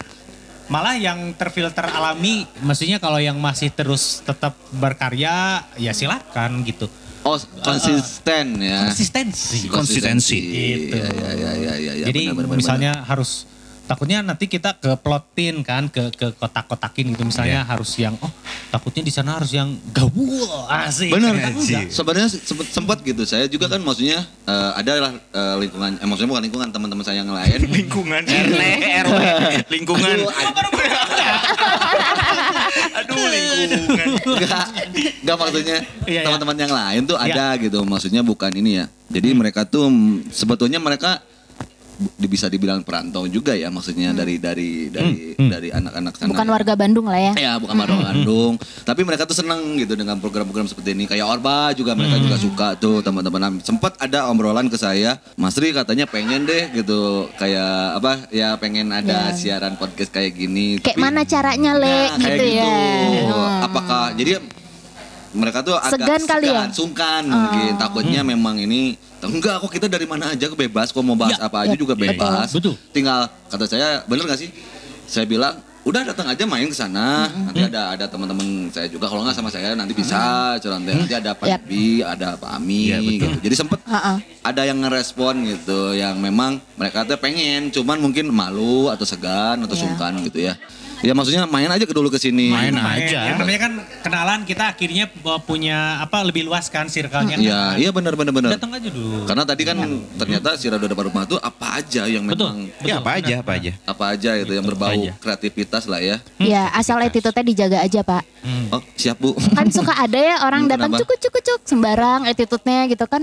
malah 0.72 0.96
yang 0.96 1.36
terfilter 1.36 1.84
alami, 1.92 2.48
maksudnya 2.64 2.96
kalau 2.96 3.20
yang 3.20 3.36
masih 3.36 3.68
terus 3.68 4.24
tetap 4.24 4.56
berkarya, 4.72 5.64
ya 5.76 5.92
silakan 5.92 6.64
gitu. 6.64 6.88
Oh, 7.28 7.36
konsisten 7.60 8.62
ya. 8.62 8.88
Konsistensi. 8.88 9.68
Konsistensi. 9.68 10.38
Gitu. 10.40 10.96
Iya 10.96 11.08
iya 11.12 11.30
iya 11.36 11.52
iya 11.52 11.52
iya. 11.76 11.92
iya, 12.00 12.06
Jadi 12.08 12.32
benar, 12.32 12.36
benar, 12.36 12.48
benar, 12.48 12.60
misalnya 12.60 12.92
harus 13.04 13.44
takutnya 13.88 14.20
nanti 14.20 14.44
kita 14.44 14.76
ke 14.76 14.94
plotin 14.94 15.64
kan 15.64 15.88
ke 15.88 16.12
ke 16.12 16.36
kotak-kotakin 16.36 17.10
gitu 17.10 17.24
misalnya 17.24 17.64
Iya. 17.64 17.64
harus 17.66 17.90
yang 17.96 18.14
oh 18.20 18.28
takutnya 18.68 19.00
di 19.00 19.08
sana 19.08 19.34
harus 19.34 19.48
yang 19.50 19.72
gawul 19.90 20.44
asik 20.68 21.08
Bener, 21.08 21.32
Ternyata 21.32 21.56
enggak. 21.56 21.84
sebenarnya 21.88 22.28
sempet, 22.28 22.66
sempat 22.68 22.98
gitu. 23.00 23.24
Saya 23.24 23.48
juga 23.48 23.66
kan 23.66 23.80
maksudnya 23.80 24.20
eh, 24.44 24.70
ada 24.76 24.90
lah 25.00 25.12
eh, 25.16 25.54
lingkungan, 25.58 25.90
eh, 25.96 26.04
maksudnya 26.04 26.28
bukan 26.28 26.42
lingkungan 26.44 26.68
teman-teman 26.68 27.00
saya 27.02 27.16
yang 27.18 27.32
lain. 27.32 27.58
lingkungan 27.80 28.22
RT 28.22 28.60
RW 29.02 29.16
lingkungan. 29.66 30.16
Aduh, 30.18 30.68
Aduh 32.94 33.24
lingkungan. 33.24 34.08
Enggak, 34.28 34.66
enggak 35.24 35.36
maksudnya 35.38 35.78
Iya, 36.04 36.20
iya. 36.20 36.22
teman-teman 36.24 36.56
yang 36.58 36.72
lain 36.72 37.00
tuh 37.04 37.16
Iya. 37.16 37.32
ada 37.32 37.46
gitu. 37.58 37.78
Maksudnya 37.82 38.20
bukan 38.20 38.52
ini 38.52 38.70
ya. 38.78 38.86
Jadi 39.08 39.28
mereka 39.32 39.64
tuh 39.64 39.88
sebetulnya 40.28 40.76
mereka 40.76 41.24
bisa 42.18 42.46
dibilang 42.46 42.80
perantau 42.80 43.26
juga 43.26 43.52
ya 43.52 43.68
maksudnya 43.68 44.14
dari 44.14 44.38
dari 44.38 44.86
dari 44.88 45.34
dari 45.34 45.68
anak-anak 45.68 46.14
sana. 46.14 46.30
Bukan 46.30 46.46
ya. 46.46 46.52
warga 46.54 46.74
Bandung 46.74 47.06
lah 47.10 47.18
ya. 47.18 47.32
Ya 47.34 47.52
bukan 47.58 47.74
warga 47.74 47.98
Bandung, 48.10 48.52
tapi 48.86 49.02
mereka 49.02 49.26
tuh 49.26 49.34
seneng 49.34 49.76
gitu 49.76 49.98
dengan 49.98 50.18
program-program 50.18 50.66
seperti 50.66 50.94
ini. 50.94 51.04
Kayak 51.04 51.26
Orba 51.28 51.74
juga 51.74 51.98
mereka 51.98 52.16
juga 52.16 52.36
suka 52.36 52.68
tuh 52.76 53.02
teman-teman. 53.02 53.58
Sempat 53.60 53.98
ada 53.98 54.30
obrolan 54.30 54.66
ke 54.66 54.78
saya, 54.78 55.18
Mas 55.34 55.58
Ri 55.58 55.74
katanya 55.74 56.06
pengen 56.06 56.46
deh 56.46 56.70
gitu 56.72 57.26
kayak 57.34 57.98
apa 57.98 58.30
ya 58.30 58.54
pengen 58.56 58.90
ada 58.90 59.30
Ya. 59.30 59.34
siaran 59.34 59.74
podcast 59.74 60.12
kayak 60.12 60.36
gini. 60.36 60.78
Kayak 60.78 60.94
tapi- 60.94 61.02
mana 61.02 61.20
caranya 61.24 61.72
le 61.74 61.88
Nah, 61.88 62.18
kayak 62.20 62.38
gitu, 62.38 62.46
ya. 62.54 62.74
Hmm. 63.26 63.66
Apakah 63.66 64.02
jadi 64.14 64.38
mereka 65.30 65.60
tuh 65.60 65.76
agak 65.76 65.98
Segan 65.98 66.22
kali 66.24 66.48
ya? 66.48 66.64
sungkan 66.68 67.22
mungkin 67.22 67.70
Oh. 67.70 67.78
takutnya 67.78 68.20
memang 68.22 68.56
ini 68.56 68.96
enggak 69.20 69.60
kok 69.60 69.70
kita 69.70 69.86
dari 69.86 70.04
mana 70.04 70.32
aja 70.32 70.48
bebas 70.48 70.88
kok 70.88 71.00
mau 71.00 71.14
bahas 71.14 71.34
Ya, 71.34 71.44
apa 71.44 71.62
aja 71.62 71.72
ya, 71.72 71.76
juga 71.76 71.92
betul. 71.92 72.14
bebas. 72.14 72.48
Betul. 72.50 72.74
Tinggal 72.90 73.20
kata 73.46 73.64
saya 73.64 73.88
bener 74.04 74.24
gak 74.24 74.38
sih? 74.38 74.48
Saya 75.04 75.24
bilang 75.24 75.56
udah 75.80 76.04
datang 76.04 76.28
aja 76.28 76.44
main 76.44 76.64
ke 76.64 76.72
sana. 76.72 77.28
Nanti 77.28 77.60
ada 77.62 77.92
ada 77.92 78.04
teman-teman 78.04 78.44
saya 78.68 78.86
juga 78.86 79.08
kalau 79.08 79.20
nggak 79.22 79.32
sama 79.32 79.48
saya 79.48 79.72
nanti 79.72 79.92
bisa 79.92 80.20
curhat 80.58 80.80
nanti 80.80 81.10
ada 81.10 81.32
Pak 81.32 81.46
Yap. 81.46 81.60
Bibi, 81.62 81.86
ada 82.00 82.28
Pak 82.34 82.50
Ami 82.50 82.80
betul. 82.88 83.04
gitu. 83.10 83.28
Jadi 83.42 83.54
sempet 83.56 83.78
Ha-ha. 83.84 84.20
ada 84.42 84.62
yang 84.62 84.78
ngerespon 84.78 85.34
gitu 85.46 85.92
yang 85.92 86.16
memang 86.16 86.60
mereka 86.74 87.02
tuh 87.02 87.16
pengen 87.16 87.68
cuman 87.68 87.96
mungkin 87.98 88.28
malu 88.28 88.88
atau 88.88 89.02
segan 89.02 89.60
atau 89.62 89.72
Iya. 89.72 89.82
sungkan 89.82 90.12
gitu 90.22 90.38
ya. 90.42 90.54
Ya 90.98 91.12
maksudnya 91.12 91.46
main 91.46 91.66
aja 91.66 91.82
ke 91.82 91.90
dulu 91.90 92.08
ke 92.08 92.18
sini. 92.18 92.50
Main 92.50 92.74
Main. 92.74 93.06
aja. 93.06 93.20
Yang 93.24 93.38
namanya 93.38 93.60
kan 93.60 93.72
kenalan 94.02 94.40
kita 94.42 94.64
akhirnya 94.68 95.04
punya 95.40 95.78
apa 95.98 96.22
lebih 96.22 96.42
luas 96.42 96.66
kan 96.66 96.86
circle-nya. 96.86 97.38
Iya, 97.38 97.54
kan. 97.54 97.74
iya 97.76 97.90
benar 97.90 98.12
benar 98.12 98.32
benar. 98.32 98.50
Datang 98.52 98.74
aja 98.74 98.88
dulu. 98.88 99.22
Karena 99.22 99.44
tadi 99.44 99.62
kan 99.62 99.78
ternyata 100.16 100.48
si 100.54 100.66
Radio 100.66 100.86
Depan 100.86 101.06
Rumah 101.06 101.22
itu 101.24 101.36
apa 101.38 101.66
aja 101.76 102.02
yang 102.04 102.24
Betul. 102.24 102.50
memang 102.50 102.58
Ya 102.82 102.94
apa 102.98 103.10
aja 103.14 103.34
apa 103.38 103.52
aja. 103.54 103.72
apa 103.84 104.04
aja 104.10 104.30
itu 104.36 104.52
yang 104.52 104.62
Betul, 104.62 104.74
berbau 104.74 104.98
aja. 105.00 105.12
kreativitas 105.16 105.84
lah 105.86 106.00
ya. 106.00 106.16
Ya 106.36 106.66
asal 106.72 106.98
attitude-nya 106.98 107.44
dijaga 107.44 107.78
aja 107.80 108.00
pak. 108.02 108.22
Hmm. 108.40 108.66
Oh 108.70 108.82
siap 108.94 109.16
bu. 109.16 109.38
Kan 109.54 109.70
suka 109.70 109.94
ada 109.94 110.18
ya 110.18 110.36
orang 110.42 110.66
Hmm, 110.66 110.72
datang 110.72 110.90
kenapa? 110.92 111.06
cuk 111.06 111.18
cuk 111.20 111.36
cuk 111.40 111.60
sembarang 111.64 112.20
attitude-nya 112.24 112.86
gitu 112.86 113.06
kan 113.06 113.22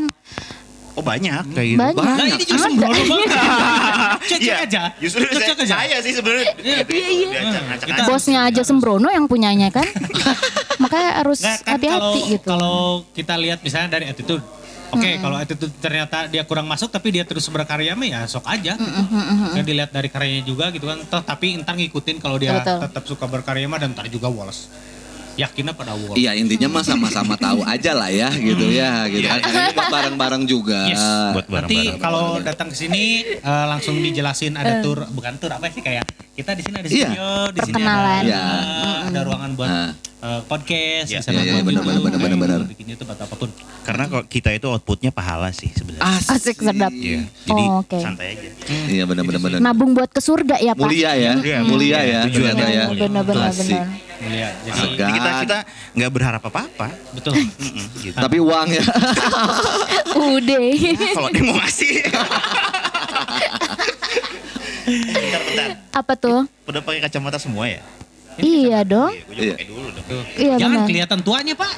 Oh 0.96 1.04
banyak 1.04 1.44
kayak 1.52 1.68
gitu. 1.76 1.80
banyak. 1.84 2.06
Nah 2.08 2.24
ini 2.24 2.40
justru 2.40 2.56
Ada. 2.56 2.66
sembrono 2.72 3.04
banget. 3.04 3.30
Iya, 4.40 4.56
aja. 4.64 4.82
Justru 4.96 5.22
saya, 5.28 5.36
cocok 5.36 5.58
aja. 5.60 5.76
saya 5.76 5.98
sih 6.00 6.14
sebenarnya. 6.16 6.54
Iya, 6.64 6.78
iya. 6.88 7.40
Kita- 7.84 8.08
Bosnya 8.08 8.40
aja 8.48 8.62
sembrono 8.64 9.12
yang 9.12 9.28
punyanya 9.28 9.68
kan. 9.76 9.84
Makanya 10.84 11.12
harus 11.20 11.40
Nggak, 11.44 11.60
kan 11.62 11.72
hati-hati 11.76 12.22
gitu. 12.40 12.48
kalau 12.48 13.04
kita 13.12 13.36
lihat 13.36 13.60
misalnya 13.60 13.90
dari 13.92 14.08
attitude. 14.08 14.44
Oke, 14.96 15.20
kalau 15.20 15.36
attitude 15.36 15.74
ternyata 15.84 16.32
dia 16.32 16.48
kurang 16.48 16.72
masuk 16.72 16.88
tapi 16.88 17.12
dia 17.12 17.28
terus 17.28 17.44
berkarya 17.52 17.92
mah 18.00 18.08
ya 18.08 18.20
sok 18.24 18.48
aja 18.48 18.80
gitu. 18.80 19.02
Kan 19.52 19.64
dilihat 19.68 19.92
dari 19.92 20.08
karyanya 20.08 20.48
juga 20.48 20.72
gitu 20.72 20.88
kan. 20.88 21.04
Toh 21.04 21.20
tapi 21.20 21.60
entar 21.60 21.76
ngikutin 21.76 22.24
kalau 22.24 22.40
dia 22.40 22.56
Betul. 22.56 22.88
tetap 22.88 23.04
suka 23.04 23.28
berkarya 23.28 23.68
mah 23.68 23.84
dan 23.84 23.92
entar 23.92 24.08
juga 24.08 24.32
woles. 24.32 24.72
Yakinnya 25.36 25.72
pada 25.72 25.92
woles. 25.94 26.16
Iya 26.16 26.32
intinya 26.34 26.68
mah 26.70 26.82
sama-sama 26.82 27.36
tahu 27.46 27.60
aja 27.62 27.92
lah 27.92 28.08
ya 28.08 28.32
gitu 28.32 28.66
ya 28.68 29.04
gitu 29.06 29.24
kan. 29.24 29.40
Karena 29.40 29.60
ini 29.62 29.74
buat 29.74 29.90
bareng-bareng 29.90 30.44
juga. 30.46 30.80
Yes. 30.88 31.04
Buat 31.32 31.46
Nanti 31.46 31.76
bareng-bareng. 31.76 32.00
kalau 32.00 32.26
datang 32.40 32.68
ke 32.68 32.76
sini 32.78 33.04
eh, 33.36 33.66
langsung 33.68 33.96
dijelasin 33.98 34.56
ada 34.56 34.80
tour, 34.80 35.04
bukan 35.10 35.36
tour 35.36 35.52
apa 35.52 35.68
sih 35.68 35.80
kayak 35.80 36.08
kita 36.32 36.52
di 36.52 36.62
sini 36.62 36.76
ada 36.78 36.88
Iya. 36.88 37.08
studio, 37.10 37.28
di 37.50 37.60
sini 37.62 37.84
ada. 37.84 38.12
Iya. 38.22 38.44
ada 39.06 39.20
ruangan 39.22 39.52
buat 39.54 39.68
Nah. 39.68 39.92
Eh, 40.26 40.42
podcast, 40.44 41.08
Iya, 41.08 41.20
sana 41.22 41.38
iya, 41.38 41.44
iya, 41.46 41.54
buat 41.56 41.64
benar, 41.64 41.82
YouTube, 41.84 42.02
benar, 42.02 42.18
benar, 42.18 42.20
kayak 42.26 42.42
benar. 42.42 42.60
bikin 42.68 42.86
YouTube 42.90 43.10
atau 43.10 43.24
apa 43.24 43.36
pun. 43.36 43.50
Karena 43.82 44.04
kok 44.08 44.24
kita 44.26 44.50
itu 44.52 44.66
outputnya 44.66 45.12
pahala 45.12 45.50
sih 45.52 45.70
sebenarnya. 45.70 46.02
Asik 46.26 46.58
sedap. 46.58 46.90
Iya. 46.90 47.22
Jadi 47.44 47.64
Oh, 47.64 47.80
oke. 47.80 47.98
santai 47.98 48.28
aja. 48.34 48.50
Iya 48.88 49.04
benar-benar 49.06 49.40
benar. 49.40 49.60
Nabung 49.62 49.94
buat 49.94 50.10
ke 50.10 50.18
surga 50.20 50.58
ya 50.58 50.74
Pak. 50.74 50.82
Mulia 50.82 51.12
ya, 51.14 51.32
Iya, 51.36 51.60
mulia 51.62 52.00
ya 52.02 52.20
tujuannya 52.26 52.58
ternyata 52.58 52.74
ya. 52.74 52.86
Benar-benar 53.00 53.46
Asik. 53.48 53.70
benar. 53.70 53.86
Mulia. 54.16 54.48
Jadi 54.58 54.80
Segan. 54.80 55.10
Kita 55.12 55.30
kita 55.44 55.58
nggak 55.94 56.12
berharap 56.12 56.42
apa-apa. 56.42 56.88
betul. 57.14 57.34
Gitu. 58.04 58.16
Tapi 58.16 58.38
uang 58.38 58.68
ya. 58.70 58.84
Udah. 60.16 60.62
Kalau 61.12 61.30
dia 61.30 61.44
mau 61.44 61.58
ngasih. 61.58 61.94
bentar, 64.86 65.42
bentar. 65.42 65.70
Apa 65.92 66.14
tuh? 66.16 66.40
Udah 66.66 66.82
pakai 66.82 67.02
kacamata 67.02 67.38
semua 67.38 67.66
ya? 67.66 67.82
Iya 68.38 68.80
dong. 68.84 69.14
Iya, 69.30 69.56
juga 69.60 69.80
Iya. 69.82 69.92
dong. 70.02 70.26
Iya 70.36 70.54
Jangan 70.58 70.78
benar. 70.78 70.88
kelihatan 70.88 71.20
tuanya, 71.22 71.54
Pak. 71.54 71.74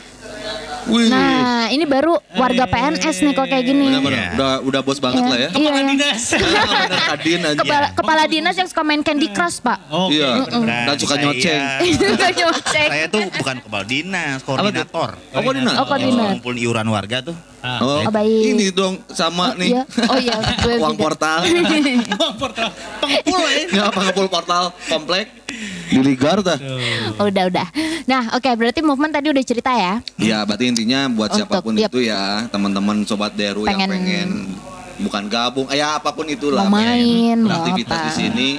Wih. 0.87 1.11
Nah, 1.11 1.67
ini 1.67 1.83
baru 1.83 2.15
warga 2.33 2.63
PNS 2.63 3.19
nih 3.19 3.33
kok 3.33 3.45
kayak 3.45 3.65
gini. 3.65 3.91
Benar-benar. 3.91 4.15
Iya. 4.15 4.29
Udah 4.33 4.51
udah 4.63 4.81
bos 4.81 4.97
banget 4.97 5.19
lah 5.21 5.35
ya. 5.37 5.49
Iya. 5.51 5.71
Kepala 5.75 5.83
dinas. 5.83 6.23
Benar 6.31 7.01
Kadin 7.09 7.41
aja. 7.41 7.59
Kepala, 7.59 7.87
kepala 7.91 8.23
dinas 8.25 8.55
yang 8.55 8.67
suka 8.67 8.81
main 8.81 9.01
Candy 9.01 9.27
Crush, 9.29 9.59
Pak. 9.59 9.77
Oke. 9.85 10.15
Iya. 10.15 10.47
benar. 10.47 10.85
Dan 10.87 10.95
suka 10.97 11.13
saya- 11.13 11.23
nyoceng. 11.27 11.61
Suka 11.91 12.27
nyocek. 12.31 12.87
Saya 12.87 13.05
tuh 13.07 13.21
bukan 13.29 13.55
kepala 13.59 13.83
dinas, 13.83 14.39
koordinator. 14.41 15.09
Oh, 15.35 15.41
koordinator. 15.41 15.75
Oh, 15.75 15.85
koordinator. 15.85 16.27
Ngumpulin 16.31 16.57
iuran 16.57 16.87
warga 16.87 17.17
tuh. 17.21 17.35
Ah. 17.57 17.81
Oh, 17.81 18.05
Oh, 18.05 18.11
baik. 18.11 18.53
ini 18.53 18.69
dong 18.69 19.01
sama 19.09 19.51
nih. 19.53 19.73
Iya. 19.73 19.83
Oh 20.05 20.17
iya, 20.17 20.35
gue 20.63 20.73
Uang 20.77 20.93
juga. 20.93 21.03
portal. 21.03 21.39
Uang 22.21 22.35
portal. 22.37 22.69
Pengepul 23.01 23.41
ya. 23.43 23.57
Nggak 23.67 23.85
apa 23.87 23.99
ngepul 24.03 24.27
portal 24.27 24.63
komplek 24.85 25.25
di 25.87 25.99
Ligar 25.99 26.37
dah. 26.39 26.57
Udah, 27.17 27.43
udah. 27.45 27.67
Nah, 28.05 28.31
oke, 28.31 28.49
berarti 28.51 28.79
movement 28.79 29.09
tadi 29.11 29.27
udah 29.27 29.43
cerita 29.43 29.71
ya. 29.71 29.93
Ya, 30.15 30.37
berarti 30.41 30.69
intinya 30.69 31.07
buat 31.07 31.29
Untuk, 31.29 31.37
siapa 31.43 31.55
pun 31.59 31.73
yep. 31.73 31.89
itu 31.89 31.99
ya, 32.03 32.45
teman-teman 32.47 33.01
sobat 33.03 33.33
Deru 33.33 33.63
yang 33.63 33.73
Pengen- 33.75 33.91
pengen 33.91 34.29
bukan 34.97 35.23
gabung, 35.25 35.67
eh, 35.69 35.77
ya 35.77 35.95
apa 35.95 36.09
pun 36.09 36.25
itulah. 36.25 36.61
Mau 36.63 36.77
main, 36.77 37.37
mau 37.37 37.49
beraktivitas 37.53 37.93
apa. 37.95 38.05
di 38.05 38.11
sini, 38.13 38.49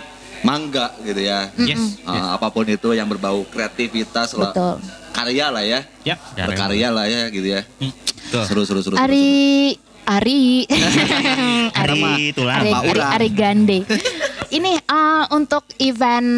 mangga 0.41 0.95
gitu 1.03 1.19
ya. 1.19 1.51
Yes. 1.57 1.99
Ah, 2.03 2.35
apa 2.35 2.47
pun 2.49 2.63
itu 2.65 2.89
yang 2.93 3.07
berbau 3.07 3.43
kreativitas 3.45 4.33
lah, 4.33 4.51
Betul. 4.51 4.75
karya 5.11 5.47
lah 5.49 5.63
ya, 5.63 5.81
Yap. 6.05 6.19
berkarya 6.41 6.89
lah 6.89 7.05
ya 7.05 7.27
gitu 7.29 7.49
ya. 7.49 7.63
Tuh. 8.29 8.45
Seru 8.45 8.63
seru 8.69 8.81
seru. 8.85 8.95
seru, 8.95 9.01
seru. 9.01 9.05
Ari 9.05 9.29
Ari 10.09 10.65
Ari 11.77 12.33
tulang. 12.33 12.65
Ari, 12.65 12.73
Ari. 12.73 13.01
Ari 13.01 13.29
Gande. 13.37 13.79
Ini 14.49 14.73
eh, 14.81 15.25
untuk 15.37 15.69
event 15.77 16.33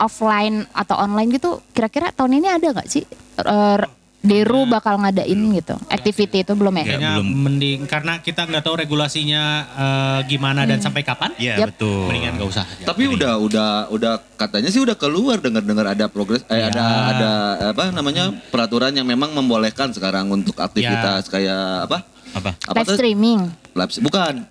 offline 0.00 0.64
atau 0.72 0.96
online 0.96 1.36
gitu, 1.36 1.60
kira-kira 1.76 2.08
tahun 2.16 2.40
ini 2.40 2.48
ada 2.48 2.72
nggak 2.72 2.88
sih 2.88 3.04
eh, 3.44 3.76
Deru 4.24 4.64
bakal 4.64 4.96
ngadain 4.96 5.36
gitu? 5.52 5.76
Activity 5.86 6.40
itu 6.40 6.52
belum 6.56 6.72
ya? 6.80 6.84
Kayaknya 6.88 7.12
belum. 7.20 7.28
mending 7.44 7.80
karena 7.84 8.12
kita 8.18 8.48
nggak 8.48 8.64
tahu 8.64 8.80
regulasinya 8.80 9.42
eh, 9.68 10.18
gimana 10.24 10.64
dan 10.64 10.80
sampai 10.80 11.04
kapan. 11.04 11.36
Iya, 11.36 11.60
Yap. 11.60 11.76
betul. 11.76 12.08
Mendingan 12.08 12.40
nggak 12.40 12.48
usah. 12.48 12.64
aja. 12.64 12.84
Tapi 12.88 13.02
udah 13.04 13.32
udah 13.36 13.68
udah 13.92 14.12
katanya 14.34 14.72
sih 14.72 14.80
udah 14.80 14.96
keluar 14.96 15.38
dengar-dengar 15.38 15.86
ada 15.86 16.08
progres 16.08 16.40
eh 16.48 16.56
Ya. 16.56 16.72
ada 16.72 16.84
ada 17.12 17.30
apa 17.70 17.92
namanya 17.92 18.32
peraturan 18.48 18.90
yang 18.90 19.04
memang 19.04 19.28
membolehkan 19.30 19.92
sekarang 19.92 20.26
untuk 20.26 20.56
aktivitas 20.56 21.28
kayak 21.28 21.84
apa? 21.84 22.08
Apa? 22.32 22.50
Apa 22.64 22.80
Live 22.80 22.96
streaming. 22.96 23.40
Live 23.76 23.92
bukan. 24.00 24.48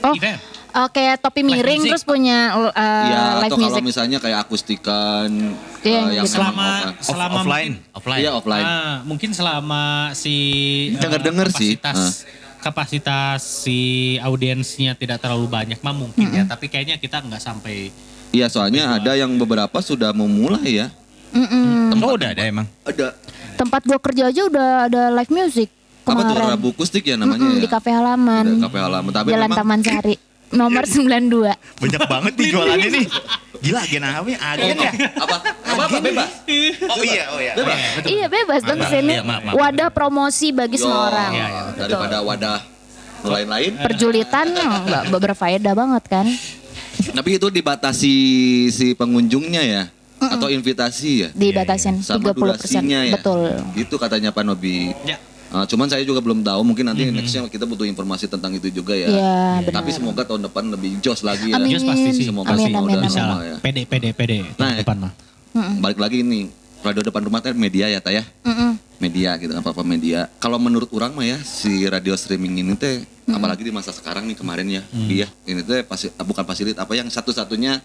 Oh, 0.00 0.16
Event. 0.16 0.40
Oke 0.72 1.04
topi 1.18 1.40
Live 1.40 1.50
miring 1.52 1.80
music. 1.80 1.90
terus 1.90 2.04
punya 2.04 2.38
eh, 2.70 3.06
ya 3.06 3.20
live 3.36 3.46
atau 3.46 3.56
kalau 3.56 3.68
music. 3.72 3.82
misalnya 3.84 4.18
kayak 4.18 4.38
akustikan 4.40 5.28
Iya, 5.80 5.96
eh, 6.02 6.08
yang 6.14 6.24
gitu. 6.24 6.36
memang 6.36 6.52
selama 6.52 6.66
off- 6.92 7.00
selama 7.02 7.34
offline, 7.38 7.72
mungkin- 7.74 7.94
offline. 7.94 8.20
Iya 8.20 8.30
offline. 8.32 8.66
Ah, 8.66 8.96
mungkin 9.02 9.30
selama 9.30 9.82
si 10.12 10.34
eh, 10.88 10.98
Dengar-dengar 10.98 11.48
sih, 11.50 11.74
kapasitas 11.74 12.28
kapasitas 12.60 13.40
si 13.40 13.78
audiensnya 14.18 14.92
tidak 14.92 15.18
terlalu 15.18 15.48
banyak 15.48 15.80
mah 15.80 15.96
mungkin 15.96 16.28
ya 16.28 16.44
tapi 16.44 16.68
kayaknya 16.68 16.96
kita 16.96 17.18
nggak 17.18 17.40
sampai 17.40 17.88
Iya 18.30 18.46
soalnya 18.46 18.94
ada 18.94 19.16
yang 19.16 19.34
beberapa 19.34 19.74
sudah 19.80 20.12
memulai 20.12 20.78
ya. 20.78 20.86
Mm-mm. 21.30 21.98
Oh, 21.98 22.14
udah 22.14 22.30
ada 22.30 22.42
emang. 22.44 22.62
Ada 22.84 23.10
Tempat 23.56 23.82
gua 23.82 23.98
kerja 23.98 24.28
aja 24.28 24.42
udah 24.44 24.68
ada 24.86 25.02
live 25.10 25.32
music 25.32 25.66
apa 26.02 26.20
tuh 26.20 26.32
kemarin. 26.32 26.50
Rabu 26.52 26.68
Kustik 26.72 27.04
ya 27.04 27.14
namanya 27.14 27.38
Mm-mm, 27.40 27.56
ya. 27.56 27.62
Di 27.62 27.68
kafe 27.68 27.90
halaman. 27.90 28.44
Ada 28.44 28.56
kafe 28.64 28.78
halaman. 28.78 29.10
Tapi 29.10 29.28
Jalan 29.30 29.42
memang 29.44 29.58
Taman 29.58 29.80
Sari. 29.80 30.14
Nomor 30.50 30.82
92. 30.82 31.54
Banyak 31.78 32.02
banget 32.10 32.32
nih 32.34 32.46
jualannya 32.50 32.88
nih. 32.90 33.06
Gila 33.60 33.80
agen 33.86 34.02
apa 34.02 34.28
ya? 34.28 34.38
Agen 34.40 34.76
ya? 34.82 34.92
apa 35.14 35.36
apa 35.62 35.82
apa 35.86 35.96
bebas. 36.02 36.30
Oh 36.90 37.04
iya, 37.06 37.24
oh 37.30 37.38
iya. 37.38 37.52
Bebas. 37.54 37.78
Iya 38.02 38.26
bebas 38.26 38.60
dong 38.66 38.80
sini. 38.90 39.14
iya, 39.14 39.22
maaf, 39.22 39.42
maaf. 39.46 39.54
Wadah 39.54 39.88
promosi 39.94 40.50
bagi 40.50 40.80
Yo, 40.80 40.88
semua 40.88 41.12
orang. 41.12 41.32
Iya, 41.32 41.46
iya, 41.46 41.62
daripada 41.86 42.16
wadah 42.26 42.58
lain-lain. 43.22 43.72
Perjulitan 43.78 44.46
nggak 44.90 45.04
berfaedah 45.12 45.74
banget 45.76 46.04
kan? 46.10 46.26
Tapi 47.00 47.30
itu 47.38 47.46
dibatasi 47.48 48.14
si 48.74 48.86
pengunjungnya 48.98 49.62
ya 49.62 49.82
atau 50.20 50.50
invitasi 50.50 51.10
ya. 51.24 51.28
Dibatasin 51.32 52.02
Sama 52.02 52.34
30%. 52.34 52.36
durasinya 52.36 53.00
ya. 53.06 53.14
Betul. 53.16 53.54
Gitu 53.78 53.94
katanya 53.96 54.34
Pak 54.34 54.44
Nobi. 54.44 54.90
ya 55.06 55.16
Ah, 55.50 55.66
cuman 55.66 55.90
saya 55.90 56.06
juga 56.06 56.22
belum 56.22 56.46
tahu, 56.46 56.62
mungkin 56.62 56.86
nanti 56.86 57.10
nextnya 57.10 57.42
kita 57.50 57.66
butuh 57.66 57.82
informasi 57.82 58.30
tentang 58.30 58.54
itu 58.54 58.70
juga 58.70 58.94
ya. 58.94 59.10
Iya, 59.10 59.34
benar. 59.66 59.82
Tapi 59.82 59.90
semoga 59.90 60.22
tahun 60.22 60.46
depan 60.46 60.70
lebih 60.70 61.02
jos 61.02 61.26
lagi 61.26 61.50
ya. 61.50 61.58
Amin. 61.58 61.74
Just 61.74 61.90
pasti 61.90 62.10
sih 62.14 62.24
Semoga 62.30 62.54
Amin, 62.54 62.70
sih 62.70 62.72
amin, 62.72 62.86
udah 62.86 62.94
amin. 62.94 63.08
bisa 63.10 63.18
sama 63.18 63.34
lah 63.34 63.42
ya. 63.42 63.56
pede 63.58 63.82
pede 63.82 64.10
pede 64.14 64.46
tahun 64.54 64.62
Nah, 64.62 64.78
depan 64.78 64.96
mah 65.02 65.12
Balik 65.82 65.98
lagi 65.98 66.22
ini 66.22 66.46
radio 66.80 67.02
depan 67.02 67.20
rumah 67.26 67.42
kan 67.42 67.52
media 67.58 67.90
ya 67.90 67.98
Taya. 67.98 68.22
Mm-mm. 68.46 68.78
Media 69.02 69.34
gitu 69.42 69.50
apa 69.50 69.74
apa 69.74 69.82
media. 69.82 70.30
Kalau 70.38 70.62
menurut 70.62 70.86
orang 70.94 71.18
mah 71.18 71.26
ya 71.26 71.38
si 71.42 71.82
radio 71.88 72.14
streaming 72.14 72.62
ini 72.62 72.78
teh 72.78 73.02
apalagi 73.26 73.66
di 73.66 73.72
masa 73.74 73.90
sekarang 73.90 74.30
nih 74.30 74.38
kemarin 74.38 74.70
ya. 74.70 74.82
Iya, 74.94 75.26
ini 75.50 75.66
teh 75.66 75.82
pasti 75.82 76.14
bukan 76.14 76.46
fasilitas 76.46 76.78
apa 76.78 76.94
yang 76.94 77.10
satu-satunya 77.10 77.82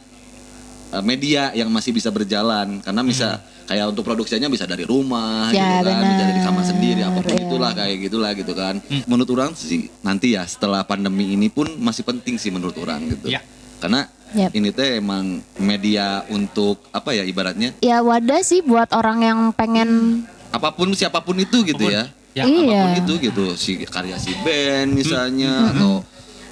eh, 0.89 1.01
media 1.01 1.49
yang 1.51 1.69
masih 1.69 1.89
bisa 1.89 2.09
berjalan 2.09 2.81
karena 2.81 3.01
bisa 3.01 3.29
kayak 3.65 3.89
untuk 3.89 4.05
produksinya 4.05 4.45
bisa 4.45 4.63
dari 4.63 4.86
rumah 4.86 5.49
Ya, 5.49 5.81
gitu 5.81 5.89
kan, 5.89 6.01
bisa 6.05 6.23
dari 6.23 6.41
kamar 6.41 6.63
sendiri 6.63 7.01
apa 7.01 7.19
pun 7.19 7.33
ya. 7.33 7.41
itulah 7.41 7.71
kayak 7.73 7.95
gitulah 7.99 8.31
gitu 8.33 8.53
kan. 8.53 8.75
Menurut 9.05 9.29
orang 9.33 9.51
sih 9.53 9.89
nanti 10.01 10.33
ya 10.33 10.45
setelah 10.45 10.83
pandemi 10.83 11.33
ini 11.33 11.49
pun 11.49 11.65
masih 11.75 12.05
penting 12.05 12.38
sih 12.38 12.53
menurut 12.53 12.77
orang 12.77 13.01
gitu. 13.09 13.33
Ya. 13.33 13.41
Karena 13.75 14.05
Yap. 14.31 14.51
ini 14.51 14.69
teh 14.69 14.99
emang 14.99 15.39
media 15.57 16.21
untuk 16.27 16.83
apa 16.89 17.11
ya 17.11 17.23
ibaratnya 17.23 17.71
Ya 17.79 18.01
wadah 18.01 18.41
sih 18.41 18.59
buat 18.59 18.91
orang 18.91 19.21
yang 19.21 19.39
pengen 19.51 20.21
apa 20.49 20.71
pun 20.71 20.91
siapa 20.93 21.19
pun 21.19 21.36
itu 21.36 21.63
gitu 21.63 21.89
ya. 21.89 22.07
Ya, 22.31 22.43
Iya. 22.43 22.67
Apa 22.67 22.83
pun 22.83 22.93
itu 22.99 23.13
gitu, 23.23 23.45
si 23.55 23.71
karya 23.81 24.19
si 24.19 24.36
band 24.43 24.91
misalnya 24.91 25.71
atau 25.71 26.03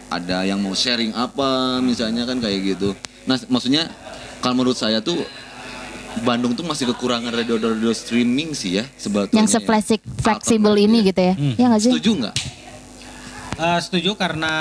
ada 0.07 0.43
yang 0.43 0.57
mau 0.57 0.71
sharing 0.71 1.11
apa 1.11 1.77
misalnya 1.79 2.23
kan 2.23 2.39
kayak 2.39 2.73
gitu. 2.73 2.95
Nah, 3.23 3.35
maksudnya 3.47 3.87
kalau 4.43 4.59
menurut 4.59 4.75
saya 4.75 4.99
tuh 4.99 5.23
Bandung 6.21 6.53
tuh 6.53 6.61
masih 6.61 6.91
kekurangan 6.93 7.33
radio-radio 7.33 7.89
streaming 7.89 8.53
sih 8.53 8.77
ya 8.77 8.85
sebetulnya. 8.99 9.33
yang 9.33 9.49
ya. 9.49 9.53
sefleksik 9.57 10.03
fleksibel 10.21 10.77
ini 10.77 11.09
gitu 11.09 11.17
ya. 11.17 11.33
Ya 11.57 11.65
nggak 11.71 11.81
sih? 11.81 11.91
Setuju 11.95 12.11
nggak? 12.21 12.35
Eh, 13.53 13.79
setuju 13.81 14.13
karena 14.13 14.53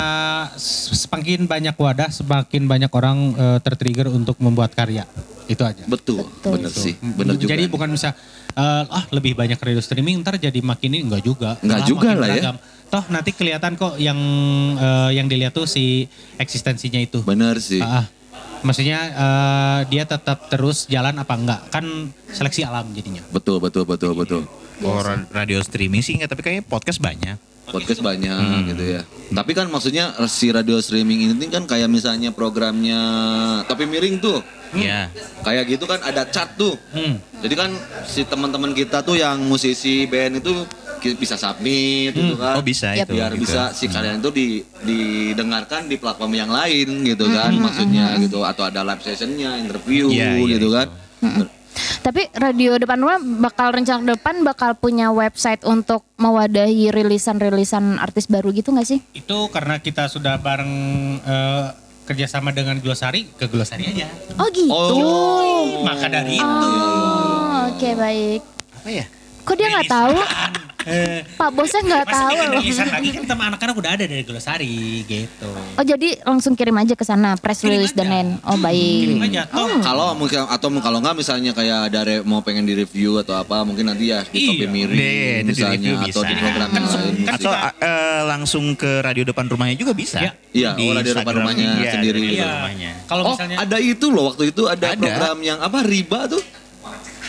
semakin 0.57 1.45
banyak 1.45 1.75
wadah, 1.77 2.09
semakin 2.09 2.65
banyak 2.65 2.89
orang 2.89 3.37
eh, 3.37 3.59
tertrigger 3.61 4.09
untuk 4.09 4.33
membuat 4.41 4.73
karya. 4.73 5.05
Itu 5.45 5.61
aja. 5.61 5.85
Betul, 5.85 6.25
Betul. 6.25 6.51
bener 6.57 6.71
sih, 6.73 6.97
bener 6.97 7.35
juga. 7.37 7.53
Jadi 7.53 7.69
bukan 7.69 7.89
bisa 7.93 8.17
eh, 8.57 8.83
ah 8.89 9.05
lebih 9.13 9.37
banyak 9.37 9.61
radio 9.61 9.81
streaming 9.81 10.25
ntar 10.25 10.41
jadi 10.41 10.57
makin 10.57 10.89
ini 10.89 11.05
enggak 11.05 11.21
juga. 11.21 11.61
Enggak 11.61 11.85
Malah 11.85 11.89
juga 11.89 12.09
lah 12.17 12.29
ya. 12.33 12.41
beragam. 12.41 12.55
Toh 12.89 13.03
nanti 13.13 13.29
kelihatan 13.33 13.77
kok 13.77 13.93
yang 14.01 14.17
eh, 14.77 15.21
yang 15.21 15.29
dilihat 15.29 15.53
tuh 15.53 15.69
si 15.69 16.09
eksistensinya 16.41 16.97
itu. 16.97 17.21
bener 17.21 17.61
sih. 17.61 17.77
Ah, 17.77 18.01
ah. 18.01 18.22
Maksudnya 18.63 18.99
eh, 19.11 19.79
dia 19.87 20.03
tetap 20.03 20.47
terus 20.47 20.87
jalan 20.87 21.15
apa 21.15 21.33
enggak? 21.35 21.61
Kan 21.69 21.85
seleksi 22.31 22.63
alam 22.63 22.89
jadinya. 22.91 23.21
Betul, 23.29 23.59
betul, 23.59 23.83
betul, 23.83 24.15
betul. 24.15 24.41
Oh, 24.81 24.99
ra- 24.99 25.27
radio 25.31 25.61
streaming 25.61 26.01
sih 26.01 26.17
enggak, 26.17 26.31
tapi 26.31 26.41
kayaknya 26.41 26.65
podcast 26.65 26.99
banyak. 26.99 27.37
podcast 27.63 28.03
banyak 28.03 28.75
gitu 28.75 28.83
ya. 28.83 29.01
Tapi 29.31 29.51
kan 29.55 29.71
maksudnya 29.71 30.11
si 30.27 30.51
radio 30.51 30.83
streaming 30.83 31.31
ini 31.31 31.47
kan 31.47 31.63
kayak 31.63 31.87
misalnya 31.87 32.35
programnya 32.35 32.99
Topi 33.65 33.87
Miring 33.87 34.19
tuh. 34.19 34.43
Iya. 34.75 35.01
Kayak 35.39 35.63
gitu 35.69 35.85
kan 35.85 35.99
ada 36.01 36.25
chat 36.25 36.53
tuh. 36.53 36.73
Hmm. 36.89 37.21
Jadi 37.39 37.53
kan 37.53 37.69
si 38.03 38.23
teman-teman 38.23 38.71
kita 38.71 39.01
tuh 39.01 39.13
yang 39.13 39.37
musisi 39.39 40.05
band 40.05 40.39
itu 40.39 40.65
ki- 40.97 41.15
bisa 41.15 41.35
submit 41.35 42.11
gitu 42.11 42.35
kan. 42.35 42.57
Oh 42.57 42.63
bisa 42.63 42.93
itu. 42.93 43.13
Biar 43.13 43.31
gitu. 43.31 43.45
bisa 43.45 43.69
si 43.71 43.85
kalian 43.85 44.17
itu 44.17 44.29
di, 44.29 44.47
didengarkan 44.83 45.85
di 45.85 45.95
platform 45.95 46.33
yang 46.33 46.49
lain 46.49 47.03
gitu 47.03 47.29
kan 47.29 47.51
maksudnya 47.53 48.17
gitu 48.17 48.41
atau 48.41 48.63
ada 48.63 48.81
live 48.81 49.01
sessionnya 49.01 49.57
interview 49.57 50.07
Iya, 50.07 50.37
iya, 50.37 50.47
gitu 50.51 50.67
itu. 50.67 50.75
kan. 50.75 50.87
Tapi 52.03 52.29
radio 52.31 52.77
depan 52.77 53.01
rumah 53.01 53.17
bakal 53.41 53.73
rencana 53.73 54.13
depan 54.13 54.45
bakal 54.45 54.77
punya 54.77 55.09
website 55.09 55.65
untuk 55.65 56.05
mewadahi 56.15 56.93
rilisan-rilisan 56.93 57.97
artis 57.97 58.29
baru 58.29 58.53
gitu 58.53 58.69
nggak 58.69 58.85
sih? 58.85 58.99
Itu 59.11 59.49
karena 59.49 59.81
kita 59.81 60.05
sudah 60.05 60.37
bareng 60.37 60.73
eh, 61.19 61.65
kerjasama 62.03 62.51
dengan 62.51 62.77
Glosari, 62.83 63.27
ke 63.35 63.47
Glosari 63.47 63.87
aja. 63.87 64.07
Oh 64.39 64.47
gitu. 64.51 64.71
Oh. 64.71 65.83
Maka 65.87 66.07
dari 66.11 66.35
itu. 66.39 66.43
Oh, 66.43 67.71
oke 67.71 67.89
baik. 67.95 68.41
Apa 68.83 68.89
ya? 68.91 69.05
Kok 69.43 69.53
dia 69.53 69.67
nggak 69.69 69.87
tahu? 69.87 70.15
Eh, 70.83 71.23
Pak 71.33 71.47
bosnya 71.49 71.79
nggak 71.79 72.03
Masa 72.03 72.15
tahu 72.21 72.35
loh. 72.35 72.59
rilisan 72.59 72.87
lagi 72.89 73.09
kan 73.11 73.23
sama 73.23 73.43
anak-anak 73.47 73.75
udah 73.77 73.91
ada 73.93 74.03
dari 74.03 74.19
Glosari 74.21 74.75
gitu. 75.01 75.47
Oh 75.73 75.85
jadi 75.85 76.19
langsung 76.21 76.53
kirim 76.53 76.75
aja 76.75 76.91
ke 76.91 77.01
sana 77.01 77.39
press 77.39 77.63
Kirim 77.63 77.79
release 77.79 77.95
dan 77.95 78.07
lain. 78.07 78.27
Oh 78.43 78.59
baik. 78.59 78.99
Kirim 79.07 79.23
aja. 79.23 79.47
Toh, 79.47 79.79
Kalau 79.79 80.11
mungkin 80.11 80.43
atau 80.43 80.67
kalau 80.77 80.99
nggak 80.99 81.15
misalnya 81.15 81.51
kayak 81.51 81.87
dari 81.87 82.19
mau 82.21 82.39
pengen 82.39 82.63
di 82.63 82.75
review 82.75 83.15
atau 83.17 83.31
apa 83.33 83.63
mungkin 83.63 83.87
nanti 83.87 84.11
ya 84.11 84.23
di 84.23 84.35
Iya. 84.35 84.47
Topi 84.49 84.65
Miring 84.67 84.91
itu 84.91 85.07
di 85.39 85.43
misalnya 85.49 85.71
review 85.71 85.95
atau 85.95 86.03
bisa. 86.19 86.27
di 86.27 86.35
program 86.35 86.67
Kan 86.67 86.83
lain. 86.83 87.15
kan. 87.21 87.33
Atau 87.33 87.51
eh, 87.79 88.21
langsung 88.25 88.65
ke 88.75 88.91
radio 88.99 89.23
depan 89.23 89.45
rumahnya 89.47 89.75
juga 89.77 89.95
bisa. 89.95 90.19
Iya. 90.19 90.31
Iya, 90.51 90.69
Di 90.75 90.83
oh, 90.83 90.93
radio 90.93 91.13
depan 91.15 91.33
rumahnya 91.33 91.69
Iya, 91.79 91.91
sendiri. 91.95 92.23
radio 92.27 92.43
Iya. 92.43 92.91
Kalau 93.05 93.23
Oh, 93.23 93.31
misalnya 93.31 93.55
ada 93.57 93.77
itu 93.79 94.05
loh 94.07 94.23
waktu 94.29 94.51
itu 94.51 94.67
ada, 94.67 94.85
Ada. 94.89 94.99
program 94.99 95.37
yang 95.39 95.59
apa 95.59 95.79
riba 95.81 96.27
tuh 96.27 96.43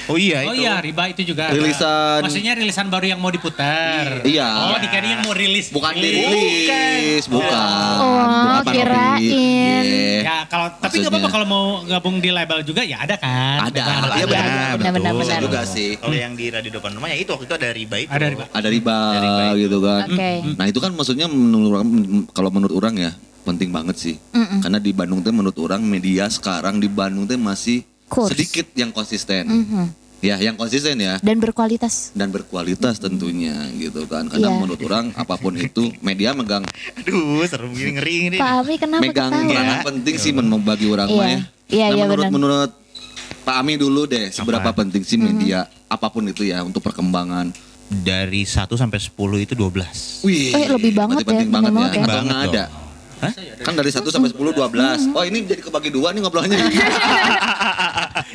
Oh 0.05 0.17
iya 0.17 0.45
Oh 0.45 0.53
itu. 0.53 0.61
iya, 0.61 0.77
riba 0.79 1.09
itu 1.09 1.25
juga. 1.25 1.49
ada. 1.49 1.57
Rilisan- 1.57 2.21
Maksudnya 2.21 2.53
rilisan 2.53 2.87
baru 2.87 3.07
yang 3.07 3.19
mau 3.19 3.29
diputar. 3.29 4.21
Iya. 4.23 4.49
Oh, 4.69 4.79
dikira 4.79 5.07
yang 5.07 5.23
mau 5.23 5.33
rilis. 5.33 5.69
bukan 5.69 5.93
Rilis. 5.93 6.13
dirilis, 6.21 7.25
bukan. 7.27 7.97
Oh, 7.97 8.25
bukan 8.61 8.75
kirain. 8.75 9.21
Iya. 9.23 10.21
Ya 10.23 10.37
kalau 10.45 10.69
tapi 10.75 10.95
nggak 10.99 11.09
apa-apa 11.11 11.29
kalau 11.31 11.47
mau 11.47 11.65
gabung 11.83 12.17
di 12.19 12.29
label 12.29 12.61
juga 12.61 12.81
ya 12.81 13.01
ada 13.01 13.17
kan. 13.17 13.65
Ada, 13.65 13.73
Dengan- 13.75 14.05
iya 14.05 14.13
Ada, 14.15 14.27
benar. 14.27 14.73
benar, 14.77 14.93
benar, 14.93 15.13
Bisa 15.15 15.25
benar. 15.27 15.43
juga 15.43 15.61
sih. 15.65 15.91
Kalau 15.97 16.13
yang 16.15 16.33
di 16.35 16.47
radio 16.49 16.71
depan 16.71 16.91
rumahnya 16.93 17.17
itu 17.17 17.31
waktu 17.31 17.45
itu 17.45 17.55
ada 17.55 17.69
riba 17.71 17.97
itu. 17.99 18.11
Ada 18.11 18.27
riba. 18.29 18.45
Ada 18.47 18.69
riba, 18.69 18.97
Ada 18.99 19.21
riba 19.21 19.45
itu. 19.47 19.57
gitu 19.59 19.79
kan. 19.81 20.03
Oke. 20.07 20.31
Nah 20.55 20.67
itu 20.67 20.79
kan 20.79 20.91
maksudnya 20.93 21.27
menurut 21.27 21.71
orang, 21.75 21.89
kalau 22.31 22.51
menurut 22.51 22.75
orang 22.75 22.95
ya 22.99 23.13
penting 23.43 23.69
banget 23.71 23.97
sih. 23.97 24.15
Mm-mm. 24.33 24.61
Karena 24.61 24.79
di 24.79 24.91
Bandung 24.91 25.21
tuh 25.21 25.33
menurut 25.33 25.57
orang 25.59 25.81
media 25.81 26.29
sekarang 26.29 26.77
di 26.77 26.87
Bandung 26.87 27.25
tuh 27.25 27.37
masih 27.37 27.85
Kurs. 28.07 28.31
sedikit 28.31 28.67
yang 28.75 28.91
konsisten. 28.91 29.45
Mhm. 29.45 29.87
Ya, 30.19 30.41
yang 30.41 30.57
konsisten 30.57 30.97
ya 30.97 31.21
Dan 31.21 31.37
berkualitas. 31.37 32.09
dan 32.11 32.29
berkualitas 32.29 32.97
tentunya 32.97 33.53
gitu 33.75 34.05
kan. 34.05 34.25
Karena 34.25 34.49
Iya. 34.49 34.57
menurut 34.57 34.81
orang 34.81 35.13
apa 35.13 35.37
pun 35.37 35.53
itu 35.53 35.93
media 36.01 36.33
megang 36.33 36.65
Aduh, 36.97 37.45
serem 37.45 37.69
gini 37.71 37.93
ngeri 37.93 38.17
ini. 38.27 38.37
Pak 38.37 38.53
Ami 38.59 38.75
kenapa 38.77 39.03
megang 39.03 39.33
peranan 39.37 39.53
Ya. 39.75 39.85
penting 39.85 40.17
sih 40.17 40.33
men 40.33 40.49
membagi 40.49 40.87
orang 40.87 41.07
Iya. 41.07 41.15
mah 41.15 41.27
ya. 41.27 41.41
Iya, 41.67 41.85
Nah, 41.85 41.89
iya, 41.91 42.03
menurut 42.03 42.23
benar. 42.23 42.33
menurut 42.33 42.71
Pak 43.43 43.57
Ami 43.59 43.75
dulu 43.77 44.03
deh 44.07 44.27
seberapa 44.31 44.65
Apa? 44.67 44.81
penting 44.81 45.03
sih 45.03 45.19
media 45.19 45.59
apa 45.85 46.09
pun 46.09 46.25
itu 46.25 46.41
ya 46.43 46.61
untuk 46.61 46.81
perkembangan. 46.81 47.53
Dari 47.85 48.43
1 48.43 48.75
sampai 48.75 48.97
10 48.97 49.13
itu 49.39 49.53
12. 49.53 50.25
Wih, 50.25 50.57
Eh, 50.57 50.73
lebih 50.73 50.93
banget 50.95 51.21
berarti 51.21 51.29
penting 51.31 51.49
ya, 51.49 51.53
banget 51.53 51.69
ya. 51.69 51.77
banget 51.77 51.91
Atau 51.91 52.01
ya. 52.01 52.01
nggak 52.01 52.17
Banget 52.17 52.49
ada. 52.49 52.65
Hah? 53.25 53.33
Kan 53.61 53.73
dari 53.73 53.89
1 53.89 54.05
sampai 54.05 54.29
10 54.29 54.53
12. 54.53 55.13
Oh, 55.13 55.23
ini 55.23 55.39
jadi 55.43 55.61
kebagi 55.61 55.89
dua 55.89 56.11
nih 56.11 56.21
ngobrolnya. 56.21 56.57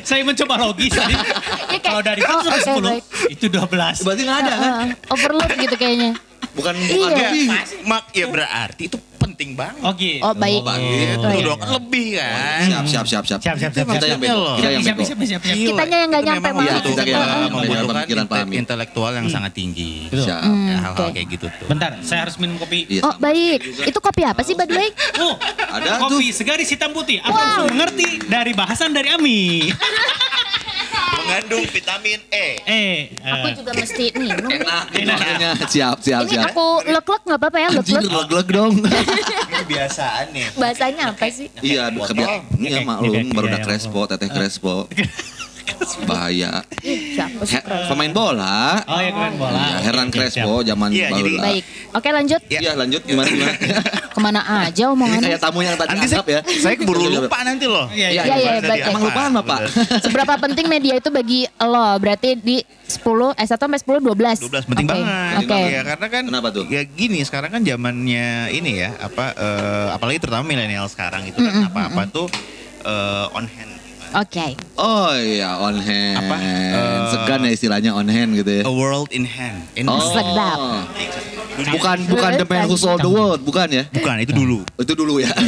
Saya 0.02 0.22
mencoba 0.22 0.54
logis 0.60 0.90
tadi. 0.90 1.14
kayak- 1.14 1.82
Kalau 1.82 2.00
dari 2.00 2.20
1 2.20 2.28
oh, 2.28 2.40
sampai 2.40 2.60
oke, 2.60 2.70
10 2.72 2.84
baik. 2.84 3.04
itu 3.30 3.46
12. 3.46 3.96
Berarti 4.02 4.22
nggak 4.22 4.38
ada 4.40 4.52
kan? 4.52 4.60
Heeh, 4.60 4.88
overload 5.08 5.50
gitu 5.56 5.76
kayaknya. 5.76 6.10
Bukan 6.50 6.74
bukan 6.74 7.10
Iya. 7.10 7.30
lebih. 7.30 7.46
Mak 7.86 8.04
ya 8.10 8.26
berarti 8.26 8.82
itu 8.86 8.98
penting 9.40 9.56
banget. 9.56 9.80
Oh 9.80 9.92
gitu. 9.96 10.20
Oh 10.20 10.34
baik. 10.36 10.60
Gitu. 10.60 10.68
Oh, 11.16 11.32
Itu 11.32 11.32
iya. 11.32 11.48
dong 11.48 11.58
kan 11.58 11.68
lebih 11.72 12.06
kan. 12.12 12.60
Siap 12.60 12.84
siap 12.84 13.04
siap 13.08 13.24
siap. 13.24 13.40
Siap, 13.40 13.56
siap, 13.56 13.72
siap, 13.72 13.86
Kita 13.88 14.04
yang 14.04 14.20
bego. 14.20 14.36
Loh. 14.36 14.56
Kita 14.60 14.68
yang 14.68 14.82
Siap, 14.84 14.96
bego. 15.00 15.08
siap, 15.08 15.18
siap, 15.24 15.40
siap. 15.40 15.56
Kitanya 15.56 15.96
yang 15.96 16.08
nggak 16.12 16.24
nyampe 16.28 16.48
malah. 16.52 16.60
Iya, 16.60 16.76
kita 16.84 17.00
kayak 17.00 17.18
membutuhkan- 17.48 18.28
pahami. 18.28 18.54
intelektual 18.60 19.10
yang 19.16 19.26
sangat 19.32 19.52
tinggi. 19.56 20.12
Siap. 20.12 20.44
Ya, 20.44 20.76
hal-hal 20.76 21.08
oke. 21.08 21.16
kayak 21.16 21.26
gitu 21.32 21.46
tuh. 21.48 21.66
Bentar, 21.72 21.96
saya 22.04 22.28
harus 22.28 22.36
minum 22.36 22.60
kopi. 22.60 22.84
Iya, 22.84 23.00
Oh 23.00 23.16
baik. 23.16 23.64
Itu 23.80 23.98
kopi 23.98 24.28
apa 24.28 24.44
sih 24.44 24.52
by 24.52 24.68
the 24.68 24.76
way? 24.76 24.92
Oh, 25.16 25.32
Ada 25.72 26.04
kopi 26.04 26.28
segaris 26.30 26.68
hitam 26.68 26.92
putih. 26.92 27.24
Aku 27.24 27.32
langsung 27.32 27.72
mengerti 27.72 28.20
dari 28.28 28.52
bahasan 28.52 28.92
dari 28.92 29.08
Ami. 29.08 29.40
Mengandung 31.30 31.62
vitamin 31.64 32.18
E. 32.28 32.46
eh, 32.60 32.98
Aku 33.22 33.46
juga 33.54 33.70
mesti 33.72 34.04
minum. 34.12 34.50
Enak 34.50 34.84
gitu 34.90 35.06
maksudnya. 35.08 35.50
Siap 35.64 35.96
siap 36.00 36.20
Ini 36.20 36.30
siap. 36.32 36.44
aku 36.50 36.66
lek-lek 36.84 37.22
nggak 37.22 37.38
apa-apa 37.38 37.56
ya 37.56 37.68
Anjir, 37.70 37.82
lek-lek. 37.96 38.10
leg-leg 38.10 38.46
dong. 38.50 38.72
Ini 38.82 39.22
kebiasaan 39.56 40.26
nih. 40.30 40.46
Bahasanya 40.52 41.02
apa 41.08 41.26
sih? 41.28 41.46
Iya, 41.60 41.82
Botol. 41.88 42.06
kebia- 42.10 42.42
Iya 42.58 42.78
maklum 42.82 43.30
baru 43.30 43.46
udah 43.48 43.60
Crespo, 43.60 44.00
teteh 44.04 44.26
Crespo. 44.28 44.74
Bahaya. 46.02 46.62
Ih, 46.80 47.14
Siapa 47.14 47.42
sih? 47.42 47.56
He- 47.56 47.64
pemain 47.86 48.10
bola. 48.10 48.80
Oh 48.84 48.98
ya 48.98 49.10
keren 49.10 49.34
bola. 49.36 49.58
Iya, 49.60 49.76
Hernan 49.80 50.06
Oke, 50.06 50.16
oke, 50.16 50.26
Crespo 50.26 50.52
zaman 50.62 50.88
Iya, 50.90 51.06
baru 51.08 51.18
jadi- 51.18 51.32
lah. 51.32 51.44
Baik. 51.44 51.64
Oke 51.90 52.08
lanjut. 52.10 52.40
Iya, 52.46 52.72
lanjut 52.74 53.02
gimana 53.02 53.28
gimana. 53.28 53.54
Ke 54.10 54.18
mana 54.18 54.40
aja 54.60 54.82
Ini 54.82 54.90
omongannya? 54.90 55.28
kayak 55.28 55.40
tamu 55.40 55.60
yang 55.60 55.76
tadi 55.76 55.90
Nanti 55.92 56.06
anggap 56.08 56.26
ya. 56.26 56.40
saya 56.58 56.74
keburu 56.74 57.00
lupa 57.06 57.38
nanti 57.40 57.64
loh. 57.64 57.86
Iya, 57.90 58.08
Iya, 58.10 58.22
iya, 58.24 58.34
Bahasa 58.50 58.66
baik. 58.66 58.76
dia 58.76 58.86
Emang 58.86 59.00
apa? 59.00 59.08
lupaan 59.08 59.30
Bapak? 59.32 59.58
Bener. 59.60 60.00
Seberapa 60.02 60.34
penting 60.40 60.66
media 60.66 60.94
itu 60.96 61.08
bagi 61.08 61.40
lo? 61.56 61.86
Berarti 61.96 62.28
di 62.34 62.56
10, 62.84 63.06
eh 63.32 63.46
1 63.46 63.54
sampai 63.56 63.78
10, 63.78 64.00
12. 64.00 64.38
12 64.42 64.66
penting 64.66 64.86
Oke, 64.86 64.94
banget. 64.96 65.38
Oke. 65.40 65.60
Ya 65.68 65.82
karena 65.84 66.06
kan 66.08 66.22
Kenapa 66.26 66.48
tuh? 66.50 66.64
Ya 66.66 66.82
gini, 66.82 67.22
sekarang 67.22 67.50
kan 67.50 67.62
zamannya 67.62 68.26
ini 68.50 68.70
ya, 68.78 68.90
apa 68.98 69.24
eh, 69.32 69.88
apalagi 69.92 70.18
terutama 70.18 70.42
milenial 70.44 70.86
sekarang 70.86 71.22
itu 71.24 71.38
kan 71.38 71.66
apa-apa 71.66 72.02
tuh 72.08 72.26
eh, 72.82 73.26
on 73.30 73.46
hand. 73.46 73.69
Oke. 74.10 74.58
Oh 74.74 75.14
iya, 75.14 75.54
on 75.62 75.78
hand. 75.78 76.18
Apa? 76.18 76.34
Eh, 76.34 76.98
Segan 77.14 77.46
ya 77.46 77.50
istilahnya 77.54 77.90
on 77.94 78.10
hand 78.10 78.34
gitu 78.34 78.50
ya. 78.50 78.62
A 78.66 78.72
world 78.74 79.06
in 79.14 79.22
hand. 79.22 79.70
In 79.78 79.86
Oh. 79.86 80.02
Sedap. 80.02 80.58
Bukan 81.50 81.98
bukan 82.06 82.30
the 82.36 82.46
man 82.46 82.64
who 82.64 82.76
sold 82.76 83.00
the 83.00 83.08
world, 83.08 83.40
bukan 83.40 83.68
ya? 83.68 83.84
Bukan 83.88 84.14
itu 84.20 84.32
dulu. 84.32 84.58
Itu 84.76 84.92
dulu 84.94 85.18
ya. 85.18 85.30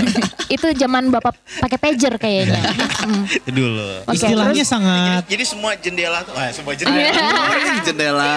Itu 0.53 0.69
zaman 0.75 1.09
Bapak 1.09 1.33
pakai 1.59 1.79
pager 1.81 2.13
kayaknya. 2.17 2.61
Hmm. 3.03 3.25
itu 3.25 3.51
dulu. 3.51 4.05
Oke, 4.05 4.15
Istilahnya 4.15 4.53
terus? 4.59 4.69
sangat 4.69 5.23
Jadi 5.25 5.45
semua 5.45 5.73
jendela 5.75 6.21
tuh, 6.21 6.35
ah, 6.35 6.53
semua 6.53 6.73
Iya. 6.73 6.85
jendela 6.85 7.09
Ini 7.65 7.81
jendela 7.83 8.35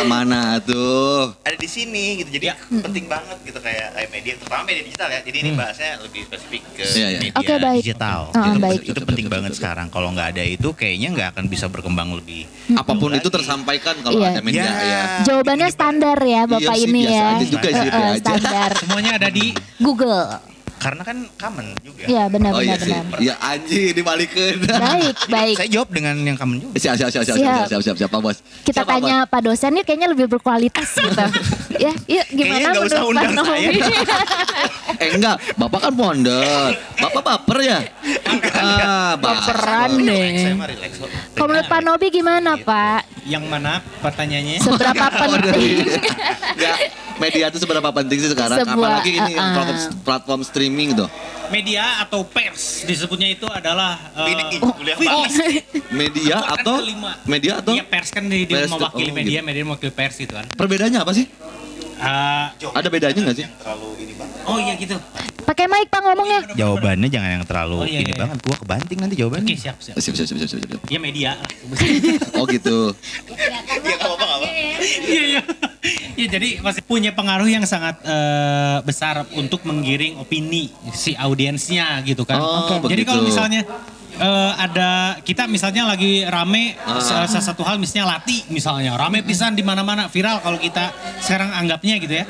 mana 0.00 0.56
tuh? 0.58 1.34
ada 1.42 1.52
di 1.52 1.66
sini 1.66 2.22
gitu. 2.22 2.30
Jadi 2.30 2.46
Ya. 2.46 2.56
penting 2.56 3.04
banget 3.04 3.34
gitu 3.42 3.58
kayak 3.58 3.92
kayak 3.92 4.08
media, 4.08 4.32
terutama 4.36 4.62
media 4.62 4.82
digital 4.82 5.08
ya. 5.10 5.20
Jadi 5.20 5.36
ini 5.38 5.50
bahasnya 5.52 5.98
lebih 6.00 6.22
spesifik 6.24 6.62
ke 6.72 6.84
Iya, 6.86 7.06
iya. 7.08 7.18
media 7.20 7.36
Oke, 7.36 7.54
baik. 7.56 7.80
digital. 7.82 8.20
Ah, 8.30 8.46
itu, 8.46 8.58
baik. 8.60 8.80
itu 8.86 9.00
penting 9.02 9.26
banget 9.26 9.52
sekarang. 9.52 9.86
Kalau 9.88 10.08
nggak 10.10 10.28
ada 10.30 10.44
itu, 10.44 10.68
kayaknya 10.70 11.08
nggak 11.10 11.28
akan 11.34 11.44
bisa 11.46 11.66
berkembang 11.66 12.14
lebih. 12.14 12.46
Apa 12.72 12.94
pun 12.94 13.10
itu 13.10 13.26
tersampaikan 13.28 13.98
kalau 13.98 14.22
Iya. 14.22 14.30
ada 14.30 14.40
media 14.40 14.62
Ya. 14.62 14.72
ya. 14.80 15.02
Jawabannya 15.26 15.66
Ini 15.66 15.74
standar 15.74 16.18
ya 16.18 16.42
Bapak 16.46 16.62
Iya 16.70 16.86
sih, 16.86 16.89
ini 16.90 17.00
biasa 17.06 17.14
ya. 17.14 17.26
aja 17.30 17.44
juga 17.46 17.68
sih, 17.70 17.86
itu 17.86 17.96
eh, 17.96 18.02
aja. 18.02 18.18
standar 18.18 18.70
semuanya 18.76 19.10
ada 19.16 19.28
di 19.30 19.46
Google. 19.78 20.49
Karena 20.80 21.02
kan 21.04 21.28
common 21.36 21.76
juga. 21.80 22.08
Iya 22.08 22.24
benar 22.26 22.50
Oh 22.50 22.58
iya 22.58 22.72
benar 22.72 22.80
sih. 22.80 22.92
benar. 22.96 23.18
Iya 23.20 23.34
anjing 23.38 23.92
dibalikin. 23.92 24.54
Baik, 24.64 25.16
baik. 25.36 25.54
Saya 25.54 25.68
jawab 25.68 25.88
dengan 25.92 26.16
yang 26.18 26.34
common 26.34 26.56
juga. 26.58 26.72
Siap 26.74 26.94
siap 26.96 27.10
siap 27.10 27.22
siap 27.22 27.36
Siap. 27.36 27.52
siap 27.52 27.68
siap 27.68 27.82
siap 27.84 27.96
siap 28.00 28.10
Pak 28.10 28.20
Bos. 28.20 28.38
Kita 28.64 28.80
Siap, 28.80 28.88
tanya 28.88 29.16
Pak 29.24 29.40
dosen 29.44 29.70
nih 29.72 29.84
kayaknya 29.84 30.08
lebih 30.08 30.26
berkualitas 30.26 30.88
gitu. 30.90 31.24
ya, 31.84 31.92
yuk 32.08 32.26
gimana 32.30 32.48
Kayaknya 32.56 32.80
usah 32.80 32.80
menurut 32.80 32.96
Pak 32.96 33.10
undang 33.12 33.32
saya. 33.44 33.68
Eh 35.00 35.16
enggak, 35.16 35.36
Bapak 35.56 35.80
kan 35.80 35.92
mondar. 35.94 36.76
Bapak 36.98 37.22
baper 37.22 37.58
ya? 37.62 37.78
Ah, 38.52 39.16
Baperan 39.16 39.96
kok. 39.96 41.08
Kalau 41.32 41.48
menurut 41.48 41.68
Pak 41.68 41.80
Nobi 41.80 42.06
gimana 42.10 42.56
Pak? 42.56 43.08
yang 43.22 43.44
mana 43.46 43.80
pertanyaannya? 44.00 44.60
Seberapa 44.60 45.06
penting? 45.08 45.84
Enggak, 46.50 46.76
media 47.16 47.44
itu 47.48 47.58
seberapa 47.58 47.88
penting 47.90 48.18
sih 48.18 48.28
sekarang? 48.28 48.58
Sebuah, 48.58 48.76
Apalagi 48.76 49.10
ini 49.14 49.32
uh-uh. 49.32 49.52
platform, 49.52 49.78
platform 50.02 50.40
streaming 50.42 50.69
tuh. 50.94 51.08
Media 51.50 51.84
atau 52.00 52.22
pers 52.22 52.84
disebutnya 52.84 53.26
itu 53.28 53.42
adalah 53.44 53.98
eh, 54.14 54.30
Ini 54.30 54.42
kuliah 54.56 54.96
Wih, 54.96 55.08
banget. 55.08 55.30
Media 55.90 56.36
atau 56.46 56.78
kelima. 56.78 57.12
media 57.24 57.52
atau 57.58 57.74
Iya 57.74 57.82
pers 57.82 58.08
kan 58.08 58.22
di, 58.24 58.46
Pers 58.46 58.70
mewakili 58.70 59.10
oh, 59.10 59.14
media, 59.14 59.38
gitu. 59.38 59.48
media 59.48 59.62
mewakili 59.64 59.90
pers 59.90 60.16
itu 60.16 60.30
kan. 60.30 60.46
perbedaannya 60.48 61.00
apa 61.00 61.10
sih? 61.10 61.26
Eh, 62.00 62.46
Ada 62.70 62.88
bedanya 62.88 63.20
nggak 63.20 63.36
sih? 63.36 63.46
oh 64.42 64.56
iya 64.56 64.72
gitu. 64.74 64.96
Pakai 65.42 65.66
mic 65.66 65.90
Pak 65.90 66.00
ngomongnya. 66.00 66.40
Jawabannya 66.54 67.10
jangan 67.10 67.30
yang 67.34 67.44
terlalu 67.44 67.76
Oh, 67.76 67.84
iya, 67.84 68.00
ini 68.00 68.14
iya. 68.14 68.22
banget. 68.22 68.38
Gua 68.40 68.56
kebanting 68.56 68.98
nanti 68.98 69.14
Oke 69.14 69.20
jawabannya. 69.20 69.52
siap 69.52 69.76
siap. 69.76 69.98
Siap 69.98 70.14
siap 70.14 70.26
siap 70.30 70.38
siap 70.38 70.48
siap. 70.48 70.60
siap. 70.64 70.80
Ya 70.86 70.98
media. 70.98 71.30
Iya, 71.76 72.14
Oh 72.38 72.46
gitu. 72.46 72.94
Ya 73.28 73.58
nggak 73.58 73.98
apa-apa. 74.06 74.46
Iya 75.02 75.22
iya. 75.28 75.42
Ya 76.20 76.28
jadi 76.28 76.60
masih 76.60 76.82
punya 76.84 77.16
pengaruh 77.16 77.48
yang 77.48 77.64
sangat 77.64 77.96
eh, 78.04 78.78
besar 78.84 79.24
untuk 79.32 79.64
menggiring 79.64 80.20
opini 80.20 80.68
si 80.92 81.16
audiensnya 81.16 82.04
gitu 82.04 82.28
kan. 82.28 82.36
Oh, 82.36 82.84
Jadi 82.84 83.02
kalau 83.08 83.24
misalnya 83.24 83.64
eh, 84.20 84.52
ada 84.60 85.16
kita 85.24 85.48
misalnya 85.48 85.88
lagi 85.88 86.22
rame 86.28 86.76
Ah. 86.84 87.00
salah 87.00 87.28
satu 87.28 87.64
hal 87.64 87.80
misalnya 87.80 88.18
lati 88.18 88.44
misalnya 88.52 88.94
rame 88.94 89.24
pisan 89.24 89.56
di 89.56 89.64
mana-mana 89.64 90.06
viral 90.12 90.44
kalau 90.44 90.58
kita 90.60 90.92
sekarang 91.24 91.50
anggapnya 91.56 91.96
gitu 92.00 92.14
ya. 92.20 92.24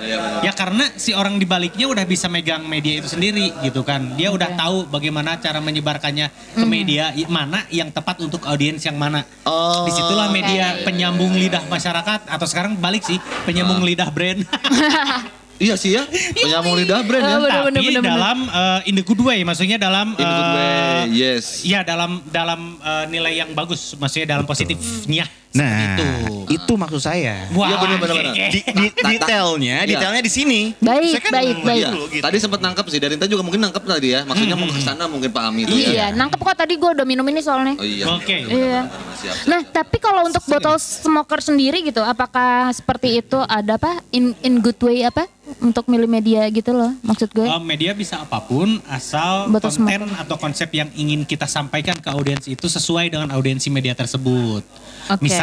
Ya 0.47 0.53
karena 0.55 0.87
si 0.95 1.11
orang 1.13 1.37
di 1.37 1.47
baliknya 1.47 1.91
udah 1.91 2.05
bisa 2.07 2.31
megang 2.31 2.67
media 2.67 3.03
itu 3.03 3.09
sendiri 3.11 3.51
gitu 3.67 3.83
kan. 3.83 4.15
Dia 4.15 4.31
udah 4.31 4.55
tahu 4.55 4.87
bagaimana 4.87 5.39
cara 5.43 5.59
menyebarkannya 5.59 6.31
ke 6.55 6.65
media 6.67 7.11
mana 7.27 7.67
yang 7.71 7.91
tepat 7.91 8.23
untuk 8.23 8.47
audiens 8.47 8.83
yang 8.87 8.99
mana. 8.99 9.27
Oh. 9.47 9.87
Di 9.87 9.93
situlah 9.95 10.31
media 10.31 10.81
penyambung 10.87 11.35
lidah 11.35 11.67
masyarakat 11.67 12.31
atau 12.31 12.47
sekarang 12.47 12.79
balik 12.79 13.03
sih 13.03 13.19
penyambung 13.49 13.83
lidah 13.83 14.09
brand. 14.13 14.43
Iya 15.61 15.77
sih 15.77 15.93
ya, 15.93 16.09
penyambung 16.33 16.73
lidah 16.73 17.05
brand 17.05 17.21
ya. 17.21 17.37
Oh, 17.37 17.45
bener, 17.45 17.53
Tapi 17.53 17.69
bener, 17.69 17.83
bener, 17.85 18.01
bener. 18.01 18.13
dalam 18.17 18.39
eh, 18.49 18.89
in 18.89 18.95
the 18.97 19.05
good 19.05 19.21
way, 19.21 19.45
maksudnya 19.45 19.77
dalam 19.77 20.17
In 20.17 20.25
good 20.25 20.49
eh, 20.49 20.57
way, 20.57 20.81
yes. 21.13 21.69
Iya 21.69 21.85
dalam 21.85 22.25
dalam 22.33 22.81
eh, 22.81 23.05
nilai 23.13 23.45
yang 23.45 23.53
bagus, 23.53 23.93
maksudnya 24.01 24.41
dalam 24.41 24.49
positifnya. 24.49 25.29
Nah, 25.51 25.99
itu. 25.99 26.07
itu. 26.55 26.73
maksud 26.73 27.03
saya. 27.03 27.51
Wah, 27.51 27.67
Iya, 27.67 27.77
bener, 27.77 27.97
bener, 27.99 28.17
bener. 28.23 28.35
eh, 28.39 28.49
Di, 28.49 28.61
di- 28.63 28.91
Ta- 28.93 29.03
ta- 29.03 29.11
detailnya, 29.11 29.77
Iya. 29.83 29.91
detailnya 29.91 30.23
di 30.23 30.31
sini. 30.31 30.61
Baik, 30.79 31.11
Saya 31.11 31.23
kan 31.23 31.33
baik, 31.35 31.57
baik. 31.61 31.81
Iya, 31.81 31.89
dulu 31.91 32.07
gitu. 32.09 32.23
tadi 32.23 32.37
sempat 32.39 32.61
nangkep 32.61 32.85
sih. 32.87 32.99
Darinta 32.99 33.27
juga 33.27 33.43
mungkin 33.43 33.61
nangkep 33.61 33.83
tadi 33.83 34.09
ya. 34.11 34.21
Maksudnya 34.23 34.55
mau 34.55 34.67
ke 34.67 34.81
sana 34.81 35.05
mungkin 35.05 35.31
pahami 35.31 35.67
itu 35.67 35.75
ya. 35.75 35.89
Iya, 35.91 36.07
nangkep 36.15 36.39
kok 36.39 36.57
tadi 36.57 36.75
gue 36.75 36.91
udah 36.93 37.03
minum 37.05 37.27
ini 37.27 37.41
soalnya. 37.41 37.75
Oh 37.75 37.83
iya. 37.83 38.05
Oke. 38.09 38.37
Iya. 38.47 38.81
Siap. 39.19 39.37
Nah, 39.47 39.61
tapi 39.65 39.97
kalau 39.99 40.23
untuk 40.25 40.43
botol 40.47 40.79
smoker 40.79 41.41
sendiri 41.41 41.83
gitu, 41.83 42.01
apakah 42.01 42.71
seperti 42.71 43.19
itu 43.19 43.37
ada 43.41 43.75
apa 43.75 43.99
in 44.11 44.33
in 44.41 44.59
good 44.59 44.79
way 44.79 45.03
apa 45.03 45.27
untuk 45.59 45.85
milih 45.85 46.07
media 46.07 46.47
gitu 46.47 46.71
loh, 46.71 46.95
maksud 47.01 47.27
gue? 47.31 47.43
Eh, 47.43 47.61
media 47.61 47.91
bisa 47.91 48.23
apa 48.23 48.39
pun 48.39 48.79
asal 48.87 49.51
Betul 49.51 49.75
konten 49.75 50.07
atau 50.15 50.37
konsep 50.37 50.71
yang 50.71 50.87
ingin 50.95 51.27
kita 51.27 51.45
sampaikan 51.45 51.97
ke 51.97 52.07
audiens 52.07 52.47
itu 52.47 52.65
sesuai 52.65 53.11
dengan 53.11 53.29
audiensi 53.31 53.67
media 53.67 53.93
tersebut. 53.93 54.63
Oke. 55.11 55.21
Misal 55.21 55.40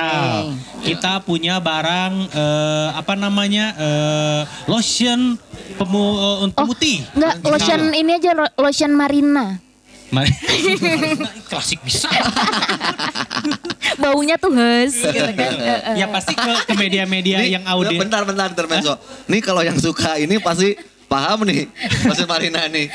kita 0.83 1.21
punya 1.25 1.59
barang 1.59 2.13
eh, 2.31 2.87
apa 2.95 3.13
namanya 3.13 3.65
eh, 3.77 4.41
lotion 4.69 5.35
pemu, 5.77 6.03
eh, 6.17 6.37
untuk 6.47 6.63
pemutih. 6.65 6.97
Enggak, 7.13 7.33
lotion 7.45 7.81
ini 7.93 8.11
aja 8.17 8.31
lo- 8.33 8.55
lotion 8.57 8.91
Marina. 8.93 9.59
Mari. 10.07 10.31
Klasik 11.51 11.83
bisa. 11.83 12.07
Baunya 14.01 14.39
tuh 14.39 14.55
hes 14.55 15.03
gitu 15.03 15.31
kan. 15.35 15.51
ya 15.99 16.07
pasti 16.07 16.31
ke, 16.31 16.51
ke 16.63 16.73
media-media 16.79 17.43
yang 17.43 17.63
audiens. 17.67 18.07
Bentar, 18.07 18.23
bentar, 18.23 18.47
intermezzo. 18.55 18.95
Nih 19.27 19.43
kalau 19.43 19.59
yang 19.67 19.75
suka 19.75 20.15
ini 20.15 20.39
pasti 20.39 20.79
paham 21.07 21.47
nih. 21.47 21.71
Maksud 22.05 22.27
Marina 22.27 22.67
nih. 22.67 22.91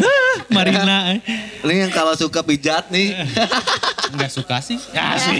Marina 0.56 0.96
eh. 1.14 1.18
Nih 1.66 1.76
yang 1.86 1.92
kalau 1.92 2.14
suka 2.14 2.40
pijat 2.46 2.88
nih. 2.94 3.12
nggak 4.16 4.30
suka 4.30 4.62
sih. 4.62 4.78
Ya, 4.94 5.18
sih. 5.18 5.36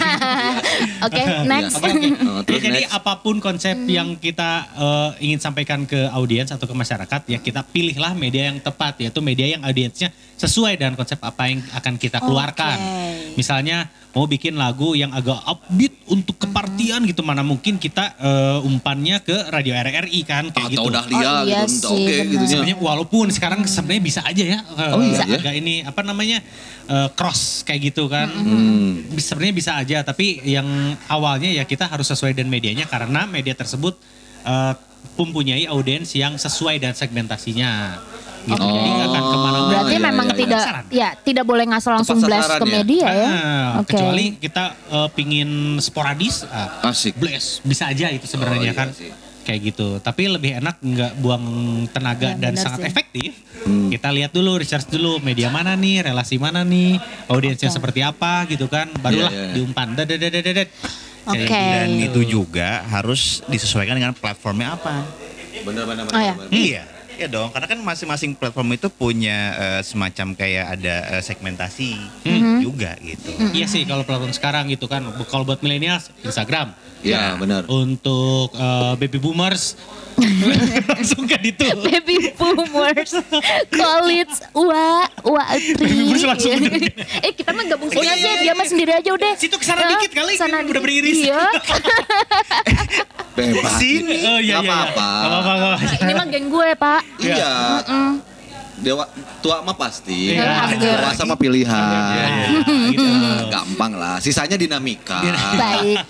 Oke, 1.06 1.22
next. 1.46 1.78
Oke, 1.78 1.90
oke. 1.94 2.08
Oh, 2.26 2.42
Ya, 2.42 2.44
terus 2.44 2.60
jadi 2.66 2.80
next. 2.84 2.98
apa 2.98 3.12
pun 3.22 3.38
konsep 3.38 3.78
yang 3.86 4.18
kita 4.18 4.66
eh, 4.74 5.10
ingin 5.30 5.38
sampaikan 5.38 5.86
ke 5.86 6.10
audiens 6.10 6.50
atau 6.50 6.66
ke 6.66 6.74
masyarakat 6.74 7.20
ya 7.30 7.38
kita 7.38 7.62
pilihlah 7.62 8.12
media 8.18 8.50
yang 8.50 8.58
tepat 8.58 8.98
yaitu 9.00 9.22
media 9.22 9.46
yang 9.46 9.62
audiensnya 9.62 10.10
sesuai 10.36 10.76
dengan 10.76 10.94
konsep 10.94 11.16
apa 11.18 11.48
yang 11.48 11.64
akan 11.72 11.94
kita 11.96 12.20
keluarkan. 12.20 12.76
Oke. 12.76 13.36
Misalnya 13.36 13.88
mau 14.12 14.24
bikin 14.24 14.56
lagu 14.56 14.92
yang 14.92 15.12
agak 15.12 15.36
upbeat 15.44 15.92
untuk 16.06 16.36
kepartian 16.36 17.04
gitu 17.04 17.20
mana 17.20 17.40
mungkin 17.40 17.76
kita 17.76 18.16
eh, 18.16 18.58
umpannya 18.62 19.20
ke 19.20 19.48
radio 19.48 19.72
RRI 19.74 20.20
kan 20.24 20.48
kayak 20.48 20.72
gitu. 20.72 20.80
Atau 20.82 20.92
dahlia 20.92 21.20
Oh, 21.26 21.40
iya 21.42 21.64
gitu. 21.64 21.88
sih, 21.88 22.04
Oke 22.04 22.12
benar. 22.14 22.32
gitu. 22.32 22.44
Sebenarnya 22.46 22.76
walaupun 22.78 23.26
sekarang 23.28 23.60
sebenarnya 23.64 24.02
bisa 24.02 24.20
aja 24.24 24.44
ya. 24.46 24.60
eh, 24.62 24.92
Oh, 24.92 25.00
iya 25.00 25.20
ya? 25.20 25.36
agak 25.36 25.54
ini 25.54 25.74
apa 25.82 26.00
namanya 26.00 26.38
eh, 26.86 27.08
cross 27.12 27.64
kayak 27.64 27.92
gitu 27.92 28.08
kan. 28.08 28.28
Hmm. 28.28 29.04
Sebenarnya 29.16 29.54
bisa 29.56 29.72
aja 29.74 30.00
tapi 30.00 30.40
yang 30.44 30.68
awalnya 31.06 31.48
ya 31.50 31.64
kita 31.64 31.84
harus 31.84 32.08
sesuai 32.08 32.32
dengan 32.32 32.48
medianya 32.48 32.84
karena 32.84 33.24
media 33.24 33.52
tersebut 33.52 33.96
eh, 34.44 34.74
mempunyai 35.16 35.64
audiens 35.66 36.12
yang 36.12 36.36
sesuai 36.36 36.76
dan 36.76 36.92
segmentasinya. 36.92 38.00
Gitu. 38.46 38.54
Oke. 38.56 38.70
Jadi 38.70 38.88
nggak 38.88 39.08
akan 39.08 39.22
ke 39.22 39.36
mana-mana. 39.36 39.66
Berarti 39.66 39.90
iya, 39.92 40.00
memang 40.00 40.26
iya, 40.26 40.32
iya. 40.32 40.40
tidak 40.40 40.62
ya 40.88 41.08
tidak 41.18 41.44
boleh 41.44 41.64
ngasal 41.66 41.92
langsung 41.92 42.18
Tepat 42.18 42.28
blast 42.30 42.50
ke 42.52 42.62
ya. 42.62 42.72
media 42.72 43.06
ya. 43.08 43.26
Ah, 43.26 43.68
Oke. 43.76 43.90
Kecuali 43.90 44.24
kita 44.38 44.64
eh, 44.72 45.08
pingin 45.12 45.50
sporadis, 45.78 46.46
ah, 46.46 46.86
Asik. 46.86 47.18
blast 47.18 47.60
bisa 47.60 47.90
aja 47.90 48.06
itu 48.08 48.24
sebenarnya 48.24 48.54
Oh, 48.56 48.64
iya 48.64 48.72
kan. 48.72 48.88
sih. 48.94 49.10
Kayak 49.42 49.60
gitu. 49.64 49.88
Tapi 49.98 50.22
lebih 50.26 50.58
enak 50.58 50.78
nggak 50.78 51.12
buang 51.16 51.44
tenaga 51.90 52.34
Ya, 52.34 52.38
dan 52.40 52.54
sangat 52.54 52.82
sih. 52.82 52.90
efektif. 52.90 53.30
Hmm. 53.62 53.90
Kita 53.90 54.10
lihat 54.10 54.30
dulu, 54.30 54.58
research 54.58 54.86
dulu 54.86 55.18
media 55.18 55.50
mana 55.50 55.74
nih, 55.74 56.02
relasi 56.04 56.34
mana 56.36 56.62
nih, 56.62 56.98
audiensnya 57.26 57.70
Oke. 57.70 57.76
seperti 57.76 58.00
apa 58.02 58.46
gitu 58.46 58.66
kan. 58.66 58.90
Barulah 58.96 59.30
Iya, 59.30 59.42
iya. 59.42 59.54
diumpan. 59.54 59.94
Oke. 61.26 61.50
Dan 61.50 61.90
itu 61.98 62.20
juga 62.22 62.86
harus 62.86 63.42
disesuaikan 63.44 63.94
dengan 63.94 64.14
platformnya 64.14 64.74
apa. 64.74 65.02
Bener, 65.62 65.82
bener, 65.82 66.04
bener. 66.06 66.14
Oh, 66.14 66.22
ya. 66.22 66.34
bener. 66.34 66.50
Iya. 66.50 66.84
Iya 67.16 67.32
dong, 67.32 67.48
karena 67.48 67.64
kan 67.64 67.80
masing-masing 67.80 68.36
platform 68.36 68.76
itu 68.76 68.92
punya 68.92 69.56
eh, 69.56 69.80
semacam 69.80 70.36
kayak 70.36 70.66
ada 70.76 70.94
eh, 71.16 71.22
segmentasi 71.24 71.96
juga 72.60 72.92
gitu. 73.00 73.32
Iya 73.56 73.64
sih 73.64 73.88
kalau 73.88 74.04
platform 74.04 74.36
sekarang 74.36 74.68
gitu 74.68 74.84
kan. 74.84 75.00
Kalau 75.32 75.48
buat 75.48 75.64
milenial 75.64 75.96
Instagram. 76.20 76.76
Iya, 77.00 77.36
benar. 77.36 77.62
Untuk 77.66 78.52
eh, 78.52 78.92
baby 78.96 79.18
boomers 79.18 79.76
langsung 80.96 81.28
ke 81.28 81.36
itu. 81.44 81.68
Baby 81.84 82.32
boomers, 82.32 83.12
college, 83.68 84.34
wa, 84.52 85.04
wa, 85.22 85.44
tri. 85.52 85.76
Baby 85.76 85.94
boomers 86.08 86.24
langsung 86.24 86.52
eh 87.26 87.32
kita 87.36 87.52
mah 87.52 87.64
gabung 87.68 87.92
Oh, 87.92 88.00
sini 88.00 88.08
iya, 88.08 88.14
aja, 88.16 88.24
iya, 88.24 88.32
dia 88.34 88.46
iya. 88.46 88.52
mah 88.56 88.66
sendiri 88.66 88.92
aja 88.96 89.10
udah. 89.12 89.32
Situ 89.36 89.56
ke 89.56 89.64
sana 89.64 89.80
Ya, 89.84 89.88
dikit 89.92 90.12
kali, 90.14 90.32
ke 90.34 90.40
sana 90.40 90.56
udah 90.64 90.82
beriris. 90.82 91.16
Iya. 91.20 91.42
Bebas. 93.36 93.72
Sini. 93.76 94.16
Oh 94.24 94.40
iya 94.40 94.56
Nggak 94.56 94.64
iya. 94.64 94.72
apa-apa. 94.72 95.08
Gak 95.12 95.30
apa-apa. 95.36 95.70
Ini 96.00 96.12
mah 96.16 96.26
geng 96.32 96.46
gue 96.48 96.68
pak. 96.74 97.00
Iya. 97.20 97.52
Mm. 97.84 98.14
Dewa 98.76 99.08
tua 99.40 99.60
mah 99.60 99.72
pasti. 99.72 100.32
Iya. 100.32 100.76
Dewasa 100.76 101.24
mah 101.24 101.34
pilihan. 101.34 101.72
Iya, 102.12 102.26
iya, 102.28 102.46
gitu. 102.92 103.04
Gampang 103.48 103.92
lah. 103.92 104.16
Sisanya 104.18 104.54
dinamika. 104.54 105.24
Baik. 105.56 106.04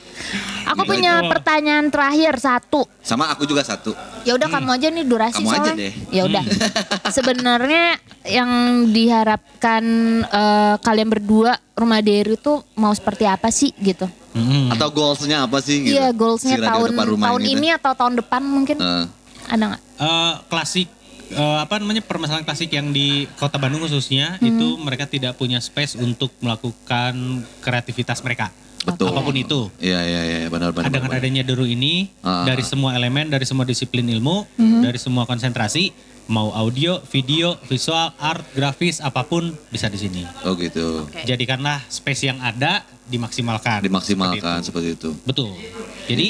Aku 0.67 0.83
Gitu. 0.83 0.91
punya 0.93 1.23
pertanyaan 1.23 1.87
terakhir 1.87 2.35
satu. 2.37 2.83
Sama 2.99 3.31
aku 3.31 3.45
juga 3.45 3.63
satu. 3.63 3.95
Ya 4.25 4.35
udah 4.35 4.49
kamu 4.49 4.71
aja 4.73 4.89
nih 4.89 5.05
durasi 5.05 5.39
Kamu 5.39 5.49
aja 5.49 5.71
deh. 5.73 5.93
Ya 6.11 6.27
udah. 6.27 6.43
Sebenarnya 7.17 7.95
yang 8.25 8.51
diharapkan 8.91 9.85
eh, 10.23 10.75
kalian 10.81 11.09
berdua 11.09 11.55
rumah 11.73 12.01
Deru 12.01 12.35
tuh 12.35 12.67
mau 12.75 12.91
seperti 12.91 13.25
apa 13.25 13.49
sih 13.49 13.71
gitu? 13.77 14.11
Mm-mm. 14.35 14.75
Atau 14.75 14.91
goalsnya 14.91 15.47
apa 15.47 15.61
sih? 15.61 15.81
Gitu? 15.81 15.95
Iya 15.95 16.11
goalsnya 16.11 16.59
Si 16.59 16.61
tahun 16.61 16.91
tahun 16.99 17.41
gitu. 17.41 17.55
ini 17.55 17.69
atau 17.71 17.93
tahun 17.95 18.19
depan 18.19 18.43
mungkin 18.43 18.77
Eh, 18.77 19.05
ada 19.47 19.65
nggak? 19.71 19.83
Eh, 19.97 20.33
klasik 20.51 20.89
eh, 21.29 21.59
apa 21.59 21.77
namanya 21.77 22.01
permasalahan 22.01 22.43
klasik 22.43 22.71
yang 22.71 22.91
di 22.91 23.09
kota 23.35 23.57
Bandung 23.57 23.81
khususnya 23.81 24.37
Hmm. 24.37 24.49
itu 24.49 24.67
mereka 24.77 25.05
tidak 25.05 25.35
punya 25.35 25.59
space 25.59 25.97
untuk 25.97 26.31
melakukan 26.39 27.15
kreativitas 27.59 28.21
mereka 28.21 28.53
betul. 28.83 29.09
apa 29.09 29.21
pun 29.21 29.35
itu 29.35 29.61
Iya 29.79 30.01
iya 30.01 30.21
iya 30.25 30.39
benar 30.47 30.71
benar. 30.71 30.89
dengan 30.89 31.09
benar. 31.09 31.19
adanya 31.19 31.43
deru 31.43 31.65
ini 31.65 32.11
Ah. 32.21 32.45
dari 32.45 32.63
semua 32.63 32.93
elemen 32.93 33.27
dari 33.27 33.43
semua 33.43 33.63
disiplin 33.63 34.05
ilmu 34.05 34.47
Hmm. 34.53 34.81
dari 34.81 34.97
semua 34.97 35.25
konsentrasi 35.25 35.91
mau 36.27 36.51
audio 36.51 36.99
video 37.07 37.55
visual 37.65 38.11
art 38.17 38.43
grafis 38.51 38.99
apa 38.99 39.23
pun 39.23 39.55
bisa 39.69 39.87
di 39.87 39.95
sini 39.97 40.23
Oh 40.43 40.55
gitu. 40.55 41.07
Oke. 41.07 41.23
jadikanlah 41.23 41.83
space 41.87 42.23
yang 42.25 42.39
ada 42.41 42.83
dimaksimalkan 43.07 43.79
Dimaksimalkan 43.81 44.59
Seperti 44.59 44.67
seperti 44.67 44.89
itu. 44.93 45.11
itu. 45.13 45.23
Betul. 45.25 45.51
Jadi 45.55 45.67
jadi 46.09 46.29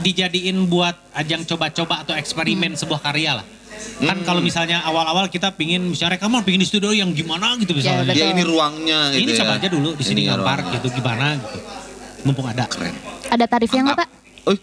dijadiin 0.00 0.58
buat 0.66 0.94
ajang 1.12 1.42
coba-coba 1.44 2.06
atau 2.06 2.14
eksperimen 2.14 2.74
sebuah 2.74 3.00
karya 3.02 3.40
lah. 3.42 3.46
Kan 4.00 4.22
kalau 4.22 4.38
misalnya 4.38 4.86
awal-awal 4.86 5.26
kita 5.26 5.50
pingin 5.54 5.82
misalnya 5.82 6.16
rekaman 6.18 6.46
pingin 6.46 6.62
di 6.62 6.68
studio 6.68 6.94
yang 6.94 7.10
gimana 7.10 7.58
gitu 7.58 7.74
misalnya. 7.74 8.06
betul. 8.06 8.16
Dia 8.16 8.26
ini 8.30 8.42
ruangnya 8.42 9.00
gitu 9.12 9.20
ini 9.20 9.30
ya. 9.34 9.38
coba 9.42 9.52
aja 9.58 9.68
dulu 9.68 9.88
di 9.94 10.04
sini 10.06 10.20
ngampar 10.26 10.56
ruangnya. 10.62 10.74
gitu 10.78 10.86
gimana 10.94 11.26
gitu. 11.36 11.58
Mumpung 12.24 12.46
ada. 12.48 12.64
Keren. 12.70 12.94
Ada 13.28 13.44
tarifnya 13.50 13.80
nggak 13.84 13.98
pak? 13.98 14.08
Oh, 14.44 14.56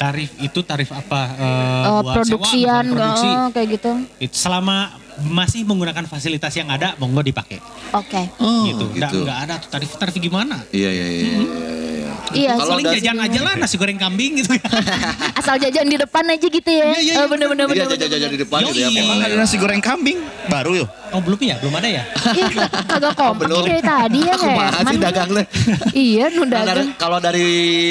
Tarif 0.00 0.32
itu 0.40 0.60
tarif 0.64 0.88
apa? 0.96 1.22
Eh, 1.36 1.44
Eh, 1.44 2.00
buat 2.00 2.14
produksian, 2.16 2.84
sewa, 2.88 2.94
produksi. 2.96 3.28
oh, 3.28 3.48
kayak 3.52 3.68
gitu. 3.76 3.90
Itu 4.18 4.34
selama 4.34 4.96
masih 5.20 5.62
menggunakan 5.62 6.04
fasilitas 6.04 6.52
yang 6.52 6.68
ada, 6.68 6.94
monggo 6.96 7.20
dipakai. 7.20 7.58
Oke. 7.90 8.22
oh 8.38 8.64
gitu. 8.64 8.84
Nggak, 8.92 9.10
gitu. 9.10 9.18
nggak 9.24 9.38
ada 9.40 9.54
tuh 9.56 9.68
tarif 9.68 9.90
tarif 9.94 10.14
gimana? 10.14 10.62
Iya 10.70 10.88
iya 10.88 11.06
iya. 11.06 11.20
iya, 11.20 11.34
iya, 11.34 11.40
iya. 11.42 12.08
Iya, 12.30 12.52
Kalau 12.54 12.78
Paling 12.78 12.86
dari- 12.86 13.02
jajan 13.02 13.18
aja 13.18 13.40
lah 13.42 13.54
nasi 13.56 13.74
goreng 13.74 13.98
kambing 13.98 14.38
gitu. 14.38 14.54
asal 15.40 15.58
jajan 15.58 15.82
di 15.84 15.98
depan 15.98 16.22
aja 16.24 16.46
gitu 16.46 16.70
ya. 16.70 16.86
Iya, 16.86 17.00
iya, 17.02 17.14
Oh, 17.16 17.26
iya, 17.26 17.26
bener-bener. 17.26 17.64
Iya 17.64 17.70
bener-bener. 17.74 17.98
jajan-jajan 17.98 18.30
di 18.30 18.38
depan 18.38 18.58
gitu 18.62 18.78
ya. 18.78 18.88
Emang 18.94 19.18
ada 19.18 19.34
nasi 19.34 19.56
goreng 19.58 19.82
kambing 19.82 20.18
baru 20.46 20.72
yuk. 20.78 20.88
Oh 21.10 21.18
belum 21.18 21.42
ya? 21.42 21.58
Belum 21.58 21.74
ada 21.74 21.90
ya? 21.90 22.02
Iya, 22.30 22.70
kagak 22.86 23.18
kompak 23.18 23.50
Belum. 23.50 23.66
dari 23.66 23.82
tadi 23.82 24.18
ya 24.22 24.34
Aku 24.38 24.46
mahal 24.46 24.82
sih 24.86 24.98
le. 25.28 25.42
Iya, 26.06 26.24
nu 26.30 26.42
Nah, 26.44 26.62
dari- 26.62 26.86
dagang. 26.86 26.88
kalau 26.94 27.18
dari 27.18 27.46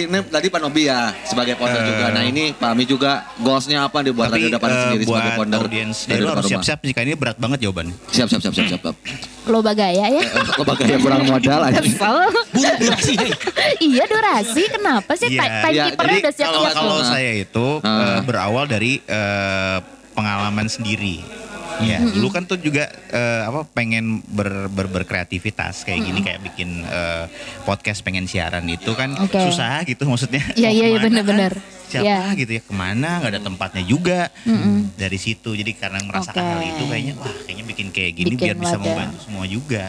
ini 0.08 0.18
tadi 0.24 0.48
Pak 0.48 0.60
Nobi 0.64 0.82
ya 0.88 1.00
sebagai 1.28 1.60
founder 1.60 1.84
Eh. 1.84 1.86
juga. 1.86 2.06
Nah 2.16 2.24
ini 2.24 2.44
Pak 2.56 2.70
Ami 2.70 2.84
juga 2.88 3.12
goalsnya 3.36 3.84
apa 3.84 4.00
nih 4.00 4.16
buat 4.16 4.32
Tapi 4.32 4.40
Radio 4.40 4.50
Depan 4.56 4.70
eh, 4.70 4.78
sendiri 4.80 5.04
sebagai 5.04 5.20
buat 5.28 5.36
founder? 5.38 5.60
audiens 5.60 5.98
Depan 6.08 6.32
harus 6.32 6.48
siap-siap 6.48 6.80
jika 6.82 7.00
ini 7.04 7.14
berat 7.20 7.38
banget 7.38 7.60
jawabannya. 7.62 7.96
Siap, 8.10 8.28
siap, 8.28 8.42
siap, 8.42 8.54
siap, 8.56 8.68
siap. 8.70 8.82
siap. 8.82 8.96
Lo 9.46 9.60
bagaya 9.60 10.08
ya. 10.08 10.24
Lo 10.56 10.64
pakai 10.64 10.86
yang 10.90 11.02
kurang 11.02 11.28
modal 11.28 11.60
aja. 11.62 11.80
Kesel. 11.80 12.18
Durasi. 12.80 13.16
iya 13.82 14.04
durasi, 14.06 14.64
kenapa 14.70 15.12
sih? 15.14 15.30
Iya. 15.30 15.42
Time 15.42 15.70
Iya, 15.70 15.84
keepernya 15.92 16.18
udah 16.20 16.34
siap 16.34 16.48
Kalau 16.48 16.62
kalau 16.72 16.98
Ah. 16.98 17.06
saya 17.06 17.32
itu 17.36 17.68
eh, 17.80 18.20
berawal 18.24 18.66
dari 18.66 19.04
eh, 19.04 19.78
pengalaman 20.12 20.66
sendiri. 20.66 21.20
Ya, 21.80 22.00
dulu 22.02 22.28
kan 22.28 22.44
tuh 22.44 22.56
juga 22.56 22.86
eh, 23.08 23.42
apa 23.42 23.64
pengen 23.66 24.20
ber, 24.26 24.68
ber- 24.68 24.92
berkreativitas 24.92 25.82
kayak 25.82 26.00
gini 26.02 26.20
kayak 26.20 26.44
bikin 26.44 26.82
eh, 26.82 27.26
podcast 27.64 28.00
pengen 28.00 28.26
siaran 28.26 28.66
itu 28.66 28.92
kan 28.94 29.16
Oke. 29.18 29.40
susah 29.42 29.84
gitu 29.84 30.04
maksudnya. 30.04 30.44
Iya, 30.54 30.70
iya, 30.70 30.86
iya, 30.86 30.98
ke 30.98 30.98
mana 30.98 31.06
bener-bener. 31.06 31.54
kan? 31.56 31.78
Siapa 31.90 32.06
Iya. 32.06 32.38
gitu 32.38 32.52
ya 32.54 32.62
ke 32.62 32.70
mana 32.72 33.10
nggak 33.18 33.32
ada 33.32 33.42
tempatnya 33.42 33.82
juga 33.82 34.20
dari 34.94 35.18
situ 35.18 35.50
jadi 35.52 35.74
karena 35.74 35.98
merasakan 36.04 36.38
Oke. 36.38 36.52
hal 36.52 36.62
itu 36.70 36.84
kayaknya 36.86 37.14
wah 37.16 37.36
kayaknya 37.42 37.66
bikin 37.66 37.88
kayak 37.90 38.12
gini 38.14 38.28
Bikin 38.30 38.46
biar 38.46 38.58
bisa 38.58 38.78
membantu 38.78 39.18
semua 39.20 39.46
juga. 39.46 39.86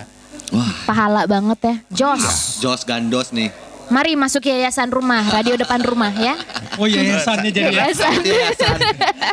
Wah, 0.51 0.71
Pahala 0.83 1.23
banget 1.27 1.59
ya. 1.61 1.75
Jos, 1.93 2.25
Jos 2.59 2.83
Gandos 2.83 3.31
nih. 3.31 3.53
Mari 3.91 4.15
masuk 4.15 4.43
yayasan 4.43 4.89
rumah, 4.89 5.27
radio 5.27 5.55
depan 5.55 5.83
rumah 5.83 6.11
ya. 6.13 6.35
Oh 6.79 6.87
iya 6.87 7.03
yayasannya 7.05 7.51
jadi 7.51 7.69
ya. 7.69 7.91
Yayasan. 7.91 8.13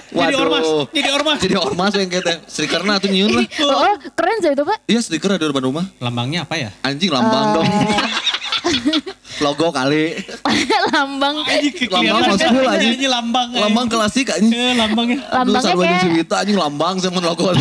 Jadi 0.10 0.36
ormas. 0.36 0.66
Jadi 0.90 1.10
ormas. 1.10 1.38
Jadi 1.40 1.56
ormas 1.56 1.92
yang 1.94 2.10
kata 2.10 2.34
Strikerna 2.46 2.98
tuh 2.98 3.08
nyun 3.08 3.32
lah. 3.32 3.46
Oh, 3.62 3.86
oh, 3.86 3.96
keren 4.12 4.42
sih 4.42 4.52
itu 4.52 4.64
pak. 4.66 4.78
Iya 4.86 5.00
stiker 5.00 5.30
ada 5.32 5.40
di 5.40 5.48
depan 5.48 5.64
rumah. 5.64 5.86
Lambangnya 5.98 6.44
apa 6.44 6.58
ya? 6.58 6.70
Anjing 6.82 7.10
lambang 7.10 7.46
Oh. 7.48 7.54
dong. 7.62 7.70
Logo 9.46 9.70
kali. 9.70 10.18
Lambang, 10.98 11.46
Lambang 11.86 12.22
mas 12.26 12.42
cool 12.42 12.66
anjing. 12.66 12.98
Ini 12.98 13.06
lambang. 13.06 13.48
eh. 13.54 13.62
Lambang 13.62 13.86
klasik 13.86 14.34
anjing. 14.34 14.50
Eh, 14.50 14.74
lambangnya. 14.74 15.18
Aduh 15.30 15.54
lambangnya 15.54 15.62
sarwa 15.62 15.78
jeung 15.78 15.92
kayak 15.94 16.02
Ciwita 16.10 16.36
anjing 16.42 16.58
lambang 16.58 16.96
sama 16.98 17.20
logo. 17.22 17.54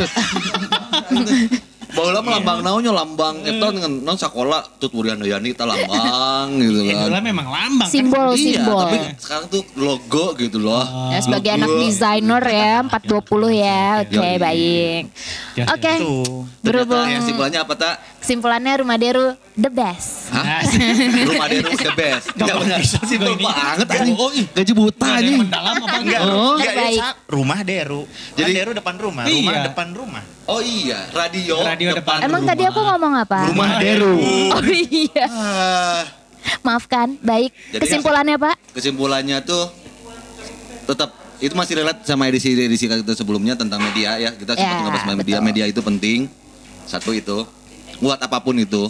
Baheula 1.97 2.21
mah 2.21 2.33
lambang 2.37 2.59
naonnya 2.61 2.93
lambang 2.93 3.41
eta 3.41 3.73
dengan 3.73 3.93
non 3.99 4.15
sakola 4.15 4.61
tut 4.77 4.93
Wurian 4.93 5.17
Dayani 5.17 5.51
ta 5.51 5.65
lambang 5.65 6.53
gitu 6.61 6.85
Ya, 6.85 6.93
dulu 7.01 7.09
kan. 7.11 7.25
memang 7.25 7.49
lambang. 7.49 7.89
kan. 7.89 7.91
simbol, 7.91 8.29
Iya, 8.31 8.45
simbol. 8.53 8.85
tapi 8.85 8.99
sekarang 9.17 9.47
tuh 9.49 9.63
logo 9.75 10.25
gitu 10.37 10.59
loh. 10.59 10.85
Ya, 11.09 11.19
sebagai 11.19 11.51
Logo. 11.51 11.59
anak 11.59 11.71
desainer 11.81 12.43
ya, 12.45 12.73
420 12.85 13.49
ya. 13.57 13.83
Oke, 14.05 14.29
baik. 14.37 15.03
Ya, 15.55 15.65
Oke, 15.73 15.93
Tuh. 15.97 16.45
berhubung 16.61 17.01
Ternyata 17.01 17.19
kesimpulannya 17.19 17.61
apa 17.63 17.75
tak? 17.75 17.95
Kesimpulannya 18.27 18.83
Rumah 18.83 18.99
Deru 18.99 19.27
the 19.55 19.71
best. 19.71 20.35
Hah? 20.35 20.43
Nah, 20.43 20.61
Rumah 21.31 21.47
Deru 21.47 21.71
the 21.71 21.95
best. 21.95 22.27
Gak 22.35 22.59
benar. 22.59 22.83
bisa 22.83 22.99
sih, 22.99 23.15
Simpel 23.15 23.39
Bang, 23.39 23.39
ini. 23.39 23.47
banget 23.47 23.87
anjing. 23.89 24.15
bohong. 24.19 24.35
Gaji 24.51 24.73
buta 24.75 25.07
anjing. 25.09 25.39
mendalam 25.39 25.75
apa 25.79 25.97
Enggak? 25.97 26.21
Oh. 26.27 26.55
enggak, 26.59 26.75
ya, 26.91 27.09
rumah 27.31 27.59
Deru. 27.63 28.03
Jadi 28.35 28.51
Deru 28.53 28.71
depan 28.75 28.95
rumah, 28.99 29.25
Iya. 29.25 29.39
rumah 29.39 29.55
depan 29.63 29.87
rumah. 29.95 30.23
Oh 30.45 30.59
iya, 30.59 30.99
radio, 31.11 31.55
Radio 31.61 31.91
depan 31.95 32.19
Emang 32.21 32.43
tadi 32.43 32.63
aku 32.65 32.81
ngomong 32.81 33.13
apa? 33.17 33.39
Rumah 33.47 33.71
Deru. 33.79 34.15
Oh 34.51 34.65
iya, 34.67 35.25
Ah, 35.29 36.03
maafkan. 36.63 37.15
Baik. 37.21 37.55
Jadi 37.71 37.81
Kesimpulannya 37.81 38.37
Pak? 38.37 38.57
kesimpulannya 38.75 39.39
tuh 39.41 39.71
tetap 40.85 41.11
itu 41.37 41.53
masih 41.53 41.75
relate 41.77 42.03
sama 42.03 42.27
edisi 42.27 42.55
edisi 42.55 42.87
kita 42.87 43.15
sebelumnya 43.15 43.55
tentang 43.55 43.79
media 43.81 44.19
ya. 44.19 44.31
Kita 44.31 44.53
sempat 44.53 44.67
Ya, 44.73 44.83
ngebahas 44.83 45.05
media. 45.15 45.37
betul. 45.37 45.47
Media 45.47 45.65
itu 45.65 45.79
penting. 45.81 46.21
Satu 46.85 47.11
itu. 47.13 47.47
Buat 47.99 48.19
apa 48.21 48.39
pun 48.39 48.55
itu. 48.55 48.89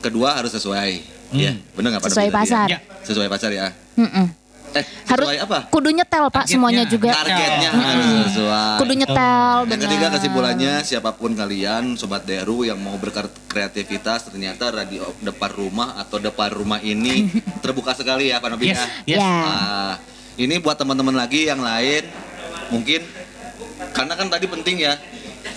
Kedua 0.00 0.32
harus 0.32 0.50
sesuai. 0.50 0.90
Ya, 1.30 1.54
benar 1.72 1.94
nggak 1.94 2.10
Sesuai 2.10 2.28
pasar. 2.28 2.66
Ya. 2.66 2.78
Sesuai 3.02 3.28
pasar 3.28 3.50
ya. 3.50 3.70
Mm-mm. 3.94 4.26
Eh, 4.70 4.86
Harus 5.04 5.26
sesuai 5.26 5.42
apa? 5.42 5.58
kudu 5.66 5.90
nyetel 5.90 6.24
Pak 6.24 6.46
Targetnya. 6.46 6.54
semuanya 6.54 6.84
juga. 6.86 7.10
Targetnya 7.10 7.70
harus 7.74 8.06
sesuai. 8.24 8.78
Kudu 8.78 8.92
nyetel 8.94 9.56
Yang 9.58 9.66
benar. 9.66 9.82
ketiga 9.82 10.06
kesimpulannya 10.10 10.72
siapa 10.80 11.10
pun 11.12 11.34
kalian 11.34 11.84
sobat 11.94 12.22
Deru 12.22 12.62
yang 12.62 12.78
mau 12.78 12.94
berkreativitas 12.94 14.30
ternyata 14.30 14.70
radio 14.70 15.02
depan 15.20 15.50
rumah 15.50 15.98
atau 15.98 16.18
depan 16.18 16.50
rumah 16.50 16.78
ini 16.78 17.26
terbuka 17.64 17.92
sekali 17.92 18.30
ya 18.30 18.38
Pak 18.38 18.46
Nobi 18.48 18.70
Yes, 18.70 18.78
ya. 18.78 18.86
yes. 19.10 19.18
Nah, 19.18 19.94
ini 20.36 20.54
buat 20.56 20.76
teman-teman 20.76 21.14
lagi 21.14 21.50
yang 21.50 21.58
lain 21.58 22.06
mungkin 22.70 23.02
karena 23.90 24.14
kan 24.14 24.26
tadi 24.28 24.46
penting 24.46 24.76
ya. 24.80 24.94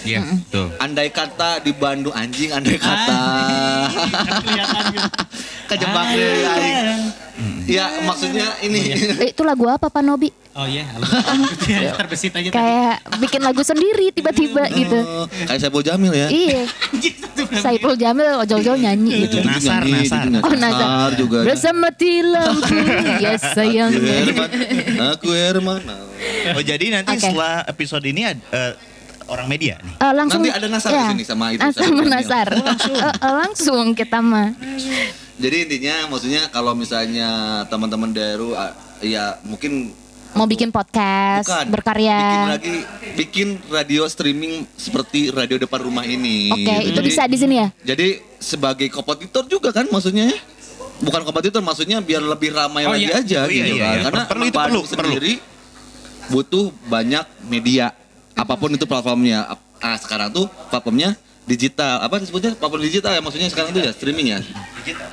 Iya, 0.04 0.20
tuh. 0.52 0.68
Andai 0.84 1.10
kata 1.10 1.64
di 1.64 1.72
Bandung 1.72 2.12
anjing 2.12 2.52
andai 2.52 2.76
kata. 2.76 3.22
Kelihatan 4.44 4.84
gitu. 4.92 5.10
Kejebak 5.72 6.06
deh 6.14 6.32
aing. 6.44 7.02
Ya 7.66 7.88
maksudnya 8.04 8.48
ini. 8.60 8.94
Eh, 8.94 9.32
itu 9.32 9.42
lagu 9.42 9.66
apa 9.72 9.88
Pak 9.88 10.04
Nobi? 10.04 10.30
Oh 10.54 10.70
iya, 10.70 10.86
halo. 10.86 11.08
terbesit 12.04 12.30
aja 12.30 12.46
tadi. 12.46 12.54
Kayak 12.54 12.96
bikin 13.18 13.42
lagu 13.42 13.64
sendiri 13.66 14.14
tiba-tiba 14.14 14.70
gitu. 14.80 15.00
Oh, 15.02 15.26
kayak 15.50 15.60
Saiful 15.64 15.82
Jamil 15.82 16.14
ya. 16.14 16.28
Iya, 16.30 16.62
Saiful 17.58 17.98
Jamil 17.98 18.38
ojol-ojol 18.38 18.78
nyanyi 18.78 19.26
gitu. 19.26 19.42
Nasar, 19.42 19.82
Nyanyi, 19.82 20.06
Nasar. 20.06 20.24
juga. 20.30 20.40
Oh 20.46 20.54
Nazar. 20.54 21.12
juga. 21.18 21.38
Bersama 21.42 21.88
di 21.90 22.14
lampu, 22.22 22.76
ya 23.18 23.34
sayang. 23.40 23.92
Aku 23.98 24.06
Herman, 24.06 24.50
aku 25.10 25.28
Herman. 25.34 25.82
Oh 26.54 26.62
jadi 26.62 26.86
nanti 27.02 27.18
setelah 27.18 27.66
episode 27.66 28.06
ini 28.06 28.22
ada 28.30 28.38
eh, 28.54 28.74
orang 29.34 29.48
media 29.48 29.76
nih. 29.78 29.96
Eh, 29.96 30.14
langsung 30.14 30.40
Nanti 30.40 30.54
ada 30.54 30.68
Nasar 30.68 30.90
di 30.90 30.96
ya. 30.96 31.08
sini 31.10 31.24
sama 31.24 31.46
itu, 31.50 31.66
sama. 31.70 32.02
Nasar. 32.06 32.48
langsung. 32.54 32.96
langsung 33.20 33.86
kita 33.94 34.20
mah. 34.20 34.54
Jadi 35.36 35.58
intinya 35.62 35.96
maksudnya 36.08 36.46
kalau 36.48 36.72
misalnya 36.74 37.30
teman-teman 37.68 38.10
Deru 38.10 38.54
ah, 38.54 38.70
ya 39.00 39.42
mungkin 39.42 39.92
Mau 40.34 40.46
bikin 40.46 40.70
podcast, 40.70 41.46
bukan 41.46 41.62
bikin 41.62 41.74
berkarya. 41.74 42.22
lagi 42.50 42.74
bikin 43.14 43.48
radio 43.68 44.02
streaming 44.08 44.66
seperti 44.74 45.30
radio 45.30 45.58
depan 45.58 45.78
rumah 45.80 46.02
ini. 46.02 46.50
Oke, 46.50 46.58
gitu. 46.58 46.82
itu 46.88 46.98
Jadi- 46.98 47.08
bisa 47.08 47.24
di 47.26 47.38
sini 47.38 47.56
ya? 47.56 47.68
Jadi 47.86 48.08
sebagai 48.40 48.90
kompetitor 48.90 49.46
juga 49.46 49.70
kan 49.70 49.86
maksudnya 49.86 50.26
ya? 50.26 50.38
Bukan 51.00 51.22
kompetitor 51.22 51.62
maksudnya 51.62 51.98
biar 52.00 52.22
lebih 52.24 52.50
ramai 52.50 52.82
Oh, 52.84 52.94
lagi 52.94 53.06
iya. 53.06 53.20
aja 53.20 53.40
Oh, 53.40 53.48
iya, 53.48 53.62
gitu 53.62 53.74
iya, 53.74 53.84
kan. 53.84 53.94
iya. 53.94 54.04
Karena 54.04 54.24
Perlu 54.26 54.44
itu, 54.44 54.56
perlu, 54.56 54.80
perlu. 54.82 54.90
sendiri 54.90 55.34
butuh 56.26 56.66
banyak 56.84 57.26
media. 57.46 57.88
Apa 58.34 58.54
pun 58.56 58.70
itu 58.70 58.84
platformnya. 58.84 59.46
Ah 59.78 59.96
sekarang 59.96 60.30
tuh 60.30 60.46
platformnya 60.68 61.14
digital. 61.44 62.00
Apa 62.00 62.18
disebutnya 62.18 62.54
platform 62.54 62.82
digital 62.82 63.12
ya 63.12 63.22
maksudnya 63.22 63.48
sekarang 63.48 63.72
itu 63.72 63.82
ya 63.82 63.92
streaming 63.92 64.28
ya. 64.30 64.40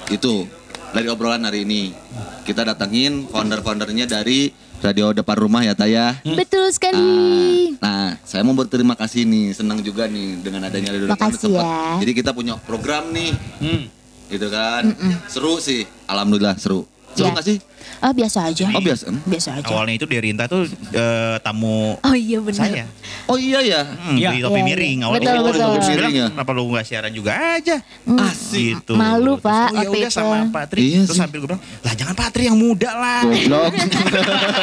Itu 0.09 0.47
dari 0.91 1.07
obrolan 1.07 1.43
hari 1.43 1.63
ini 1.63 1.95
kita 2.43 2.65
datangin 2.65 3.29
founder-foundernya 3.29 4.07
dari 4.07 4.51
radio 4.81 5.13
depan 5.13 5.37
rumah 5.39 5.61
ya 5.61 5.77
Taya. 5.77 6.19
Betul 6.25 6.73
sekali. 6.73 7.77
Nah, 7.77 8.17
saya 8.23 8.41
mau 8.41 8.53
berterima 8.53 8.95
kasih 8.95 9.23
nih, 9.23 9.53
senang 9.53 9.81
juga 9.81 10.05
nih 10.05 10.41
dengan 10.41 10.65
adanya 10.65 10.91
Radio 10.91 11.07
Depan 11.07 11.31
Makasih 11.31 11.41
Tempat. 11.47 11.63
ya. 11.63 12.01
Jadi 12.01 12.13
kita 12.15 12.31
punya 12.33 12.55
program 12.59 13.13
nih, 13.13 13.31
Hmm. 13.61 13.83
gitu 14.27 14.49
kan. 14.49 14.89
Seru 15.27 15.61
sih, 15.61 15.85
alhamdulillah 16.07 16.57
seru. 16.57 16.89
Seru 17.13 17.29
Ya. 17.29 17.33
nggak 17.33 17.45
sih? 17.45 17.59
Ah, 18.01 18.11
biasa 18.11 18.49
aja. 18.49 18.65
Oh 18.67 18.81
biasa. 18.81 19.13
Biasa 19.23 19.49
aja. 19.55 19.69
Awalnya 19.69 19.95
itu 19.95 20.07
Derinta 20.07 20.45
tuh 20.45 20.65
eh, 20.91 21.37
tamu 21.39 22.01
Oh 22.01 22.17
iya 22.17 22.41
benar. 22.41 22.65
saya. 22.65 22.85
Oh 23.25 23.37
iya 23.37 23.61
ya. 23.61 23.81
Hmm, 23.85 24.17
Iya. 24.17 24.31
di 24.31 24.41
topi 24.41 24.51
Iya, 24.51 24.57
iya. 24.57 24.65
miring. 24.67 24.99
Betul, 24.99 25.07
Awalnya 25.07 25.21
betul. 25.21 25.45
Terus 25.45 25.61
Topi 25.61 25.69
bilang, 25.69 25.93
miring 25.93 26.15
ya? 26.15 26.27
kenapa 26.31 26.51
lu 26.51 26.63
nggak 26.67 26.85
siaran 26.85 27.13
juga 27.13 27.31
aja? 27.37 27.77
Asik. 28.19 28.73
Gitu. 28.81 28.93
Malu, 28.95 29.37
Terus, 29.37 29.45
Pak, 29.45 29.69
Oh 29.69 29.77
ya 29.77 29.89
udah 29.91 30.01
itu. 30.03 30.11
sama 30.11 30.37
Patri. 30.51 30.81
Iya 30.83 31.01
Terus 31.05 31.19
sambil 31.19 31.39
gue 31.39 31.49
bilang, 31.49 31.63
lah 31.63 31.95
jangan 31.95 32.15
Patri 32.15 32.43
yang 32.47 32.57
muda 32.57 32.91
lah. 32.91 33.23
Goblok. 33.23 33.73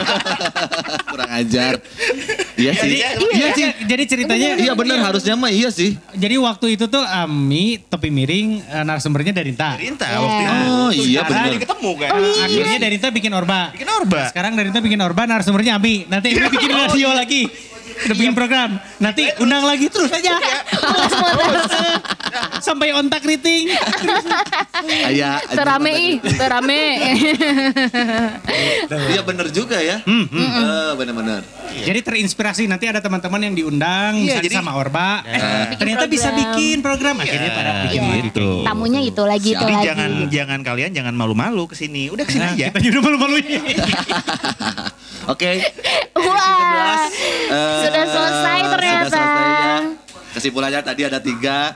Kurang 1.12 1.32
ajar. 1.32 1.74
Iya 2.58 2.72
sih. 2.74 2.90
Iya, 2.98 3.10
Iya 3.22 3.48
sih. 3.54 3.66
Jadi 3.86 4.04
ceritanya 4.10 4.50
Iya 4.58 4.74
benar 4.74 4.98
harusnya 5.06 5.38
mah 5.38 5.54
iya 5.54 5.70
sih. 5.70 5.94
Jadi 6.18 6.36
waktu 6.42 6.74
itu 6.74 6.90
tuh 6.90 7.06
Ami 7.06 7.78
topi 7.86 8.10
miring 8.10 8.66
eh, 8.66 8.84
narasumbernya 8.84 9.32
Darinta. 9.32 9.78
Derinta 9.78 10.06
Iya. 10.10 10.18
waktu 10.20 10.42
itu. 10.42 10.54
Oh, 10.58 10.90
Terus 10.90 11.06
iya, 11.06 11.22
dia 11.24 11.60
ketemu 11.62 11.92
kan. 12.02 12.10
Akhirnya 12.44 12.78
Darinta 12.82 13.08
bikin 13.14 13.32
orba. 13.32 13.60
Bikin 13.72 13.90
orba. 13.90 14.22
Sekarang 14.34 14.52
Darinta 14.58 14.80
bikin 14.82 15.00
orba 15.00 15.22
narasumbernya 15.30 15.78
Ami. 15.78 16.10
Nanti 16.10 16.34
Ami 16.34 16.50
bikin 16.50 16.72
radio 16.74 17.10
lagi. 17.14 17.44
Udah 18.00 18.16
bikin 18.16 18.34
program. 18.34 18.70
Nanti 18.98 19.24
undang 19.38 19.64
lagi 19.64 19.88
terus 19.88 20.10
aja. 20.10 20.38
Iya. 20.38 20.60
sampai 22.60 22.92
ontak 22.92 23.22
riting. 23.22 23.70
Aya. 25.04 25.42
Terame 25.48 25.92
ih, 25.94 26.16
terame. 26.22 26.82
Iya 29.08 29.22
bener 29.24 29.48
juga 29.50 29.78
ya. 29.80 30.04
Eh, 30.04 30.92
bener-bener. 30.94 31.42
Jadi 31.78 32.00
terinspirasi 32.02 32.66
nanti 32.66 32.86
ada 32.86 33.00
teman-teman 33.00 33.40
yang 33.42 33.54
diundang 33.54 34.16
Iya, 34.16 34.40
misalnya 34.40 34.46
jadi- 34.46 34.58
sama 34.58 34.72
Orba. 34.76 35.24
Eh, 35.24 35.38
Bikin 35.70 35.78
ternyata 35.78 36.06
bisa 36.08 36.30
bikin 36.32 36.78
program 36.82 37.16
akhirnya 37.18 37.52
pada 37.52 37.72
bikin 37.86 38.02
gitu. 38.26 38.64
Tamunya 38.64 39.02
itu 39.02 39.24
lagi 39.24 39.50
itu 39.50 39.60
Jadi 39.60 39.74
lagi. 39.74 39.86
jangan 39.86 40.12
jangan 40.28 40.60
kalian 40.62 40.92
jangan 40.92 41.14
malu-malu 41.14 41.64
ke 41.68 41.76
sini. 41.76 42.10
Udah 42.10 42.24
ke 42.24 42.32
sini 42.34 42.44
Nah, 42.44 42.54
aja. 42.54 42.66
kita 42.70 42.80
juga 42.82 43.00
malu-maluin. 43.04 43.46
Oke. 45.28 45.52
Wah, 46.18 47.06
Eh, 47.48 47.80
sudah 47.82 48.04
selesai 48.06 48.58
sudah 48.58 48.72
ternyata. 48.74 49.08
selesai 49.08 49.48
ya. 49.48 49.78
Kesimpulannya 50.30 50.82
tadi 50.82 51.02
ada 51.04 51.20
tiga. 51.20 51.72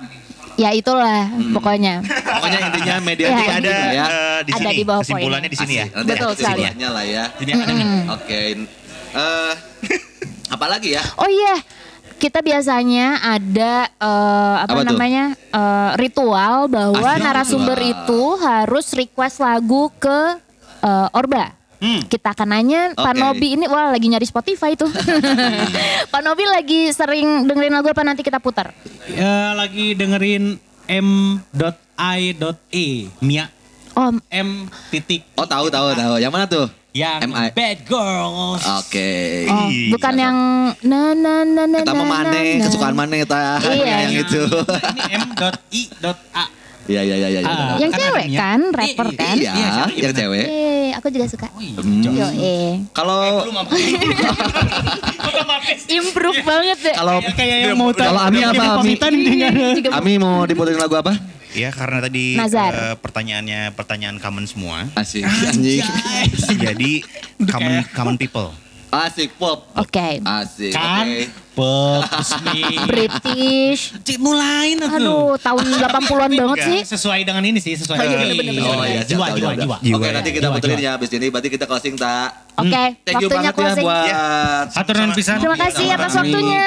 Ya 0.55 0.69
itulah 0.71 1.31
pokoknya. 1.49 2.03
Pokoknya 2.03 2.59
intinya 2.67 2.95
media 3.09 3.27
Ya. 3.27 3.37
itu 3.37 3.51
Ada 3.53 3.75
ya. 3.89 4.05
eh, 4.05 4.39
di 4.41 4.51
Ada 4.51 4.59
sini. 4.61 4.73
di 4.73 4.83
bawah 4.83 5.01
Kesimpulannya 5.01 5.47
di 5.47 5.57
sini 5.57 5.73
ya. 5.73 5.85
Nanti 5.89 6.09
Betul 6.09 6.31
sekali. 6.33 6.61
kesimpulannya 6.61 6.89
lah 6.89 7.05
ya. 7.05 7.23
Ada 7.31 7.71
nih. 7.71 7.87
Oke. 8.11 8.41
Eh, 9.11 9.53
apa 10.53 10.65
lagi 10.67 10.89
ya? 10.91 11.03
Oh 11.15 11.25
iya, 11.25 11.55
kita 12.17 12.39
biasanya 12.39 13.07
ada 13.21 13.73
eh, 13.87 14.55
apa, 14.59 14.71
Apa 14.73 14.83
namanya 14.83 15.23
eh, 15.33 15.91
ritual 15.95 16.67
bahwa 16.67 16.99
Asli 17.09 17.23
narasumber 17.23 17.77
ritual. 17.77 18.03
itu 18.03 18.21
harus 18.37 18.85
request 18.91 19.39
lagu 19.39 19.87
ke 19.95 20.19
eh, 20.81 21.07
Orba. 21.13 21.55
Hmm. 21.81 22.05
Kita 22.05 22.37
akan 22.37 22.47
nanya 22.47 22.93
Pak 22.93 23.09
Oke. 23.09 23.17
Nobi 23.17 23.47
ini 23.57 23.65
wah 23.65 23.89
lagi 23.89 24.05
nyari 24.05 24.23
Spotify 24.23 24.77
tuh. 24.77 24.87
Pak 26.13 26.21
Nobi 26.21 26.45
lagi 26.45 26.93
sering 26.93 27.49
dengerin 27.49 27.73
lagu 27.73 27.89
apa 27.89 28.05
nanti 28.05 28.21
kita 28.21 28.37
putar. 28.37 28.69
Ya, 29.09 29.57
lagi 29.57 29.97
dengerin 29.97 30.61
m.i.e 30.85 32.85
Mia 33.17 33.49
Oh, 33.91 34.07
M 34.31 34.71
titik 34.87 35.27
Oh 35.35 35.43
tahu 35.43 35.67
tahu 35.67 35.91
tahu. 35.91 36.15
Yang 36.15 36.31
mana 36.31 36.45
tuh? 36.47 36.67
yang 36.91 37.23
MI. 37.23 37.55
Bad 37.55 37.79
Girls. 37.87 38.63
Oke. 38.83 39.11
oh 39.47 39.67
bukan 39.95 40.13
yang 40.13 40.37
na 40.83 41.15
na 41.15 41.47
na 41.47 41.63
na 41.63 41.77
Kita 41.81 41.95
mau 41.95 42.03
na, 42.03 42.11
mane, 42.19 42.41
na. 42.59 42.63
kesukaan 42.67 42.95
mane 42.95 43.17
ta 43.23 43.57
Iya. 43.63 43.95
yang 44.05 44.13
itu. 44.27 44.43
Ini 44.43 45.01
m.i.a. 45.17 46.45
Iya 46.89 47.01
iya 47.05 47.15
iya 47.15 47.27
iya. 47.29 47.41
Ah. 47.45 47.77
Yang 47.77 47.91
Kan 47.93 47.99
cewek 48.01 48.27
kan, 48.33 48.59
rapper 48.73 49.07
Iya, 49.07 49.15
kan? 49.15 49.35
Iya, 49.37 49.53
Iya, 49.53 49.83
yang 50.01 50.15
cewek. 50.17 50.45
Aku 51.01 51.09
juga 51.09 51.25
suka. 51.25 51.49
Oh 51.57 51.61
iya. 51.65 51.81
Yo, 52.13 52.27
eh. 52.37 52.85
Kalau 52.93 53.41
Improve 55.89 56.45
banget 56.45 56.77
deh. 56.77 56.93
kalau 56.93 57.17
Kayak 57.33 57.57
yang 57.65 57.77
mau 57.81 57.89
Kalau 57.89 58.21
Ami 58.21 58.45
apa, 58.45 58.63
Ami? 58.77 58.93
Juga 59.81 59.89
Ami 59.97 60.21
mau 60.21 60.45
diputerin 60.45 60.77
lagu 60.77 60.93
apa? 60.93 61.17
Ya 61.51 61.73
karena 61.73 62.05
tadi 62.05 62.37
Nazar. 62.37 62.71
eh, 62.71 62.95
pertanyaannya 63.01 63.73
pertanyaan 63.73 64.21
common 64.21 64.45
semua. 64.45 64.87
Asik 64.93 65.25
anjing. 65.25 65.81
Jadi 66.55 67.01
common 67.49 67.81
common 67.91 68.15
people. 68.21 68.53
Asik 68.93 69.33
pop. 69.41 69.73
Oke. 69.73 70.21
Asik. 70.21 70.69
kan 70.69 71.09
Oke. 71.09 71.40
Pop 71.51 72.03
resmi. 72.07 72.63
British. 72.85 73.81
Cik 74.01 74.17
mulai 74.17 74.75
tuh. 74.75 74.87
Aduh, 74.87 75.35
tahun 75.37 75.63
80-an 75.77 76.31
banget 76.31 76.57
sih. 76.63 76.79
Sesuai 76.95 77.23
dengan 77.23 77.43
ini 77.43 77.59
sih, 77.59 77.75
sesuai 77.75 77.97
Oh, 77.97 78.03
iya, 78.03 78.11
dengan 78.11 78.25
bener-bener. 78.31 78.53
ini. 78.55 78.63
Oh 78.63 78.85
iya, 78.85 79.01
jiwa, 79.03 79.25
jiwa, 79.35 79.51
jiwa. 79.55 79.75
Oke, 79.77 80.07
ya. 80.07 80.11
nanti 80.15 80.29
kita 80.31 80.47
jiwa. 80.51 80.77
ya 80.79 80.91
habis 80.95 81.09
ini. 81.11 81.27
Berarti 81.27 81.49
kita 81.49 81.65
closing 81.67 81.95
tak. 81.95 82.29
Oke, 82.55 82.83
Thank 83.07 83.23
you 83.23 83.27
waktunya 83.27 83.31
banget 83.31 83.53
ya 83.53 83.57
closing. 83.57 83.85
buat 83.87 84.65
Satu 84.71 84.91
dan 84.91 85.09
pisan. 85.11 85.35
Terima 85.39 85.57
kasih 85.57 85.85
atas 85.91 86.11
waktunya. 86.13 86.65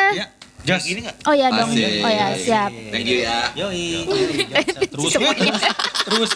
Ya. 0.64 0.76
Jos. 0.76 0.82
Ini 0.88 0.98
enggak? 1.04 1.16
Oh 1.28 1.34
ya 1.36 1.46
dong. 1.52 1.68
Asik. 1.68 2.00
Oh 2.00 2.08
ya, 2.10 2.26
siap. 2.34 2.70
Thank 2.88 3.04
you 3.04 3.18
ya. 3.20 3.38
Yoi. 3.52 4.08
Terus, 4.88 5.12
terus, 5.14 5.60
terus. 6.02 6.30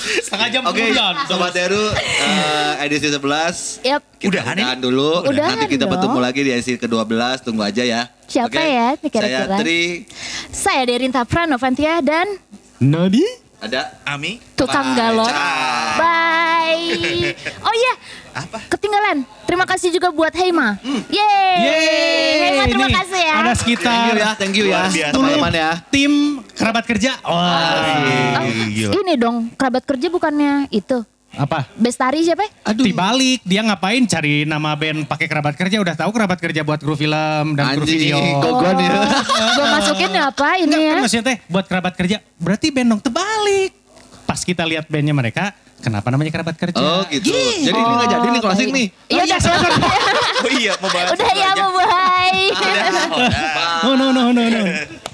Setengah 0.00 0.48
jam 0.48 0.62
Oke, 0.64 0.80
kemudian. 0.80 1.14
Sobat 1.28 1.52
Heru, 1.52 1.84
eh, 1.92 2.72
edisi 2.80 3.06
11. 3.06 3.84
Yap. 3.84 4.02
Kita 4.16 4.32
Udahan 4.32 4.80
dulu. 4.80 5.28
Udahan 5.28 5.60
Nanti 5.60 5.76
kita 5.76 5.84
dong. 5.84 5.92
bertemu 5.92 6.18
lagi 6.18 6.40
di 6.40 6.50
edisi 6.50 6.72
ke-12. 6.74 7.44
Tunggu 7.44 7.62
aja 7.62 7.84
ya. 7.84 8.08
Siapa 8.24 8.48
Oke? 8.48 8.62
ya 8.62 8.88
Saya 8.96 9.10
kira-kira? 9.12 9.56
Tri. 9.60 9.80
Saya 10.50 10.82
Derinta 10.88 11.22
Pranovantia 11.28 12.00
dan 12.00 12.26
Nadi? 12.80 13.22
Ada. 13.60 14.00
Ami 14.08 14.40
tukang 14.56 14.96
Bye. 14.96 14.98
galon. 14.98 15.28
Ciao. 15.28 16.00
Bye. 16.00 16.48
Oh 17.66 17.74
iya, 17.74 17.92
apa? 18.42 18.58
ketinggalan. 18.68 19.16
Terima 19.44 19.64
kasih 19.64 19.88
juga 19.90 20.08
buat 20.08 20.32
Heima. 20.32 20.78
Yeay. 21.06 21.54
Yeay. 21.58 22.32
Heima 22.40 22.64
terima 22.64 22.86
Ini 22.86 22.94
kasih 22.94 23.20
ya. 23.20 23.34
Ada 23.34 23.44
Thank 23.46 23.58
sekitar 23.58 23.92
you 23.92 24.14
ya, 24.16 24.30
thank 24.34 24.54
you 24.54 24.64
ya. 24.66 24.80
Teman-teman 25.10 25.52
ya. 25.52 25.70
tim 25.88 26.12
kerabat 26.50 26.84
kerja. 26.84 27.10
Oh, 27.22 27.34
Oh, 27.34 28.44
Gila. 28.68 28.92
ini 28.96 29.14
dong, 29.14 29.36
kerabat 29.54 29.84
kerja 29.84 30.06
bukannya 30.08 30.66
itu. 30.70 31.02
apa? 31.30 31.62
Bestari 31.74 32.20
siapa? 32.20 32.42
ya? 32.42 32.50
Aduh. 32.66 32.82
Dibalik 32.82 33.38
dia 33.44 33.62
ngapain 33.62 34.02
cari 34.02 34.42
nama 34.42 34.74
band 34.74 35.06
pakai 35.06 35.26
kerabat 35.26 35.54
kerja 35.54 35.78
udah 35.78 35.94
tahu 35.94 36.10
kerabat 36.10 36.38
kerja 36.38 36.60
buat 36.60 36.76
kru 36.76 36.94
film 36.94 37.54
dan 37.54 37.70
kru 37.72 37.86
Anjing, 37.86 38.02
video. 38.02 38.18
gogon 38.40 38.74
ya. 38.76 38.98
Gue 39.54 39.66
masukin 39.70 40.10
apa 40.12 40.48
ini 40.58 40.66
Enggak, 40.66 40.82
ya? 40.82 40.90
kan 40.90 40.98
maksudnya 41.00 41.24
teh 41.24 41.38
buat 41.46 41.64
kerabat 41.64 41.94
kerja. 41.94 42.16
Berarti 42.34 42.66
band 42.68 42.88
dong 42.88 43.00
terbalik. 43.00 43.70
Pas 44.30 44.46
kita 44.46 44.62
lihat 44.62 44.86
bandnya 44.86 45.10
mereka, 45.10 45.50
kenapa 45.82 46.06
namanya 46.14 46.30
kerabat 46.30 46.54
kerja? 46.54 46.78
Oh 46.78 47.02
gitu. 47.10 47.34
Jadi 47.34 47.74
ini 47.74 47.92
nggak 47.98 48.10
jadi 48.14 48.26
nih 48.30 48.40
closing 48.46 48.70
nih. 48.70 48.86
Iya 49.10 49.22
udah 49.26 49.38
selesai. 49.42 49.70
Oh 50.40 50.48
iya 50.56 50.72
mau 50.80 50.88
bahas 50.88 51.12
Udah 51.12 51.32
ya, 51.34 51.50
bye. 51.58 52.46
Udah. 52.54 52.86
No, 53.84 53.98
no, 53.98 54.06
no, 54.14 54.30
no, 54.30 54.42
no. 54.46 54.62